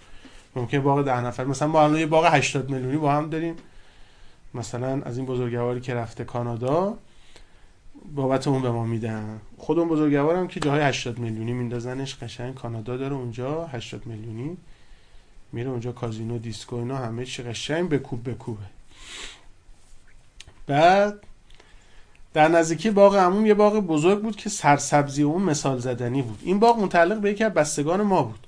ممکن 0.57 0.81
باغ 0.81 1.03
ده 1.03 1.21
نفر. 1.21 1.45
مثلا 1.45 1.69
ما 1.69 1.83
الان 1.83 1.99
یه 1.99 2.07
باغ 2.07 2.35
80 2.35 2.71
میلیونی 2.71 2.97
با 2.97 3.13
هم 3.13 3.31
داریم. 3.31 3.57
مثلا 4.55 5.03
از 5.05 5.17
این 5.17 5.27
بزرگواری 5.27 5.81
که 5.81 5.95
رفته 5.95 6.25
کانادا 6.25 6.99
بابت 8.15 8.49
اون 8.49 8.63
به 8.63 8.71
ما 8.71 8.85
میدن. 8.85 9.41
خود 9.59 9.79
اون 9.79 9.89
بزرگوارم 9.89 10.49
که 10.49 10.61
جاهای 10.61 10.83
80 10.83 11.19
میلیونی 11.19 11.53
میندازنش 11.53 12.17
قشنگ. 12.17 12.55
کانادا 12.55 12.97
داره 12.97 13.15
اونجا 13.15 13.67
80 13.67 14.07
میلیونی. 14.07 14.57
میره 15.53 15.71
اونجا 15.71 15.93
کازینو 15.93 16.39
دیسکو 16.39 16.77
اینا 16.77 16.97
همه 16.97 17.25
چی 17.25 17.43
قشنگ 17.43 17.89
بکوب 17.89 18.31
بکوبه 18.31 18.67
بعد 20.67 21.21
در 22.35 22.49
نزدیکی 22.49 22.91
باغ 22.91 23.17
عموم 23.17 23.47
یه 23.47 23.55
باغ 23.55 23.79
بزرگ 23.79 24.23
بود 24.23 24.37
که 24.37 24.49
سرسبزی 24.49 25.23
اون 25.23 25.43
مثال 25.43 25.79
زدنی 25.79 26.23
بود. 26.23 26.39
این 26.43 26.59
باغ 26.59 26.79
متعلق 26.79 27.21
به 27.21 27.31
یکی 27.31 27.45
از 27.45 27.55
بستگان 27.55 28.03
ما 28.03 28.23
بود. 28.23 28.47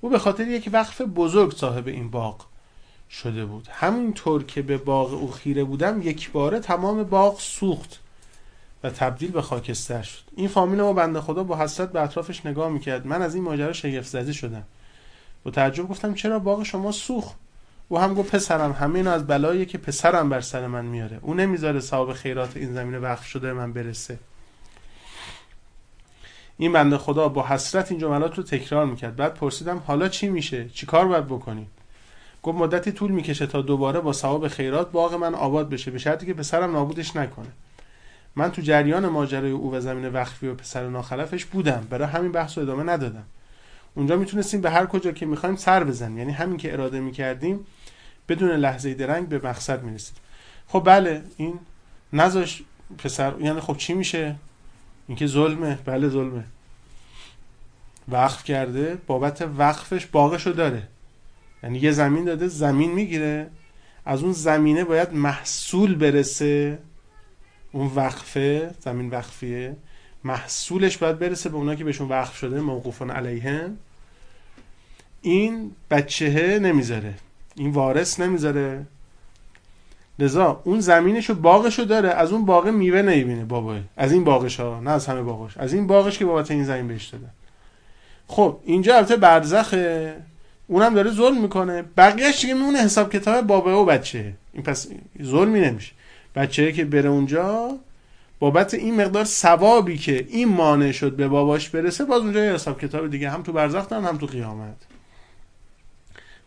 او 0.00 0.08
به 0.08 0.18
خاطر 0.18 0.48
یک 0.48 0.70
وقف 0.72 1.00
بزرگ 1.00 1.52
صاحب 1.52 1.88
این 1.88 2.10
باغ 2.10 2.44
شده 3.10 3.44
بود. 3.44 3.68
همینطور 3.70 4.44
که 4.44 4.62
به 4.62 4.78
باغ 4.78 5.12
او 5.12 5.30
خیره 5.30 5.64
بودم 5.64 6.02
یک 6.02 6.30
باره 6.30 6.60
تمام 6.60 7.02
باغ 7.02 7.40
سوخت. 7.40 8.00
و 8.84 8.90
تبدیل 8.90 9.30
به 9.30 9.42
خاکستر 9.42 10.02
شد. 10.02 10.22
این 10.36 10.48
فامیل 10.48 10.80
ما 10.80 10.92
بنده 10.92 11.20
خدا 11.20 11.44
با 11.44 11.56
حسرت 11.56 11.92
به 11.92 12.00
اطرافش 12.00 12.46
نگاه 12.46 12.68
می‌کرد. 12.68 13.06
من 13.06 13.22
از 13.22 13.34
این 13.34 13.44
ماجرا 13.44 13.72
شگفت 13.72 14.08
زده 14.08 14.32
شدم. 14.32 14.62
با 15.44 15.50
تعجب 15.50 15.88
گفتم 15.88 16.14
چرا 16.14 16.38
باغ 16.38 16.62
شما 16.62 16.92
سوخت؟ 16.92 17.36
او 17.88 17.98
هم 17.98 18.14
گفت 18.14 18.34
پسرم 18.34 18.72
همه 18.72 19.10
از 19.10 19.26
بلایی 19.26 19.66
که 19.66 19.78
پسرم 19.78 20.28
بر 20.28 20.40
سر 20.40 20.66
من 20.66 20.84
میاره. 20.84 21.18
او 21.22 21.34
نمی‌ذاره 21.34 21.80
صاحب 21.80 22.12
خیرات 22.12 22.56
این 22.56 22.74
زمینه 22.74 22.98
وقف 22.98 23.26
شده 23.26 23.52
من 23.52 23.72
برسه. 23.72 24.18
این 26.58 26.72
بنده 26.72 26.98
خدا 26.98 27.28
با 27.28 27.46
حسرت 27.46 27.90
این 27.90 28.00
جملات 28.00 28.38
رو 28.38 28.42
تکرار 28.42 28.86
می‌کرد. 28.86 29.16
بعد 29.16 29.34
پرسیدم 29.34 29.82
حالا 29.86 30.08
چی 30.08 30.28
میشه؟ 30.28 30.68
چی 30.68 30.86
کار 30.86 31.08
باید 31.08 31.26
بکنیم 31.26 31.70
گفت 32.42 32.58
مدتی 32.58 32.92
طول 32.92 33.10
می‌کشه 33.10 33.46
تا 33.46 33.62
دوباره 33.62 34.00
با 34.00 34.12
ثواب 34.12 34.48
خیرات 34.48 34.90
باغ 34.90 35.14
من 35.14 35.34
آباد 35.34 35.68
بشه 35.68 35.90
به 35.90 35.98
شرطی 35.98 36.26
که 36.26 36.34
پسرم 36.34 36.72
نابودش 36.72 37.16
نکنه. 37.16 37.48
من 38.38 38.50
تو 38.50 38.62
جریان 38.62 39.08
ماجرای 39.08 39.50
او 39.50 39.74
و 39.74 39.80
زمین 39.80 40.08
وقفی 40.08 40.46
و 40.46 40.54
پسر 40.54 40.88
ناخلفش 40.88 41.44
بودم. 41.44 41.86
برای 41.90 42.08
همین 42.08 42.32
بحث 42.32 42.58
رو 42.58 42.64
ادامه 42.64 42.82
ندادم. 42.82 43.24
اونجا 43.94 44.16
می‌تونستیم 44.16 44.60
به 44.60 44.70
هر 44.70 44.86
کجا 44.86 45.12
که 45.12 45.26
می‌خوایم 45.26 45.56
سر 45.56 45.84
بزنیم. 45.84 46.18
یعنی 46.18 46.32
همین 46.32 46.56
که 46.56 46.72
اراده 46.72 47.00
می‌کردیم 47.00 47.66
بدون 48.28 48.50
لحظه 48.50 48.94
درنگ 48.94 49.28
به 49.28 49.38
مقصد 49.38 49.82
می‌رسید 49.82 50.16
خب 50.68 50.82
بله 50.86 51.22
این 51.36 51.58
نذاش 52.12 52.62
پسر 52.98 53.32
یعنی 53.40 53.60
خب 53.60 53.76
چی 53.76 53.94
میشه؟ 53.94 54.36
اینکه 55.08 55.26
ظلمه. 55.26 55.78
بله 55.84 56.08
ظلمه. 56.08 56.44
وقف 58.08 58.44
کرده 58.44 58.98
بابت 59.06 59.48
وقفش 59.58 60.06
باغشو 60.06 60.50
داره. 60.50 60.82
یعنی 61.62 61.78
یه 61.78 61.90
زمین 61.90 62.24
داده 62.24 62.48
زمین 62.48 62.92
می‌گیره. 62.92 63.50
از 64.04 64.22
اون 64.22 64.32
زمینه 64.32 64.84
باید 64.84 65.12
محصول 65.12 65.94
برسه. 65.94 66.78
اون 67.72 67.90
وقفه 67.94 68.70
زمین 68.80 69.10
وقفیه 69.10 69.76
محصولش 70.24 70.96
باید 70.96 71.18
برسه 71.18 71.48
به 71.48 71.56
اونا 71.56 71.74
که 71.74 71.84
بهشون 71.84 72.08
وقف 72.08 72.36
شده 72.36 72.60
موقوفان 72.60 73.10
علیهم 73.10 73.76
این 75.22 75.70
بچهه 75.90 76.58
نمی‌ذاره. 76.58 77.14
این 77.54 77.70
وارث 77.70 78.20
نمی‌ذاره. 78.20 78.86
لذا 80.18 80.60
اون 80.64 80.80
زمینشو 80.80 81.34
باغشو 81.34 81.82
داره. 81.84 82.08
از 82.08 82.32
اون 82.32 82.44
باغ 82.44 82.68
میوه 82.68 83.02
نمی‌بینه 83.02 83.44
بابا 83.44 83.76
از 83.96 84.12
این 84.12 84.24
باغش 84.24 84.60
ها 84.60 84.80
نه 84.80 84.90
از 84.90 85.06
همه 85.06 85.22
باغش 85.22 85.56
از 85.56 85.72
این 85.72 85.86
باغش 85.86 86.18
که 86.18 86.24
بابت 86.24 86.50
این 86.50 86.64
زمین 86.64 86.88
بهش 86.88 87.06
داده 87.06 87.26
خب 88.28 88.60
اینجا 88.64 88.96
البته 88.96 89.16
برزخه. 89.16 90.16
اونم 90.66 90.94
داره 90.94 91.10
ظلم 91.10 91.42
می‌کنه. 91.42 91.84
بقیهش 91.96 92.40
دیگه 92.40 92.54
میمونه 92.54 92.78
حساب 92.78 93.12
کتاب 93.12 93.46
بابا 93.46 93.82
و 93.82 93.86
بچه 93.86 94.32
این 94.52 94.62
پس 94.62 94.88
ظلمی 95.22 95.60
نمیشه. 95.60 95.92
بچه 96.38 96.72
که 96.72 96.84
بره 96.84 97.08
اونجا 97.08 97.78
بابت 98.38 98.74
این 98.74 99.00
مقدار 99.00 99.24
ثوابی 99.24 99.98
که 99.98 100.26
این 100.28 100.48
مانع 100.48 100.92
شد 100.92 101.16
به 101.16 101.28
باباش 101.28 101.68
برسه 101.68 102.04
باز 102.04 102.22
اونجا 102.22 102.44
یه 102.44 102.52
حساب 102.52 102.80
کتاب 102.80 103.10
دیگه 103.10 103.30
هم 103.30 103.42
تو 103.42 103.52
برزخ 103.52 103.92
هم 103.92 104.18
تو 104.18 104.26
قیامت. 104.26 104.76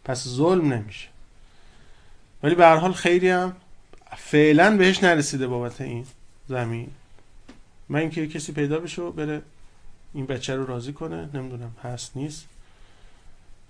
پس 0.05 0.27
ظلم 0.27 0.73
نمیشه. 0.73 1.07
ولی 2.43 2.55
به 2.55 2.65
هر 2.65 2.75
حال 2.75 2.93
خیلی 2.93 3.29
هم 3.29 3.55
فعلا 4.17 4.77
بهش 4.77 5.03
نرسیده 5.03 5.47
بابت 5.47 5.81
این 5.81 6.05
زمین. 6.47 6.91
من 7.89 7.99
اینکه 7.99 8.27
کسی 8.27 8.51
پیدا 8.51 8.79
بشه 8.79 9.09
بره 9.09 9.41
این 10.13 10.25
بچه 10.25 10.55
رو 10.55 10.65
راضی 10.65 10.93
کنه 10.93 11.29
نمی‌دونم 11.33 11.75
هست 11.83 12.11
نیست. 12.15 12.45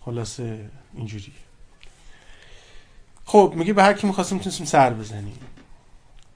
خلاصه 0.02 0.70
اینجوری 0.96 1.34
خب 3.26 3.54
میگه 3.56 3.74
به 3.74 3.84
هر 3.84 3.94
کی 3.94 4.08
می‌خواستیم 4.08 4.38
می‌تونستیم 4.38 4.66
سر 4.66 4.94
بزنیم. 4.94 5.38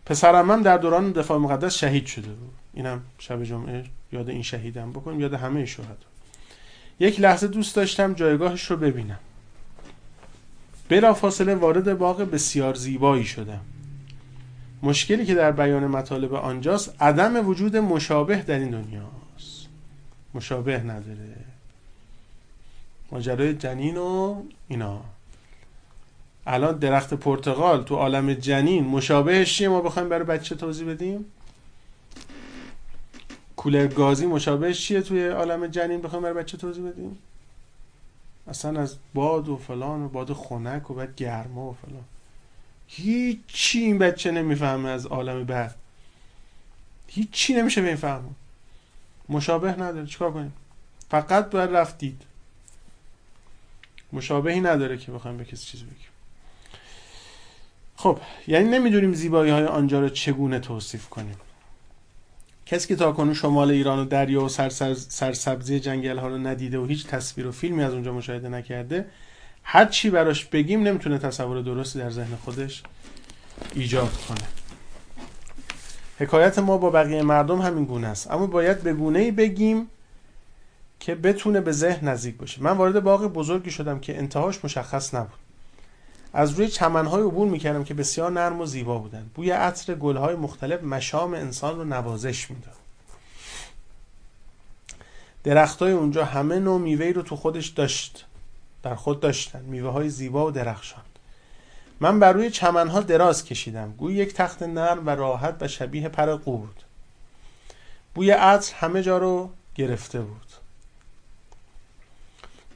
پسرم 0.05 0.51
هم 0.51 0.63
در 0.63 0.77
دوران 0.77 1.11
دفاع 1.11 1.37
مقدس 1.37 1.73
شهید 1.73 2.05
شده 2.05 2.27
بود. 2.33 2.53
اینم 2.73 3.01
شب 3.19 3.43
جمعه 3.43 3.83
یاد 4.11 4.29
این 4.29 4.43
شهیدم 4.43 4.91
بکنیم 4.91 5.19
یاد 5.19 5.33
همه 5.33 5.65
شهدا. 5.65 5.95
یک 6.99 7.19
لحظه 7.19 7.47
دوست 7.47 7.75
داشتم 7.75 8.13
جایگاهش 8.13 8.63
رو 8.63 8.77
ببینم. 8.77 9.19
بلا 10.89 11.13
فاصله 11.13 11.55
وارد 11.55 11.97
باغ 11.97 12.21
بسیار 12.21 12.73
زیبایی 12.73 13.25
شدم. 13.25 13.61
مشکلی 14.83 15.25
که 15.25 15.35
در 15.35 15.51
بیان 15.51 15.87
مطالب 15.87 16.33
آنجاست 16.33 17.01
عدم 17.01 17.47
وجود 17.47 17.77
مشابه 17.77 18.35
در 18.35 18.59
این 18.59 18.69
دنیاست. 18.69 19.67
مشابه 20.33 20.79
نداره. 20.79 21.35
ماجرای 23.11 23.53
جنین 23.53 23.97
و 23.97 24.43
اینا. 24.67 25.01
الان 26.47 26.77
درخت 26.77 27.13
پرتغال 27.13 27.83
تو 27.83 27.95
عالم 27.95 28.33
جنین 28.33 28.83
مشابهش 28.83 29.57
چیه؟ 29.57 29.69
ما 29.69 29.81
بخوایم 29.81 30.09
برای 30.09 30.25
بچه 30.25 30.55
توضیح 30.55 30.89
بدیم. 30.89 31.25
کولر 33.55 33.87
گازی 33.87 34.25
مشابهش 34.25 34.87
چیه 34.87 35.01
توی 35.01 35.27
عالم 35.27 35.67
جنین؟ 35.67 36.01
بخوایم 36.01 36.23
برای 36.23 36.35
بچه 36.35 36.57
توضیح 36.57 36.89
بدیم. 36.89 37.17
اصلا 38.47 38.81
از 38.81 38.97
باد 39.13 39.49
و 39.49 39.57
فلان 39.57 40.01
و 40.01 40.09
باد 40.09 40.33
خنک 40.33 40.91
و 40.91 40.93
بعد 40.93 41.15
گرما 41.15 41.69
و 41.69 41.77
فلان. 41.85 42.03
هیچی 42.87 43.79
این 43.79 43.97
بچه 43.97 44.31
نمی‌فهمه 44.31 44.89
از 44.89 45.05
عالم 45.05 45.43
بعد. 45.43 45.75
هیچی 47.07 47.53
نمیشه 47.53 47.81
به 47.81 47.87
این 47.87 47.97
فهمون 47.97 48.35
مشابه 49.29 49.71
نداره. 49.71 50.05
چیکار 50.05 50.31
کنیم؟ 50.31 50.53
فقط 51.09 51.49
باید 51.49 51.69
رفتید. 51.69 52.21
مشابهی 54.13 54.61
نداره 54.61 54.97
که 54.97 55.11
بخوایم 55.11 55.37
به 55.37 55.45
کسی 55.45 55.65
چیز 55.65 55.83
بگیم. 55.83 56.14
خب 57.95 58.19
یعنی 58.47 58.69
نمی‌دونیم 58.69 59.13
زیبایی 59.13 59.51
های 59.51 59.65
آنجا 59.65 59.99
رو 59.99 60.09
چگونه 60.09 60.59
توصیف 60.59 61.09
کنیم. 61.09 61.35
کسی 62.65 62.87
که 62.87 62.95
تاکنون 62.95 63.33
شمال 63.33 63.71
ایران 63.71 63.99
و 63.99 64.05
دریا 64.05 64.43
و 64.43 64.49
سرسبزی 64.49 65.79
جنگل 65.79 66.17
ها 66.17 66.27
رو 66.27 66.37
ندیده 66.37 66.79
و 66.79 66.85
هیچ 66.85 67.07
تصویر 67.07 67.47
و 67.47 67.51
فیلمی 67.51 67.83
از 67.83 67.93
اونجا 67.93 68.13
مشاهده 68.13 68.49
نکرده 68.49 69.05
هر 69.63 69.85
چی 69.85 70.09
براش 70.09 70.45
بگیم 70.45 70.83
نمی‌تونه 70.83 71.17
تصور 71.17 71.61
درستی 71.61 71.99
در 71.99 72.09
ذهن 72.09 72.35
خودش 72.35 72.83
ایجاد 73.73 74.13
کنه. 74.27 74.47
حکایت 76.19 76.59
ما 76.59 76.77
با 76.77 76.89
بقیه 76.89 77.21
مردم 77.21 77.61
همین 77.61 77.85
گونه 77.85 78.07
است. 78.07 78.31
اما 78.31 78.47
باید 78.47 78.81
به 78.81 78.93
گونه 78.93 79.19
ای 79.19 79.31
بگیم 79.31 79.89
که 80.99 81.15
بتونه 81.15 81.61
به 81.61 81.71
ذهن 81.71 82.07
نزدیک 82.07 82.37
باشه. 82.37 82.63
من 82.63 82.71
وارد 82.71 83.03
باغ 83.03 83.25
بزرگی 83.25 83.71
شدم 83.71 83.99
که 83.99 84.17
انتهاش 84.17 84.65
مشخص 84.65 85.13
نبود. 85.13 85.44
از 86.37 86.51
روی 86.51 86.67
چمنهای 86.67 87.23
عبور 87.23 87.47
می‌کردم 87.47 87.83
که 87.83 87.93
بسیار 87.93 88.31
نرم 88.31 88.61
و 88.61 88.65
زیبا 88.65 88.97
بودند. 88.97 89.31
بوی 89.35 89.51
عطر 89.51 89.95
گلهای 89.95 90.35
مختلف 90.35 90.83
مشام 90.83 91.33
انسان 91.33 91.75
رو 91.77 91.83
نوازش 91.83 92.51
می‌داد. 92.51 92.75
درختای 95.43 95.91
اونجا 95.91 96.25
همه 96.25 96.59
نوع 96.59 96.79
میوه 96.79 97.05
رو 97.05 97.21
تو 97.21 97.35
خودش 97.35 97.67
داشت 97.67 98.25
در 98.83 98.95
خود 98.95 99.19
داشتن. 99.19 99.61
میوه 99.61 99.91
های 99.91 100.09
زیبا 100.09 100.47
و 100.47 100.51
درخشان. 100.51 101.03
من 101.99 102.19
بر 102.19 102.33
روی 102.33 102.49
چمنها 102.49 103.01
دراز 103.01 103.45
کشیدم. 103.45 103.93
گوی 103.97 104.13
یک 104.13 104.33
تخت 104.33 104.63
نرم 104.63 105.07
و 105.07 105.09
راحت 105.09 105.55
و 105.61 105.67
شبیه 105.67 106.09
پر 106.09 106.35
بود 106.35 106.83
بوی 108.13 108.31
عطر 108.31 108.75
همه 108.75 109.03
جا 109.03 109.17
رو 109.17 109.49
گرفته 109.75 110.21
بود. 110.21 110.54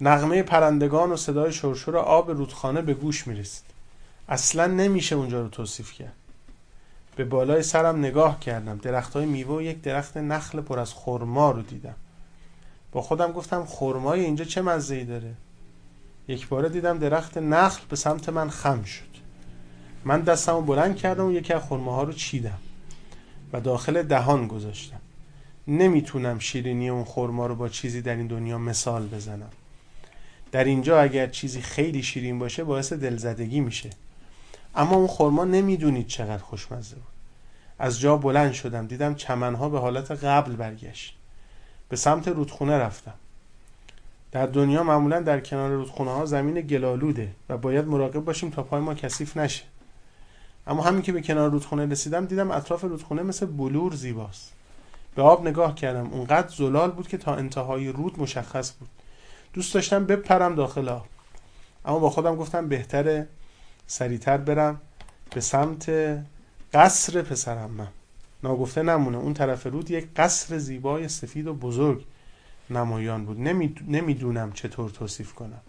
نغمه 0.02 0.43
پرندگان 0.43 1.12
و 1.12 1.18
صدای 1.18 1.52
شرشور 1.52 1.97
آب 1.97 2.32
رودخانه 2.32 2.82
به 2.82 2.93
گوش 2.93 3.28
می‌رسید. 3.28 3.64
اصلا 4.30 4.68
نمیشه 4.68 5.16
اونجا 5.16 5.41
رو 5.41 5.50
توصیف 5.50 5.93
کرد. 5.93 6.14
به 7.16 7.26
بالای 7.26 7.64
سرم 7.64 8.00
نگاه 8.00 8.39
کردم. 8.39 8.78
درخت 8.78 9.14
های 9.14 9.26
میوه 9.26 9.56
و 9.56 9.62
یک 9.62 9.82
درخت 9.82 10.18
نخل 10.18 10.62
پر 10.62 10.80
از 10.80 10.93
خرما 10.93 11.52
رو 11.52 11.62
دیدم. 11.62 11.95
با 12.91 13.02
خودم 13.02 13.32
گفتم 13.32 13.66
خرمای 13.66 14.26
اینجا 14.26 14.45
چه 14.45 14.62
مزه 14.62 14.95
ای 14.95 15.06
داره؟ 15.06 15.34
یک 16.28 16.47
باره 16.47 16.70
دیدم 16.70 16.97
درخت 16.97 17.38
نخل 17.38 17.82
به 17.89 17.95
سمت 17.95 18.30
من 18.30 18.50
خم 18.50 18.84
شد. 18.84 19.10
من 20.06 20.22
دستم 20.22 20.54
رو 20.54 20.62
بلند 20.62 20.95
کردم 20.95 21.26
و 21.26 21.32
یکی 21.32 21.54
از 21.54 21.62
خرماها 21.62 22.04
رو 22.04 22.14
چیدم 22.14 22.58
و 23.54 23.62
داخل 23.62 24.04
دهان 24.04 24.47
گذاشتم. 24.47 25.00
نمی‌تونم 25.68 26.39
شیرینی 26.39 26.89
اون 26.89 27.04
خرما 27.04 27.47
رو 27.47 27.56
با 27.56 27.70
چیزی 27.70 28.02
در 28.02 28.16
این 28.16 28.28
دنیا 28.28 28.58
مثال 28.58 29.08
بزنم. 29.08 29.50
در 30.52 30.64
اینجا 30.64 31.02
اگر 31.02 31.28
چیزی 31.28 31.62
خیلی 31.62 32.04
شیرین 32.04 32.39
باشه 32.39 32.64
باعث 32.64 32.93
دلزدگی 32.93 33.60
میشه. 33.60 33.89
اما 34.76 34.95
اون 34.95 35.08
خورما 35.08 35.45
نمی‌دونید 35.45 36.08
چقدر 36.08 36.43
خوشمزه 36.43 36.95
بود. 36.95 37.04
از 37.80 38.00
جا 38.00 38.18
بلند 38.18 38.54
شدم 38.54 38.88
دیدم 38.88 39.16
چمنها 39.16 39.70
به 39.70 39.80
حالت 39.80 40.12
قبل 40.12 40.56
برگشت. 40.56 41.16
به 41.89 41.95
سمت 41.95 42.28
رودخونه 42.28 42.78
رفتم. 42.78 43.14
در 44.32 44.45
دنیا 44.45 44.84
معمولا 44.84 45.20
در 45.20 45.39
کنار 45.39 45.70
رودخونه 45.70 46.12
ها 46.12 46.26
زمین 46.26 46.62
گلالوده 46.62 47.32
و 47.50 47.58
باید 47.58 47.88
مراقب 47.88 48.20
باشیم 48.20 48.50
تا 48.50 48.64
پای 48.64 48.82
ما 48.82 48.93
کثیف 48.93 49.38
نشه. 49.38 49.64
اما 50.68 50.84
همین 50.84 51.02
که 51.02 51.12
به 51.12 51.22
کنار 51.22 51.52
رودخونه 51.52 51.86
رسیدم 51.86 52.26
دیدم 52.26 52.52
اطراف 52.52 52.84
رودخونه 52.84 53.24
مثل 53.24 53.45
بلور 53.45 53.95
زیباست. 53.95 54.54
به 55.16 55.22
آب 55.22 55.47
نگاه 55.47 55.76
کردم. 55.76 56.08
اونقدر 56.08 56.47
زلال 56.47 56.91
بود 56.91 57.08
که 57.08 57.18
تا 57.18 57.36
انتهای 57.36 57.88
رود 57.89 58.20
مشخص 58.20 58.74
بود. 58.80 58.89
دوست 59.60 59.74
داشتم 59.74 60.05
بپرم 60.05 60.55
داخل 60.55 60.89
آب. 60.89 61.05
اما 61.86 61.99
با 61.99 62.10
خودم 62.10 62.36
گفتم 62.36 62.68
بهتره 62.68 63.28
سریعتر 63.88 64.38
برم 64.38 64.82
به 65.34 65.41
سمت 65.41 65.91
قصر 66.74 67.22
پسرم. 67.22 67.72
من 67.72 67.88
ناگفته 68.43 68.82
نمونه. 68.82 69.18
اون 69.18 69.34
طرف 69.34 69.66
رود 69.68 69.91
یک 69.91 70.07
قصر 70.16 70.57
زیبای 70.57 71.07
سفید 71.07 71.47
و 71.47 71.53
بزرگ 71.53 72.05
نمایان 72.70 73.26
بود. 73.26 73.39
نمی‌دونم 73.88 74.51
چطور 74.51 74.89
توصیف 74.89 75.34
کنم. 75.34 75.62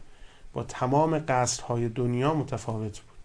با 0.53 0.63
تمام 0.63 1.19
قصرهای 1.19 1.89
دنیا 1.89 2.35
متفاوت 2.35 3.01
بود. 3.01 3.19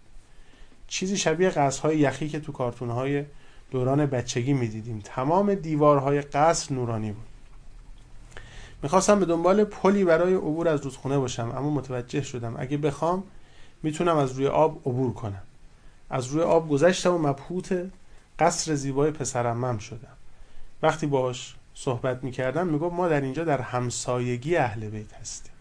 چیزی 0.87 1.17
شبیه 1.17 1.49
قصرهای 1.49 1.97
یخی 1.97 2.29
که 2.29 2.39
تو 2.39 2.51
کارتونهای 2.51 3.25
دوران 3.71 4.05
بچگی 4.05 4.53
می‌دیدیم. 4.53 5.01
تمام 5.03 5.55
دیوارهای 5.55 6.21
قصر 6.21 6.75
نورانی 6.75 7.11
بود. 7.11 7.34
می‌خواستم 8.83 9.19
به 9.19 9.25
دنبال 9.25 9.63
پلی 9.63 10.03
برای 10.03 10.33
عبور 10.33 10.67
از 10.67 10.81
رودخونه 10.81 11.17
باشم 11.17 11.53
اما 11.57 11.69
متوجه 11.69 12.21
شدم 12.21 12.55
اگه 12.57 12.77
بخوام 12.77 13.23
می‌تونم 13.83 14.17
از 14.17 14.31
روی 14.31 14.47
آب 14.47 14.79
عبور 14.85 15.13
کنم. 15.13 15.43
از 16.09 16.27
روی 16.27 16.41
آب 16.41 16.69
گذشتم 16.69 17.13
و 17.13 17.17
مبهوت 17.17 17.91
قصر 18.39 18.75
زیبای 18.75 19.11
پسرمم 19.11 19.77
شدم. 19.77 20.13
وقتی 20.83 21.07
باش 21.07 21.55
صحبت 21.73 22.23
می‌کردم 22.23 22.67
می‌گفت 22.67 22.95
ما 22.95 23.07
در 23.07 23.21
اینجا 23.21 23.43
در 23.43 23.61
همسایگی 23.61 24.55
اهل 24.55 24.89
بیت 24.89 25.13
هستیم. 25.13 25.51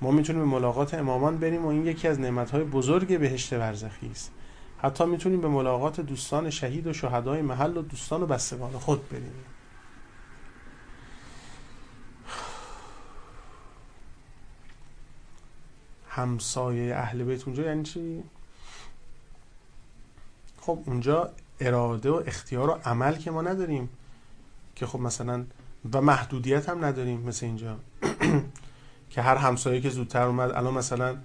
ما 0.00 0.10
می‌تونیم 0.10 0.42
به 0.42 0.48
ملاقات 0.48 0.94
امامان 0.94 1.38
بریم 1.38 1.64
و 1.64 1.68
این 1.68 1.86
یکی 1.86 2.08
از 2.08 2.20
نعمتهای 2.20 2.64
بزرگ 2.64 3.18
بهشت 3.18 3.54
برزخی 3.54 4.10
است. 4.10 4.32
حتی 4.82 5.04
می‌تونیم 5.04 5.40
به 5.40 5.48
ملاقات 5.48 6.00
دوستان 6.00 6.50
شهید 6.50 6.86
و 6.86 6.92
شهدای 6.92 7.42
محل 7.42 7.76
و 7.76 7.82
دوستان 7.82 8.22
و 8.22 8.26
بستگان 8.26 8.70
خود 8.70 9.08
بریم. 9.08 9.32
همسایه 16.10 16.96
اهل 16.96 17.24
بیت 17.24 17.44
اونجا 17.44 17.62
یعنی 17.62 17.82
چی؟ 17.82 18.22
خب 20.60 20.78
اونجا 20.86 21.30
اراده 21.60 22.10
و 22.10 22.22
اختیار 22.26 22.70
و 22.70 22.72
عمل 22.84 23.16
که 23.16 23.30
ما 23.30 23.42
نداریم 23.42 23.88
که 24.74 24.86
خب 24.86 25.00
مثلا 25.00 25.44
و 25.92 26.00
محدودیت 26.00 26.68
هم 26.68 26.84
نداریم 26.84 27.20
مثل 27.20 27.46
اینجا. 27.46 27.76
که 29.10 29.22
هر 29.22 29.36
همسایه 29.36 29.80
که 29.80 29.90
زودتر 29.90 30.22
اومد 30.22 30.50
الان 30.50 30.74
مثلا 30.74 31.16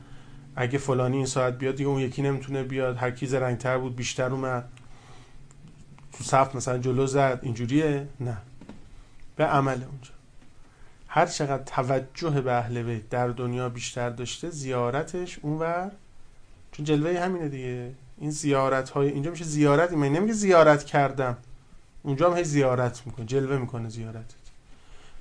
اگه 0.55 0.77
فلانی 0.77 1.17
این 1.17 1.25
ساعت 1.25 1.57
بیاد 1.57 1.75
دیگه 1.75 1.89
اون 1.89 1.99
یکی 1.99 2.21
نمی‌تونه 2.21 2.63
بیاد 2.63 2.97
هر 2.97 3.11
کی 3.11 3.27
زرنگتر 3.27 3.77
بود 3.77 3.95
بیشتر 3.95 4.31
اومد. 4.31 4.69
تو 6.13 6.23
صف 6.23 6.55
مثلا 6.55 6.77
جلو 6.77 7.07
زد 7.07 7.39
اینجوریه؟ 7.41 8.07
نه. 8.19 8.37
به 9.35 9.45
عمل 9.45 9.83
اونجا. 9.83 10.14
هر 11.15 11.25
چقدر 11.25 11.63
توجه 11.63 12.41
به 12.41 12.53
اهل 12.53 12.83
بیت 12.83 13.09
در 13.09 13.27
دنیا 13.27 13.69
بیشتر 13.69 14.09
داشته 14.09 14.49
زیارتش 14.49 15.39
اونور. 15.41 15.91
چون 16.71 16.85
جلوه 16.85 17.19
همینه 17.19 17.49
دیگه. 17.49 17.91
این 18.17 18.31
زیارت 18.31 18.89
های 18.89 19.09
اینجا 19.09 19.31
میشه 19.31 19.43
زیارت 19.43 19.93
من 19.93 20.07
نمیگه 20.07 20.33
زیارت 20.33 20.83
کردم. 20.83 21.37
اونجا 22.03 22.31
هم 22.31 22.37
هی 22.37 22.43
زیارت 22.43 23.01
می‌کنه 23.05 23.25
جلوه 23.25 23.57
می‌کنه 23.57 23.89
زیارتت. 23.89 24.35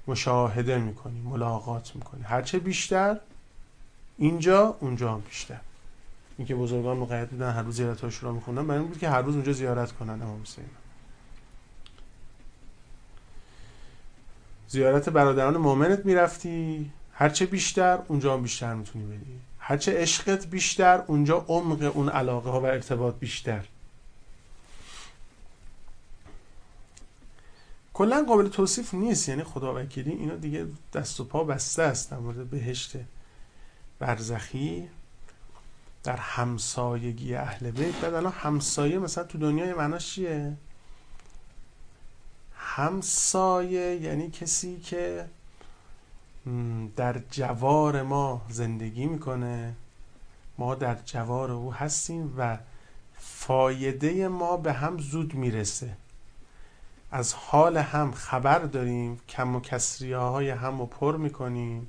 مشاهده 0.06 0.78
می‌کنی 0.78 1.20
ملاقات 1.20 1.92
می‌کنی. 1.94 2.22
هرچه 2.22 2.58
بیشتر 2.58 3.20
اینجا 4.18 4.76
اونجا 4.80 5.12
هم 5.12 5.20
بیشتر. 5.20 5.60
این 6.38 6.46
که 6.46 6.54
بزرگان 6.54 6.96
مقید 6.96 7.28
بودن 7.28 7.52
هر 7.52 7.62
روز 7.62 7.76
زیارت 7.76 8.00
هاش 8.00 8.16
رو 8.16 8.32
میخوندن 8.32 8.66
برای 8.66 8.80
این 8.80 8.88
بود 8.88 8.98
که 8.98 9.08
هر 9.08 9.22
روز 9.22 9.34
اونجا 9.34 9.52
زیارت 9.52 9.92
کنن 9.92 10.22
امام 10.22 10.42
حسین. 10.42 10.64
زیارت 14.68 15.08
برادران 15.08 15.56
مؤمنت 15.56 16.06
می‌رفتی. 16.06 16.90
هرچه 17.12 17.46
بیشتر 17.46 17.98
اونجا 18.08 18.34
هم 18.34 18.42
بیشتر 18.42 18.74
می‌تونی 18.74 19.04
بری. 19.04 19.40
هرچه 19.58 20.02
عشقت 20.02 20.46
بیشتر 20.46 21.02
اونجا 21.06 21.44
عمق 21.48 21.96
اون 21.96 22.08
علاقه 22.08 22.50
ها 22.50 22.60
و 22.60 22.64
ارتباط 22.64 23.14
بیشتر. 23.14 23.64
کلا 27.94 28.24
قابل 28.28 28.48
توصیف 28.48 28.94
نیست. 28.94 29.28
یعنی 29.28 29.42
خدا 29.44 29.74
وکیلی 29.74 30.10
اینا 30.10 30.34
دیگه 30.34 30.66
دست 30.92 31.20
و 31.20 31.24
پا 31.24 31.44
بسته 31.44 31.82
است. 31.82 32.10
در 32.10 32.18
مورد 32.18 32.50
بهشت 32.50 32.92
برزخی 33.98 34.88
در 36.02 36.16
همسایگی 36.16 37.34
اهل 37.34 37.70
بیت. 37.70 37.94
بعد 37.94 38.14
الان 38.14 38.32
همسایه 38.32 38.98
مثلا 38.98 39.24
تو 39.24 39.38
دنیای 39.38 39.74
معناش 39.74 40.14
چیه؟ 40.14 40.56
همسایه 42.66 43.96
یعنی 44.02 44.30
کسی 44.30 44.80
که 44.80 45.24
در 46.96 47.20
جوار 47.30 48.02
ما 48.02 48.42
زندگی 48.48 49.06
می‌کنه. 49.06 49.74
ما 50.58 50.74
در 50.74 50.96
جوار 51.04 51.50
او 51.50 51.74
هستیم 51.74 52.34
و 52.38 52.58
فایده 53.18 54.28
ما 54.28 54.56
به 54.56 54.72
هم 54.72 54.98
زود 54.98 55.34
می‌رسه. 55.34 55.90
از 57.10 57.34
حال 57.34 57.76
هم 57.76 58.12
خبر 58.12 58.58
داریم 58.58 59.20
کم 59.28 59.56
و 59.56 59.60
کسری 59.60 60.12
های 60.12 60.50
هم 60.50 60.78
رو 60.78 60.86
پر 60.86 61.16
می‌کنیم 61.16 61.88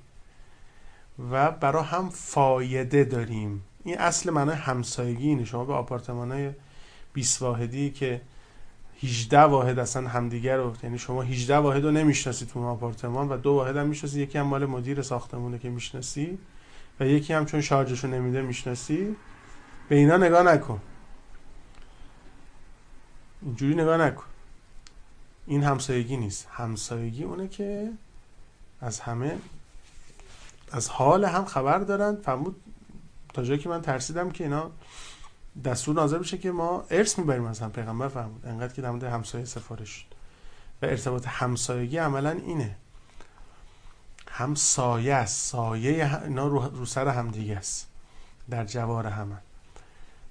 و 1.32 1.52
برا 1.52 1.82
هم 1.82 2.10
فایده 2.10 3.04
داریم. 3.04 3.64
این 3.84 3.98
اصل 3.98 4.30
معنای 4.30 4.56
همسایگی 4.56 5.28
اینه. 5.28 5.46
شما 5.46 5.66
به 5.66 5.74
آپارتمان 5.74 6.32
های 6.32 6.52
20 7.14 7.42
واحدی 7.42 7.92
که 7.92 8.22
18 9.04 9.40
واحد 9.40 9.80
اصلا 9.80 10.08
همدیگر 10.08 10.58
رو 10.58 10.74
یعنی 10.84 10.98
شما 10.98 11.22
18 11.22 11.58
واحد 11.58 11.84
رو 11.84 11.92
نمی‌شناسید 11.92 12.48
تو 12.48 12.66
آپارتمان 12.66 13.30
و 13.30 13.38
دو 13.38 13.52
واحد 13.52 13.78
هم 13.78 13.88
می‌شناسی 13.88 14.22
یکی 14.22 14.38
هم 14.38 14.48
مال 14.48 14.66
مدیر 14.66 15.02
ساختمونه 15.02 15.60
که 15.60 15.70
می‌شناسی 15.70 16.38
و 17.00 17.06
یکی 17.06 17.34
هم 17.34 17.46
چون 17.46 17.62
شارژشو 17.62 18.08
نمیده 18.08 18.42
می‌شناسی 18.42 19.16
به 19.90 19.96
اینا 19.96 20.18
نگاه 20.18 20.44
نکن. 20.44 20.82
اینجوری 23.42 23.76
نگاه 23.76 23.98
نکن. 23.98 24.26
این 25.48 25.64
همسایگی 25.64 26.18
نیست. 26.18 26.48
همسایگی 26.52 27.24
اونه 27.24 27.48
که 27.48 27.90
از 28.82 29.00
همه 29.00 29.38
از 30.72 30.90
حال 30.90 31.26
هم 31.26 31.46
خبر 31.46 31.80
دارن. 31.80 32.16
فرمود 32.16 32.56
تا 33.34 33.44
جایی 33.44 33.60
که 33.60 33.70
من 33.70 33.82
ترسیدم 33.82 34.32
که 34.32 34.44
اینا 34.44 34.72
دستور 35.64 35.96
نازل 35.96 36.18
بشه 36.18 36.38
که 36.38 36.52
ما 36.52 36.86
ارث 36.90 37.20
می‌بریم 37.20 37.46
از 37.46 37.60
هم. 37.60 37.72
پیغمبر 37.72 38.08
فرمود 38.08 38.46
انقدر 38.46 38.74
که 38.74 38.82
در 38.82 39.06
همسایه 39.06 39.46
سفارش 39.46 39.90
شد. 39.90 40.06
و 40.82 40.86
ارتباط 40.86 41.28
همسایگی 41.28 41.98
عملا 41.98 42.30
اینه. 42.30 42.76
همسایه 44.32 45.14
است. 45.14 45.52
سایه 45.52 46.24
اینا 46.24 46.48
رو, 46.48 46.86
سر 46.86 47.08
هم 47.08 47.32
دیگه 47.32 47.58
است. 47.58 47.88
در 48.50 48.66
جوار 48.66 49.08
همه. 49.08 49.38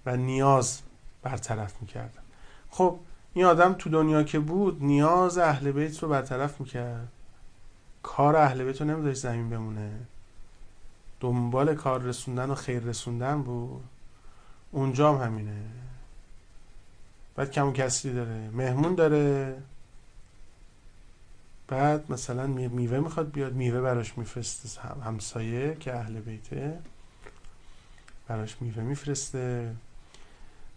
و 0.06 0.16
نیاز 0.16 0.80
برطرف 1.22 1.72
می‌کردن 1.80 2.22
خب 2.70 2.98
این 3.34 3.44
آدم 3.44 3.72
تو 3.72 3.90
دنیا 3.90 4.22
که 4.22 4.38
بود 4.38 4.82
نیاز 4.82 5.38
اهل 5.38 5.72
بیت 5.72 6.02
رو 6.02 6.08
برطرف 6.08 6.60
می‌کرد. 6.60 7.08
کار 8.02 8.36
اهل 8.36 8.64
بیت 8.64 8.80
رو 8.80 8.86
نمیداشت 8.86 9.20
زمین 9.20 9.50
بمونه. 9.50 9.92
دنبال 11.20 11.74
کار 11.74 12.02
رسوندن 12.02 12.50
و 12.50 12.54
خیر 12.54 12.82
رسوندن 12.82 13.42
بود. 13.42 13.84
اونجا 14.74 15.12
هم 15.12 15.26
همینه. 15.26 15.62
بعد 17.34 17.50
کم 17.50 17.72
کسری 17.72 18.12
داره. 18.12 18.50
مهمون 18.50 18.94
داره. 18.94 19.56
بعد 21.68 22.12
مثلا 22.12 22.46
میوه 22.46 22.98
می‌خواد 22.98 23.30
بیاد. 23.30 23.52
میوه 23.52 23.80
براش 23.80 24.18
میفرسته. 24.18 24.80
همسایه 25.04 25.76
که 25.80 25.94
اهل 25.94 26.20
بیته. 26.20 26.78
براش 28.28 28.56
میوه 28.60 28.82
میفرسته. 28.82 29.74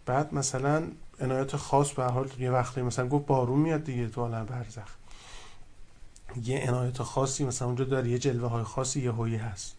بعد 0.06 0.34
مثلا 0.34 0.88
عنایت 1.20 1.56
خاص 1.56 1.92
به 1.92 2.04
حال 2.04 2.30
یه 2.38 2.50
وقتی 2.50 2.82
مثلا 2.82 3.08
گفت 3.08 3.26
بارون 3.26 3.58
میاد 3.58 3.84
دیگه 3.84 4.08
تو 4.08 4.20
عالم 4.20 4.46
برزخ. 4.46 4.94
یه 6.44 6.68
عنایت 6.68 7.02
خاصی 7.02 7.44
مثلا 7.44 7.68
اونجا 7.68 7.84
داره. 7.84 8.08
یه 8.08 8.18
جلوه 8.18 8.50
های 8.50 8.64
خاصی 8.64 9.00
یه 9.00 9.12
هویی 9.12 9.36
هست. 9.36 9.77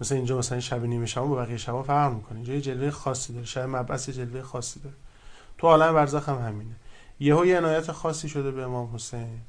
مثلا 0.00 0.16
اینجا 0.16 0.38
مثلا 0.38 0.60
شب 0.60 0.84
نیمه 0.84 1.06
شب 1.06 1.20
با 1.20 1.34
بقیه 1.34 1.56
شب 1.56 1.82
فرق 1.82 2.12
می‌کنه. 2.12 2.36
اینجا 2.36 2.52
یه 2.52 2.60
جلوه 2.60 2.90
خاصی 2.90 3.32
داره. 3.32 3.46
شب 3.46 3.68
مبعث 3.68 4.10
جلوه 4.10 4.42
خاصی 4.42 4.80
داره. 4.80 4.96
تو 5.58 5.66
عالم 5.66 5.94
برزخ 5.94 6.28
هم 6.28 6.46
همینه. 6.46 6.74
یه 7.20 7.46
یه 7.46 7.58
عنایت 7.58 7.92
خاصی 7.92 8.28
شده 8.28 8.50
به 8.50 8.62
امام 8.62 8.94
حسین 8.94 9.40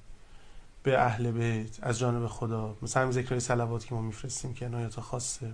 به 0.84 1.02
اهل 1.02 1.32
بیت 1.32 1.78
از 1.82 2.00
جانب 2.00 2.28
خدا. 2.28 2.76
مثلا 2.82 3.02
همین 3.02 3.14
ذکرهای 3.14 3.39
صلوات 3.39 3.86
که 3.86 3.96
ما 3.96 4.02
میفرستیم 4.02 4.54
که 4.54 4.66
عنایت 4.66 5.00
خاصه. 5.00 5.52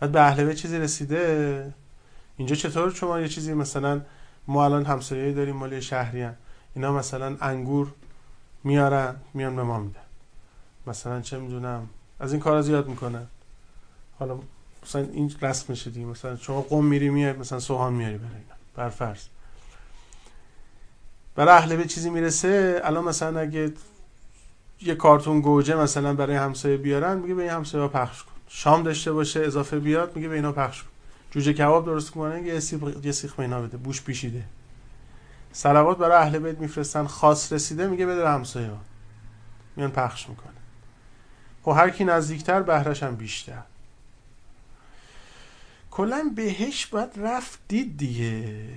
بعد 0.00 0.12
به 0.12 0.20
اهل 0.20 0.44
بیت 0.44 0.56
چیزی 0.56 0.78
رسیده؟ 0.78 1.74
اینجا 2.36 2.54
چطور؟ 2.54 2.90
شما 2.90 3.20
یه 3.20 3.28
چیزی 3.28 3.54
مثلا 3.54 4.00
ما 4.48 4.64
الان 4.64 4.84
همسایه 4.84 5.32
داریم 5.32 5.56
مالی 5.56 5.82
شهری 5.82 6.22
هم. 6.22 6.34
اینا 6.74 6.92
مثلا 6.92 7.36
انگور 7.40 7.92
میارن 8.64 9.16
میان 9.34 9.56
به 9.56 9.62
ما 9.62 9.78
میدن. 9.78 10.00
مثلا 10.86 11.20
چه 11.20 11.38
می‌دونم 11.38 11.88
از 12.20 12.32
این 12.32 12.40
کارا 12.42 12.62
زیاد 12.62 12.88
می‌کنن. 12.88 13.26
حالا 14.18 14.38
مثلا 14.82 15.02
این 15.12 15.34
رسم 15.42 15.64
میشه 15.68 15.90
دیگه. 15.90 16.06
مثلا 16.06 16.36
شما 16.36 16.62
قم 16.62 16.84
میری 16.84 17.10
میای 17.10 17.32
مثلا 17.32 17.60
سوهان 17.60 17.92
میاری 17.92 18.18
برای 18.18 18.34
اینا. 18.34 18.54
بر 18.74 18.88
فرض. 18.88 19.24
برای 21.34 21.54
اهل 21.54 21.76
به 21.76 21.84
چیزی 21.84 22.10
می‌رسه؟ 22.10 22.80
الان 22.84 23.04
مثلا 23.04 23.40
اگه 23.40 23.72
یه 24.82 24.94
کارتون 24.94 25.40
گوجه 25.40 25.76
مثلا 25.76 26.14
برای 26.14 26.36
همسایه 26.36 26.76
بیارن 26.76 27.18
میگه 27.18 27.34
به 27.34 27.42
این 27.42 27.50
همسایه 27.50 27.88
پخش 27.88 28.22
کن. 28.22 28.32
شام 28.48 28.82
داشته 28.82 29.12
باشه 29.12 29.40
اضافه 29.40 29.78
بیاد 29.78 30.16
میگه 30.16 30.28
به 30.28 30.34
اینا 30.34 30.52
پخش 30.52 30.82
کن. 30.82 30.88
جوجه 31.30 31.52
کباب 31.52 31.86
درست 31.86 32.10
کنه 32.10 32.42
یه 32.42 32.60
سیخ 32.60 32.80
یه 33.02 33.12
سیخ 33.12 33.40
اینا 33.40 33.62
بده. 33.62 33.76
بوش 33.76 34.02
پیشیده. 34.02 34.44
صلوات 35.52 35.98
برای 35.98 36.16
اهل 36.16 36.38
بیت 36.38 36.58
میفرستن 36.58 37.06
خاص 37.06 37.52
رسیده 37.52 37.86
میگه 37.86 38.06
بده 38.06 38.28
همسایه 38.28 38.68
ها. 38.68 38.78
میان 39.76 39.90
پخش 39.90 40.28
می‌کنه 40.28 40.52
خب 41.62 41.70
هر 41.70 41.90
کی 41.90 42.04
نزدیکتر 42.04 42.62
بهرش 42.62 43.02
هم 43.02 43.16
بیشتر. 43.16 43.62
کلا 45.96 46.32
بهش 46.36 46.86
باید 46.86 47.10
رفت 47.16 47.58
دید 47.68 47.96
دیگه. 47.96 48.68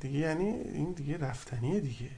دیگه 0.00 0.18
یعنی 0.18 0.44
این 0.48 0.92
دیگه 0.92 1.18
رفتنیه 1.18 1.80
دیگه. 1.80 2.10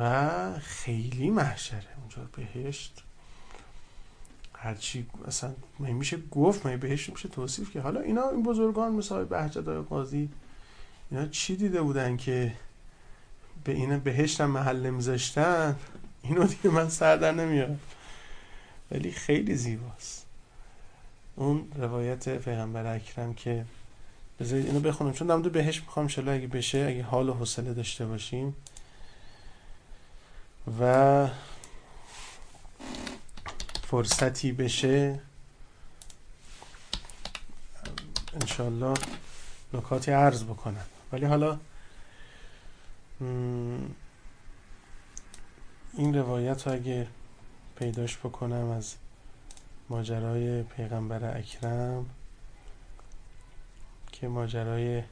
و 0.00 0.58
خیلی 0.58 1.30
محشره. 1.30 1.86
اونجا 2.00 2.28
بهشت 2.36 3.02
هرچی 4.54 5.06
اصلا 5.26 5.54
میشه 5.78 6.16
گفت 6.30 6.66
می 6.66 6.76
بهشت 6.76 7.10
میشه 7.10 7.28
توصیف 7.28 7.70
که 7.70 7.80
حالا 7.80 8.00
اینا 8.00 8.28
این 8.28 8.42
بزرگان 8.42 8.92
مثل 8.92 9.24
بهجت 9.24 9.68
قاضی 9.68 10.28
اینا 11.10 11.26
چی 11.26 11.56
دیده 11.56 11.82
بودن 11.82 12.16
که 12.16 12.52
به 13.64 13.72
این 13.72 13.98
بهشت 13.98 14.40
هم 14.40 14.50
محل 14.50 14.86
نمیذاشتن؟ 14.86 15.76
اینو 16.22 16.44
دیگه 16.44 16.70
من 16.70 16.88
سر 16.88 17.16
در 17.16 17.32
نمیارم. 17.32 17.80
ولی 18.90 19.10
خیلی 19.10 19.54
زیباست. 19.54 20.23
اون 21.36 21.72
روایت 21.76 22.38
پیغمبر 22.38 22.94
اکرم 22.94 23.34
که 23.34 23.64
بذارید 24.40 24.66
اینو 24.66 24.80
بخونم. 24.80 25.12
چون 25.12 25.28
دمدو 25.28 25.50
بهش 25.50 25.80
می‌خوام 25.80 26.08
شلا 26.08 26.32
اگه 26.32 26.46
بشه 26.46 26.86
اگه 26.88 27.02
حال 27.02 27.28
و 27.28 27.34
حوصله 27.34 27.74
داشته 27.74 28.06
باشیم. 28.06 28.56
و 30.80 31.28
فرصتی 33.82 34.52
بشه 34.52 35.20
انشالله 38.40 38.94
نکاتی 39.74 40.10
عرض 40.10 40.44
بکنم. 40.44 40.86
ولی 41.12 41.26
حالا 41.26 41.58
این 45.96 46.14
روایت 46.14 46.66
رو 46.66 46.72
اگه 46.72 47.06
پیداش 47.78 48.16
بکنم 48.18 48.70
از 48.70 48.94
ماجرای 49.88 50.62
پیغمبر 50.62 51.38
اکرم 51.38 52.06
که 54.12 54.28
ماجرای 54.28 55.02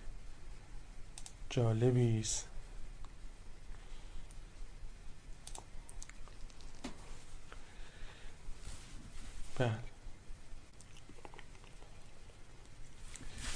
جالبی 1.50 2.20
است. 2.20 2.48
بله. 9.58 9.70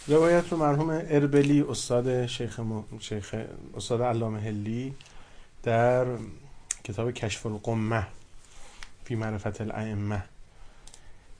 روایت 0.08 0.52
رو 0.52 0.56
مرحوم 0.56 0.90
اربلی 0.90 1.62
استاد 1.62 2.26
شیخ, 2.26 2.60
م... 2.60 2.84
شیخ 3.00 3.34
استاد 3.76 4.02
علامه 4.02 4.40
هلی 4.40 4.94
در 5.62 6.06
کتاب 6.84 7.10
کشف 7.10 7.46
القمه 7.46 8.06
فی 9.04 9.14
معرفت 9.14 9.60
الائمه 9.60 10.22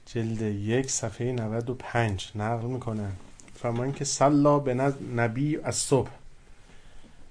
جلد 0.07 0.43
یک 0.43 0.91
صفحه 0.91 1.33
95 1.33 2.33
نقل 2.35 2.67
می‌کنن 2.67 3.13
فرمان 3.55 3.93
که 3.93 4.05
سلا 4.05 4.59
به 4.59 4.75
نبی 5.17 5.57
از 5.57 5.75
صبح. 5.75 6.11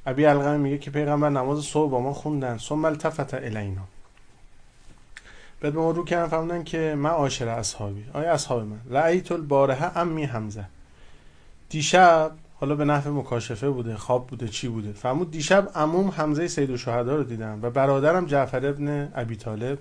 ابی 0.06 0.26
القم 0.26 0.60
میگه 0.60 0.78
که 0.78 0.92
پیغمبر 0.92 1.30
نماز 1.30 1.64
صبح 1.64 1.92
با 1.92 2.00
ما 2.00 2.14
خوندن. 2.14 2.58
ثم 2.58 2.86
التفت 2.86 3.34
الینا. 3.34 3.82
بعد 5.62 5.74
به 5.74 5.80
ما 5.80 5.92
رو 5.92 6.06
کردن 6.06 6.64
که 6.64 6.96
من 6.98 7.10
عاشر 7.10 7.48
اصحابی. 7.48 8.06
آیا 8.14 8.34
اصحاب 8.34 8.62
من؟ 8.62 8.80
رأیت 8.90 9.32
البارحه 9.32 9.98
امی 9.98 10.24
حمزه. 10.24 10.66
دیشب 11.70 12.32
حالا 12.60 12.76
به 12.76 12.86
نحو 12.86 13.14
مکاشفه 13.14 13.70
بوده 13.70 13.96
خواب 13.96 14.28
بوده 14.28 14.48
چی 14.48 14.68
بوده؟ 14.68 14.92
فرمود 14.92 15.32
دیشب 15.32 15.72
عموم 15.76 16.10
حمزه 16.10 16.48
سید 16.48 16.88
و 16.88 16.92
رو 16.92 17.24
دیدم 17.24 17.60
و 17.62 17.70
برادرم 17.70 18.26
جعفر 18.26 18.66
ابن 18.66 19.12
ابی 19.16 19.36
طالب 19.36 19.80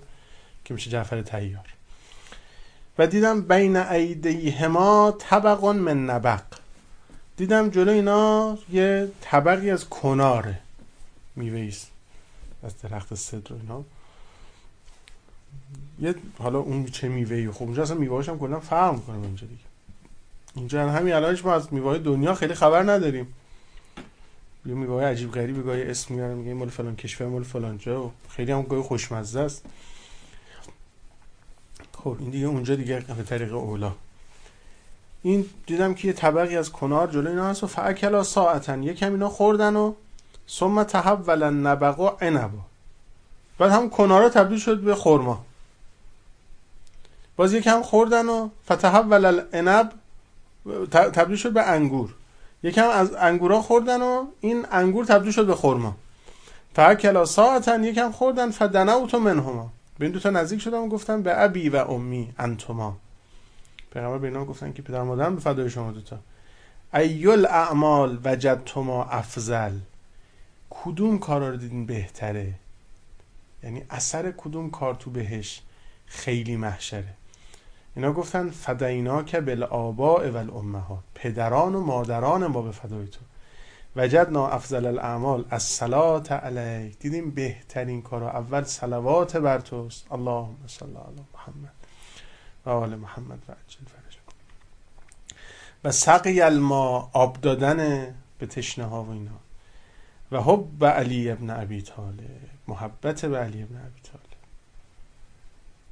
که 0.64 0.74
میشه 0.74 0.90
جعفر 0.90 1.22
تیار 1.22 1.74
و 2.98 3.06
دیدم 3.06 3.40
بین 3.40 3.76
هما 4.50 5.16
طبق 5.18 5.64
من 5.64 6.04
نبق. 6.04 6.42
دیدم 7.36 7.70
جلو 7.70 7.92
اینا 7.92 8.58
یه 8.72 9.08
طبقی 9.20 9.70
از 9.70 9.88
کناره 9.88 10.58
میوه 11.36 11.72
از 12.62 12.78
درخت 12.82 13.14
صدر 13.14 13.54
اینا. 13.54 13.84
یه 16.00 16.14
حالا 16.38 16.58
اون 16.58 16.86
چه 16.86 17.08
میوه 17.08 17.52
خب 17.52 17.62
اونجا 17.62 17.82
اصلا 17.82 17.96
میوهاش 17.96 18.28
هم 18.28 18.38
کلا 18.38 18.60
فرق 18.60 18.94
می‌کنه 18.94 19.16
اونجا 19.16 19.46
دیگه. 19.46 19.60
اینجا 20.54 20.90
همین 20.90 21.14
الانش 21.14 21.44
ما 21.44 21.54
از 21.54 21.72
میوه 21.72 21.98
دنیا 21.98 22.34
خیلی 22.34 22.54
خبر 22.54 22.82
نداریم. 22.82 23.34
یه 24.66 24.74
میوه 24.74 25.04
عجیب 25.04 25.32
غریبی 25.32 25.62
گاهی 25.62 25.82
اسم 25.82 26.14
میارن 26.14 26.34
میگه 26.34 26.54
مال 26.54 26.68
فلان 26.68 26.96
کشور 26.96 27.26
مال 27.26 27.42
فلان 27.42 27.78
جا. 27.78 28.04
و 28.04 28.12
خیلی 28.28 28.52
هم 28.52 28.62
گاهی 28.62 28.82
خوشمزه 28.82 29.40
است. 29.40 29.64
خب 32.04 32.16
این 32.20 32.30
دیگه 32.30 32.46
اونجا 32.46 32.74
دیگه 32.74 33.04
به 33.16 33.22
طریق 33.22 33.54
اولا. 33.54 33.92
این 35.22 35.46
دیدم 35.66 35.94
که 35.94 36.08
یه 36.08 36.14
طبقی 36.14 36.56
از 36.56 36.72
کنار 36.72 37.06
جلو 37.06 37.30
اینا 37.30 37.46
هست 37.46 37.64
و 37.64 37.66
فعکلا 37.66 38.22
ساعتن. 38.22 38.82
یکم 38.82 39.12
اینا 39.12 39.28
خوردن 39.28 39.76
و 39.76 39.94
ثم 40.48 40.82
تحول 40.82 41.42
النبق 41.42 42.00
و 42.00 42.10
بعد 43.58 43.70
هم 43.70 43.90
کنارا 43.90 44.28
تبدیل 44.28 44.58
شد 44.58 44.80
به 44.80 44.94
خرما. 44.94 45.44
باز 47.36 47.54
یکم 47.54 47.82
خوردن 47.82 48.28
و 48.28 48.48
فتحول 48.72 49.24
العنب 49.24 49.92
تبدیل 50.92 51.36
شد 51.36 51.52
به 51.52 51.62
انگور. 51.62 52.14
یکم 52.62 52.88
از 52.88 53.14
انگورا 53.14 53.62
خوردن 53.62 54.02
و 54.02 54.26
این 54.40 54.66
انگور 54.70 55.04
تبدیل 55.04 55.32
شد 55.32 55.46
به 55.46 55.54
خرما. 55.54 55.96
فعکلا 56.74 57.24
ساعتن 57.24 57.84
یکم 57.84 58.12
خوردن 58.12 58.50
فدنوت 58.50 59.14
منهما. 59.14 59.70
به 59.98 60.04
این 60.04 60.12
دوتا 60.12 60.30
نزدیک 60.30 60.60
شدم 60.60 60.82
و 60.82 60.88
گفتم 60.88 61.22
به 61.22 61.42
ابی 61.42 61.68
و 61.68 61.76
امی 61.76 62.34
انتما. 62.38 62.96
پیغمبر 63.92 64.18
به 64.18 64.26
اینا 64.26 64.44
گفتن 64.44 64.72
که 64.72 64.82
پدر 64.82 65.02
مادرم 65.02 65.34
به 65.34 65.40
فدای 65.40 65.70
شما 65.70 65.92
دوتا 65.92 66.18
ایل 66.94 67.46
اعمال 67.46 68.18
وجدتما 68.24 69.04
افضل. 69.04 69.78
کدوم 70.70 71.18
کارا 71.18 71.48
رو 71.48 71.56
دیدین 71.56 71.86
بهتره؟ 71.86 72.54
یعنی 73.62 73.82
اثر 73.90 74.30
کدوم 74.36 74.70
کار 74.70 74.94
تو 74.94 75.10
بهش 75.10 75.62
خیلی 76.06 76.56
محشره؟ 76.56 77.14
اینا 77.96 78.12
گفتن 78.12 78.50
فدینا 78.50 79.22
که 79.22 79.40
بل 79.40 79.62
آباء 79.62 80.30
و 80.30 80.96
پدران 81.14 81.74
و 81.74 81.80
مادران 81.80 82.46
ما 82.46 82.62
به 82.62 82.72
فدای 82.72 83.06
تو. 83.06 83.20
وجدنا 83.96 84.48
افضل 84.48 84.86
الاعمال 84.86 85.44
از 85.50 85.62
صلات 85.62 86.32
علیک 86.32 86.98
دیدیم 86.98 87.30
بهترین 87.30 88.02
کارا 88.02 88.30
اول 88.30 88.64
صلوات 88.64 89.36
بر 89.36 89.58
توست. 89.58 90.12
اللهم 90.12 90.56
صل 90.66 90.86
علی 90.86 91.24
محمد 91.34 91.74
و 92.66 92.70
آل 92.70 92.94
محمد 92.94 93.38
و 93.48 93.52
عجل 93.52 93.84
فرج 93.84 94.18
و 95.84 95.92
سقی 95.92 96.40
الما 96.40 97.10
آب 97.12 97.40
دادن 97.40 98.06
به 98.38 98.46
تشنه 98.46 98.84
ها 98.84 99.02
و 99.02 99.10
اینا. 99.10 99.30
و 100.32 100.40
حب 100.42 100.84
علی 100.84 101.30
ابن 101.30 101.50
ابی 101.50 101.82
طالب 101.82 102.40
محبت 102.68 103.24
به 103.24 103.38
علی 103.38 103.62
ابن 103.62 103.76
ابی 103.76 104.00
طالب. 104.00 104.24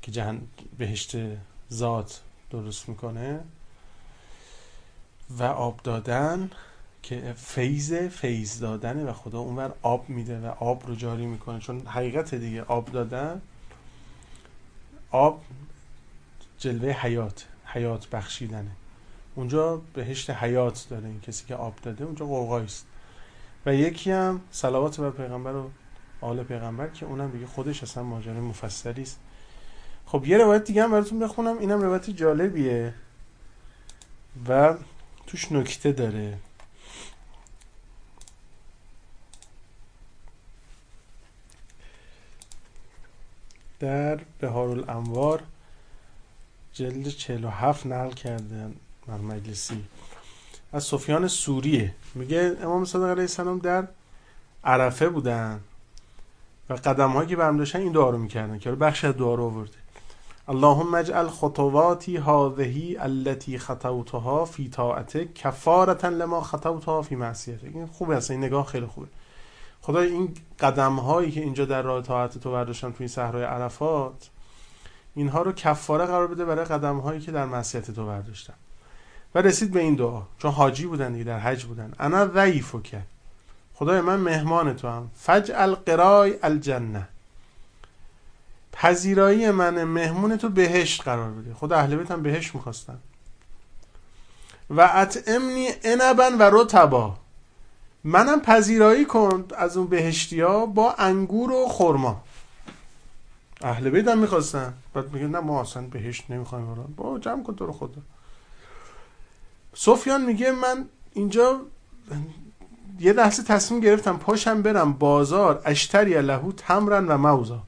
که 0.02 0.12
جهن 0.12 0.40
بهشت 0.78 1.16
ذات 1.72 2.20
درست 2.50 2.88
می‌کنه. 2.88 3.40
و 5.30 5.42
آب 5.42 5.80
دادن 5.84 6.50
که 7.02 7.34
فیض 7.36 7.94
فیض 7.94 8.60
دادنه 8.60 9.04
و 9.04 9.12
خدا 9.12 9.38
اونور 9.38 9.72
آب 9.82 10.08
میده 10.08 10.40
و 10.40 10.46
آب 10.46 10.86
رو 10.86 10.94
جاری 10.94 11.26
می‌کنه. 11.26 11.58
چون 11.58 11.86
حقیقت 11.86 12.34
دیگه 12.34 12.62
آب 12.62 12.92
دادن 12.92 13.40
آب 15.10 15.42
جلوه 16.58 16.90
حیات 16.90 17.46
حیات 17.64 18.08
بخشیدنه. 18.08 18.70
اونجا 19.34 19.82
بهشت 19.94 20.30
حیات 20.30 20.86
داره 20.90 21.08
این 21.08 21.20
کسی 21.20 21.44
که 21.46 21.54
آب 21.54 21.74
داده 21.82 22.04
اونجا 22.04 22.26
قوقایی 22.26 22.64
است 22.64 22.86
و 23.66 23.74
یکی 23.74 24.10
هم 24.10 24.40
صلوات 24.50 25.00
بر 25.00 25.10
پیغمبر 25.10 25.54
و 25.54 25.70
آل 26.20 26.42
پیغمبر 26.42 26.88
که 26.88 27.06
اونم 27.06 27.30
دیگه 27.30 27.46
خودش 27.46 27.82
اصلا 27.82 28.02
ماجرای 28.02 28.40
مفصلی 28.40 29.02
است. 29.02 29.18
خب 30.06 30.26
یه 30.26 30.38
روایت 30.38 30.64
دیگه 30.64 30.82
هم 30.82 30.90
براتون 30.90 31.18
بخونم. 31.18 31.58
اینم 31.58 31.80
روایت 31.82 32.10
جالبیه 32.10 32.94
و 34.48 34.74
توش 35.26 35.52
نکته 35.52 35.92
داره. 35.92 36.38
در 43.82 44.20
بهار 44.40 44.68
الانوار 44.68 45.42
جلد 46.72 47.08
47 47.08 47.86
نقل 47.86 48.10
کردن 48.10 48.74
من 49.06 49.20
مجلسی. 49.20 49.84
از 50.72 50.84
سفیان 50.84 51.28
سوریه. 51.28 51.94
میگه 52.14 52.56
امام 52.62 52.84
صادق 52.84 53.04
علیه 53.04 53.22
السلام 53.22 53.58
در 53.58 53.88
عرفه 54.64 55.08
بودن 55.08 55.60
و 56.70 56.74
قدم 56.74 57.10
هایی 57.10 57.28
که 57.28 57.36
برم 57.36 57.56
داشتن 57.56 57.78
این 57.78 57.92
دعا 57.92 58.10
رو 58.10 58.18
می‌کردن 58.18 58.58
که 58.58 58.70
بخش 58.70 59.04
دعا 59.04 59.34
رو 59.34 59.44
آورده. 59.44 59.76
اللهم 60.48 60.94
اجعل 60.94 61.28
خطواتی 61.28 62.16
هذهی 62.16 62.96
التي 62.96 63.58
خطوتها 63.58 64.44
فی 64.44 64.68
طاعتک 64.68 65.34
کفارتا 65.34 66.08
لما 66.08 66.40
خطوتها 66.40 67.02
فی 67.02 67.16
معصیتک. 67.16 67.70
این 67.74 67.86
خوبه 67.86 68.16
اصلا 68.16 68.36
این 68.36 68.44
نگاه 68.44 68.66
خیلی 68.66 68.86
خوبه. 68.86 69.06
خدا 69.82 70.00
این 70.00 70.34
قدم 70.60 70.96
هایی 70.96 71.30
که 71.30 71.40
اینجا 71.40 71.64
در 71.64 71.82
راه 71.82 72.02
طاعت 72.02 72.38
تو 72.38 72.52
برداشتم 72.52 72.90
توی 72.90 72.96
این 72.98 73.08
صحرای 73.08 73.44
عرفات 73.44 74.30
اینها 75.14 75.42
رو 75.42 75.52
کفاره 75.52 76.06
قرار 76.06 76.26
بده 76.26 76.44
برای 76.44 76.64
قدم 76.64 76.98
هایی 76.98 77.20
که 77.20 77.32
در 77.32 77.44
معصیت 77.44 77.90
تو 77.90 78.06
برداشتم 78.06 78.54
و 79.34 79.38
رسید 79.38 79.72
به 79.72 79.80
این 79.80 79.94
دعا. 79.94 80.22
چون 80.38 80.50
حاجی 80.50 80.86
بودن 80.86 81.12
دیگه 81.12 81.24
در 81.24 81.38
حج 81.38 81.64
بودن. 81.64 81.92
انا 81.98 82.28
ضعیف 82.28 82.82
کرد 82.82 83.06
خدای 83.74 84.00
من 84.00 84.16
مهمان 84.16 84.76
تو 84.76 84.88
هم. 84.88 85.10
فجعل 85.14 85.74
قرای 85.74 86.38
الجنه 86.42 87.08
پذیرایی 88.72 89.50
من 89.50 89.84
مهمون 89.84 90.36
تو 90.36 90.48
بهشت 90.48 91.02
قرار 91.02 91.30
بده. 91.30 91.54
خدا 91.54 91.76
اهل 91.76 91.96
بیت 91.96 92.10
هم 92.10 92.22
بهشت 92.22 92.54
می‌خواستن. 92.54 92.98
و 94.70 94.90
اطعمنی 94.94 95.68
انبن 95.84 96.38
و 96.38 96.50
رتبا 96.52 97.18
منم 98.04 98.40
پذیرایی 98.40 99.04
کن 99.04 99.44
از 99.56 99.76
اون 99.76 99.86
بهشتی 99.86 100.42
با 100.74 100.94
انگور 100.98 101.52
و 101.52 101.68
خرما. 101.68 102.22
اهل 103.62 103.90
بیت 103.90 104.08
هم 104.08 104.18
می‌خواستن. 104.18 104.74
بعد 104.94 105.12
میگه 105.12 105.26
نه 105.26 105.40
ما 105.40 105.60
اصلا 105.60 105.82
بهشت 105.82 106.30
نمی‌خوایم 106.30 106.94
با 106.96 107.18
جمع 107.18 107.42
کن 107.42 107.54
تو 107.54 107.66
رو 107.66 107.72
خدا. 107.72 108.00
سفیان 109.74 110.24
میگه 110.24 110.52
من 110.52 110.86
اینجا 111.12 111.60
یه 113.00 113.12
لحظه 113.12 113.42
تصمیم 113.42 113.80
گرفتم 113.80 114.16
پاشم 114.16 114.62
برم 114.62 114.92
بازار. 114.92 115.62
اشتری 115.64 116.22
لهو 116.22 116.52
تمرن 116.52 117.06
و 117.06 117.18
موزا 117.18 117.62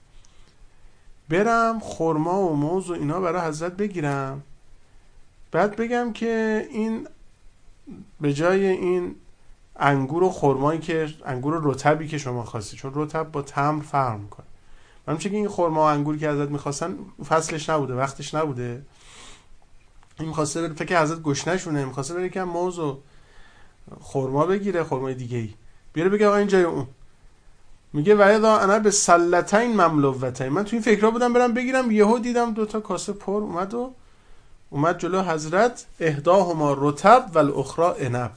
برم 1.29 1.81
خرما 1.81 2.43
و 2.43 2.57
موز 2.57 2.91
و 2.91 2.93
اینا 2.93 3.21
برای 3.21 3.49
حضرت 3.49 3.73
بگیرم. 3.73 4.43
بعد 5.53 5.77
بگم 5.77 6.13
که 6.13 6.67
این 6.71 7.09
به 8.21 8.33
جای 8.33 8.67
این 8.67 9.15
انگور 9.77 10.23
و 10.23 10.31
خرمایی 10.31 10.81
که 10.81 11.09
انگور 11.25 11.55
و 11.55 11.71
رطبی 11.73 12.09
که 12.09 12.19
شما 12.19 12.45
خواستی. 12.45 12.77
چون 12.77 12.93
رطب 12.95 13.33
با 13.33 13.43
تمر 13.43 13.83
فرق 13.83 14.19
می‌کنه. 14.21 14.47
من 15.07 15.19
که 15.19 15.31
این 15.31 15.49
خرما 15.49 15.81
و 15.81 15.85
انگوری 15.85 16.19
که 16.19 16.29
ازت 16.29 16.51
می‌خواستن 16.51 16.97
فصلش 17.29 17.71
نبوده 17.71 17.95
وقتش 17.95 18.35
نبوده. 18.35 18.83
این 20.19 20.29
می‌خواسته 20.29 20.63
بره 20.63 20.75
فکر 20.75 21.03
حضرت 21.03 21.23
گشنشونه 21.23 21.85
می‌خواسته 21.85 22.15
بره 22.15 22.29
که 22.29 22.45
موز 22.45 22.79
و 22.79 22.99
خرما 24.01 24.47
بگیره 24.47 24.85
خرمای 24.85 25.15
دیگه 25.15 25.39
ای 25.39 25.55
بیاره 25.93 26.11
بگه 26.11 26.27
آقا 26.27 26.37
این 26.37 26.49
جای 26.49 26.63
اون. 26.63 26.87
میگه 27.93 28.15
و 28.15 28.21
اذا 28.21 28.57
انا 28.57 28.79
به 28.79 28.91
سلتین 28.91 29.81
مملوتین. 29.81 30.49
من 30.49 30.65
تو 30.65 30.77
این 30.77 30.83
فکرها 30.83 31.11
بودم 31.11 31.33
برم 31.33 31.55
بگیرم 31.55 31.91
یهو 31.91 32.19
دیدم 32.19 32.55
دوتا 32.55 32.81
کاسه 32.81 33.13
پر 33.13 33.41
اومد 33.41 33.75
و 33.75 33.95
اومد 34.71 34.99
جلو 34.99 35.23
حضرت 35.23 35.87
اهداهما 36.01 36.77
رتب 36.79 37.31
و 37.35 37.39
انب 37.99 38.33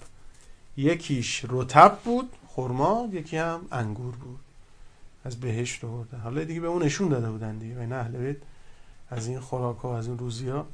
یکیش 0.78 1.46
رتب 1.50 2.00
بود 2.06 2.30
خرما 2.48 3.10
یکی 3.12 3.38
هم 3.38 3.62
انگور 3.72 4.16
بود. 4.16 4.40
از 5.26 5.40
بهشت 5.40 5.86
بردن. 5.86 6.20
حالا 6.20 6.44
دیگه 6.44 6.60
به 6.60 6.68
اون 6.68 6.84
نشون 6.84 7.10
داده 7.10 7.30
بودن 7.30 7.58
دیگه 7.58 7.80
این 7.80 7.94
اهل 7.94 8.18
بیت. 8.18 8.38
از 9.10 9.28
این 9.28 9.40
خوراک 9.40 9.78
ها 9.78 9.98
از 9.98 10.08
این 10.08 10.18
روزی 10.18 10.50
ها 10.50 10.66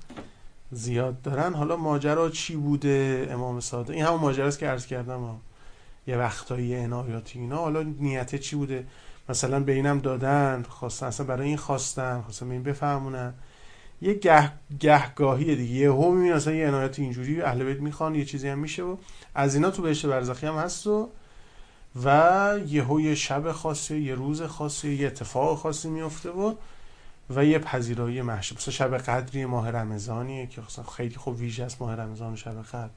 زیاد 0.71 1.21
دارن. 1.21 1.53
حالا 1.53 1.75
ماجرا 1.77 2.29
چی 2.29 2.55
بوده؟ 2.55 3.27
امام 3.31 3.59
صادق 3.59 3.89
این 3.89 4.05
همون 4.05 4.19
ماجراست 4.19 4.59
که 4.59 4.67
عرض 4.67 4.85
کردم 4.85 5.19
ها. 5.19 5.37
یه 6.07 6.17
وقتایی 6.17 6.75
عنایاتی 6.75 7.39
اینا. 7.39 7.57
حالا 7.57 7.81
نیته 7.81 8.39
چی 8.39 8.55
بوده؟ 8.55 8.87
مثلا 9.29 9.59
به 9.59 9.71
اینم 9.71 9.99
دادن 9.99 10.63
خواستن. 10.69 11.05
اصلا 11.05 11.25
برای 11.25 11.47
این 11.47 11.57
خواستن 11.57 12.21
خواستن 12.21 12.47
به 12.47 12.53
این 12.53 12.63
بفهمونن. 12.63 13.33
یه 14.03 14.13
گه 14.13 14.51
گهگاهی 14.79 15.55
دیگه. 15.55 15.75
یه 15.75 15.91
هم 15.91 16.13
می‌بینی 16.13 16.31
اصلا 16.31 16.53
یه 16.53 16.67
عنایت 16.67 16.99
اینجوری 16.99 17.41
اهل 17.41 17.63
بیت 17.63 17.79
می‌خوان 17.79 18.15
یه 18.15 18.25
چیزی 18.25 18.47
هم 18.47 18.59
میشه 18.59 18.83
و 18.83 18.97
از 19.35 19.55
اینا 19.55 19.71
تو 19.71 19.81
بهشت 19.81 20.05
برزخی 20.05 20.47
هم 20.47 20.55
هست 20.55 20.87
و 20.87 21.09
و 22.03 22.59
یه 22.67 22.91
یه 23.01 23.15
شب 23.15 23.51
خاصی 23.51 23.97
یه 23.97 24.15
روز 24.15 24.41
خاصی 24.41 24.93
یه 24.93 25.07
اتفاق 25.07 25.57
خاصی 25.57 25.89
میفته 25.89 26.29
و 26.29 26.53
و 27.29 27.45
یه 27.45 27.59
پذیرایی 27.59 28.21
محشب 28.21 28.55
مثلا 28.55 28.73
شب 28.73 28.97
قدری 28.97 29.45
ماه 29.45 29.71
رمضانیه 29.71 30.47
که 30.47 30.61
خیلی 30.97 31.15
خوب 31.15 31.39
ویژه 31.39 31.63
است 31.63 31.81
ماه 31.81 31.95
رمضان 31.95 32.33
و 32.33 32.35
شب 32.35 32.61
قدر. 32.61 32.89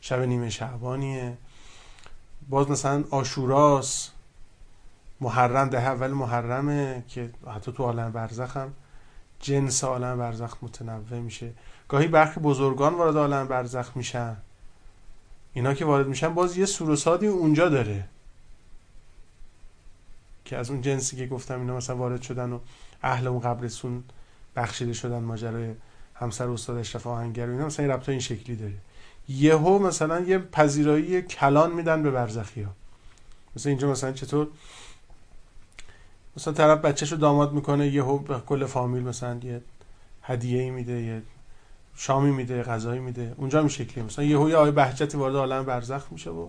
شب 0.00 0.20
نیمه 0.20 0.50
شعبانیه. 0.50 1.36
باز 2.48 2.70
مثلا 2.70 3.04
آشوراس 3.10 4.10
محرم 5.20 5.68
ده 5.68 5.82
اول 5.82 6.10
محرمه 6.10 7.04
که 7.08 7.30
حتی 7.54 7.72
تو 7.72 7.82
عالم 7.82 8.12
برزخ 8.12 8.56
هم 8.56 8.72
جنس 9.44 9.84
عالم 9.84 10.18
برزخ 10.18 10.56
متنوع 10.62 11.20
میشه. 11.20 11.52
گاهی 11.88 12.08
برخی 12.08 12.40
بزرگان 12.40 12.94
وارد 12.94 13.16
عالم 13.16 13.48
برزخ 13.48 13.96
میشن. 13.96 14.36
اینا 15.52 15.74
که 15.74 15.84
وارد 15.84 16.06
میشن 16.06 16.34
باز 16.34 16.56
یه 16.56 16.66
سوروسادی 16.66 17.26
اونجا 17.26 17.68
داره. 17.68 18.04
که 20.44 20.56
از 20.56 20.70
اون 20.70 20.80
جنسی 20.80 21.16
که 21.16 21.26
گفتم 21.26 21.60
اینا 21.60 21.76
مثلا 21.76 21.96
وارد 21.96 22.22
شدن 22.22 22.52
و 22.52 22.58
اهل 23.02 23.26
اون 23.26 23.40
قبرستون 23.40 24.04
بخشیده 24.56 24.92
شدن 24.92 25.18
ماجرای 25.18 25.74
همسر 26.14 26.48
استاد 26.48 26.76
اشرف 26.76 27.06
آهنگر 27.06 27.48
و 27.48 27.52
اینا 27.52 27.66
مثلا 27.66 27.94
این 27.94 28.02
این 28.08 28.20
شکلی 28.20 28.56
داره. 28.56 28.74
یهو 29.28 29.78
مثلا 29.78 30.20
یه 30.20 30.38
پذیرایی 30.38 31.22
کلان 31.22 31.72
میدن 31.72 32.02
به 32.02 32.10
برزخی 32.10 32.62
ها 32.62 32.72
مثلا 33.56 33.70
اینجا 33.70 33.90
مثلا 33.90 34.12
چطور؟ 34.12 34.48
مثلا 36.36 36.54
طرف 36.54 36.78
بچهشو 36.78 37.16
داماد 37.16 37.52
می‌کنه 37.52 37.88
یهو 37.88 38.18
به 38.18 38.40
کل 38.46 38.66
فامیل 38.66 39.02
مثلا 39.02 39.40
یه 39.42 39.62
هدیه 40.22 40.62
ای 40.62 40.70
میده 40.70 41.02
یه 41.02 41.22
شامی 41.96 42.30
میده 42.30 42.62
غذایی 42.62 43.00
میده. 43.00 43.34
اونجا 43.36 43.62
می 43.62 43.70
شکلی 43.70 44.04
مثلا 44.04 44.24
یهو 44.24 44.50
یه 44.50 44.56
آیه 44.56 44.70
بهجتی 44.70 45.16
وارد 45.16 45.36
عالم 45.36 45.64
برزخ 45.64 46.06
میشه 46.10 46.30
و 46.30 46.48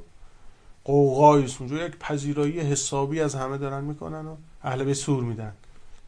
قوقایی 0.84 1.56
اونجا 1.60 1.76
یک 1.76 1.98
پذیرایی 2.00 2.60
حسابی 2.60 3.22
از 3.22 3.36
همه 3.36 3.58
دارن 3.58 3.84
می‌کنن 3.84 4.26
و 4.26 4.36
اهل 4.64 4.84
به 4.84 4.94
سور 4.94 5.24
میدن. 5.24 5.54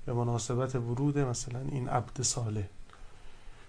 به 0.06 0.14
مناسبت 0.14 0.76
ورود 0.76 1.18
مثلا 1.18 1.60
این 1.72 1.90
عبد 1.90 2.22
صالح. 2.22 2.64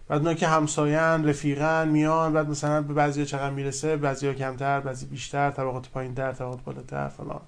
بعد 0.09 0.19
اونا 0.19 0.35
که 0.35 0.47
همساین 0.47 1.29
رفیقن 1.29 1.89
میان 1.89 2.33
بعد 2.33 2.49
مثلا 2.49 2.83
به 2.83 2.95
بعضی 2.95 3.27
چقدر 3.27 3.51
می‌رسه 3.51 3.97
بعضی 3.97 4.35
کمتر 4.35 4.81
بعضی 4.81 5.07
بیشتر 5.07 5.51
طبقات 5.51 5.89
پایین 5.89 6.13
در 6.13 6.33
طبقات 6.33 6.65
بالاتر 6.65 7.09
فلان. 7.09 7.41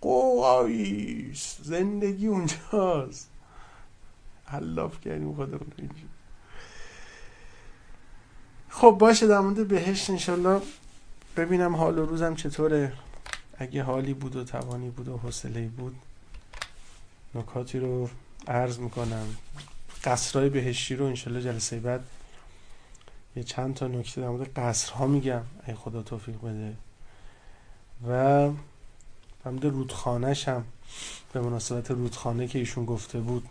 قوقایی 0.00 1.32
زندگی 1.62 2.26
اونجاست. 2.26 3.30
حلاف 4.44 5.00
کردیم 5.00 5.34
خودمون 5.34 5.72
اینجا 5.78 5.94
خب 8.68 8.96
باشه 9.00 9.26
در 9.26 9.40
مورد 9.40 9.68
بهشت 9.68 10.10
انشالله 10.10 10.60
ببینم 11.36 11.76
حال 11.76 11.98
و 11.98 12.06
روزم 12.06 12.34
چطوره. 12.34 12.92
اگه 13.58 13.82
حالی 13.82 14.14
بود 14.14 14.36
و 14.36 14.44
توانی 14.44 14.90
بود 14.90 15.08
و 15.08 15.18
حوصله 15.18 15.68
بود 15.68 15.96
نکاتی 17.34 17.78
رو 17.78 18.08
عرض 18.48 18.78
می‌کنم. 18.78 19.36
قصرهای 20.04 20.48
بهشتی 20.48 20.96
رو 20.96 21.06
انشالله 21.06 21.42
جلسه 21.42 21.80
بعد 21.80 22.04
یه 23.36 23.42
چند 23.42 23.74
تا 23.74 23.86
نکته 23.86 24.20
در 24.20 24.28
مورد 24.28 24.52
قصرها 24.58 25.06
میگم. 25.06 25.42
ای 25.66 25.74
خدا 25.74 26.02
توفیق 26.02 26.40
بده. 26.40 26.76
و 28.08 28.50
در 29.46 29.52
مورد 29.52 29.64
رودخانهش 29.64 30.48
هم 30.48 30.64
به 31.32 31.40
مناسبت 31.40 31.90
رودخانه 31.90 32.46
که 32.46 32.58
ایشون 32.58 32.84
گفته 32.84 33.20
بود. 33.20 33.48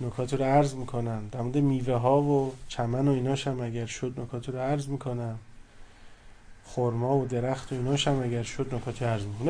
نکات 0.00 0.34
رو 0.34 0.44
عرض 0.44 0.74
می‌کنم. 0.74 1.28
در 1.32 1.40
مورد 1.40 1.56
میوه 1.56 1.94
ها 1.94 2.22
و 2.22 2.54
چمن 2.68 3.08
و 3.08 3.12
ایناش 3.12 3.46
هم 3.46 3.60
اگر 3.60 3.86
شد 3.86 4.20
نکات 4.20 4.48
رو 4.48 4.58
عرض 4.58 4.88
می‌کنم. 4.88 5.38
خورما 6.64 7.16
و 7.16 7.26
درخت 7.26 7.72
و 7.72 7.74
ایناش 7.74 8.08
هم 8.08 8.22
اگر 8.22 8.42
شد 8.42 8.74
نکات 8.74 9.02
عرض 9.02 9.22
می‌کنم. 9.22 9.48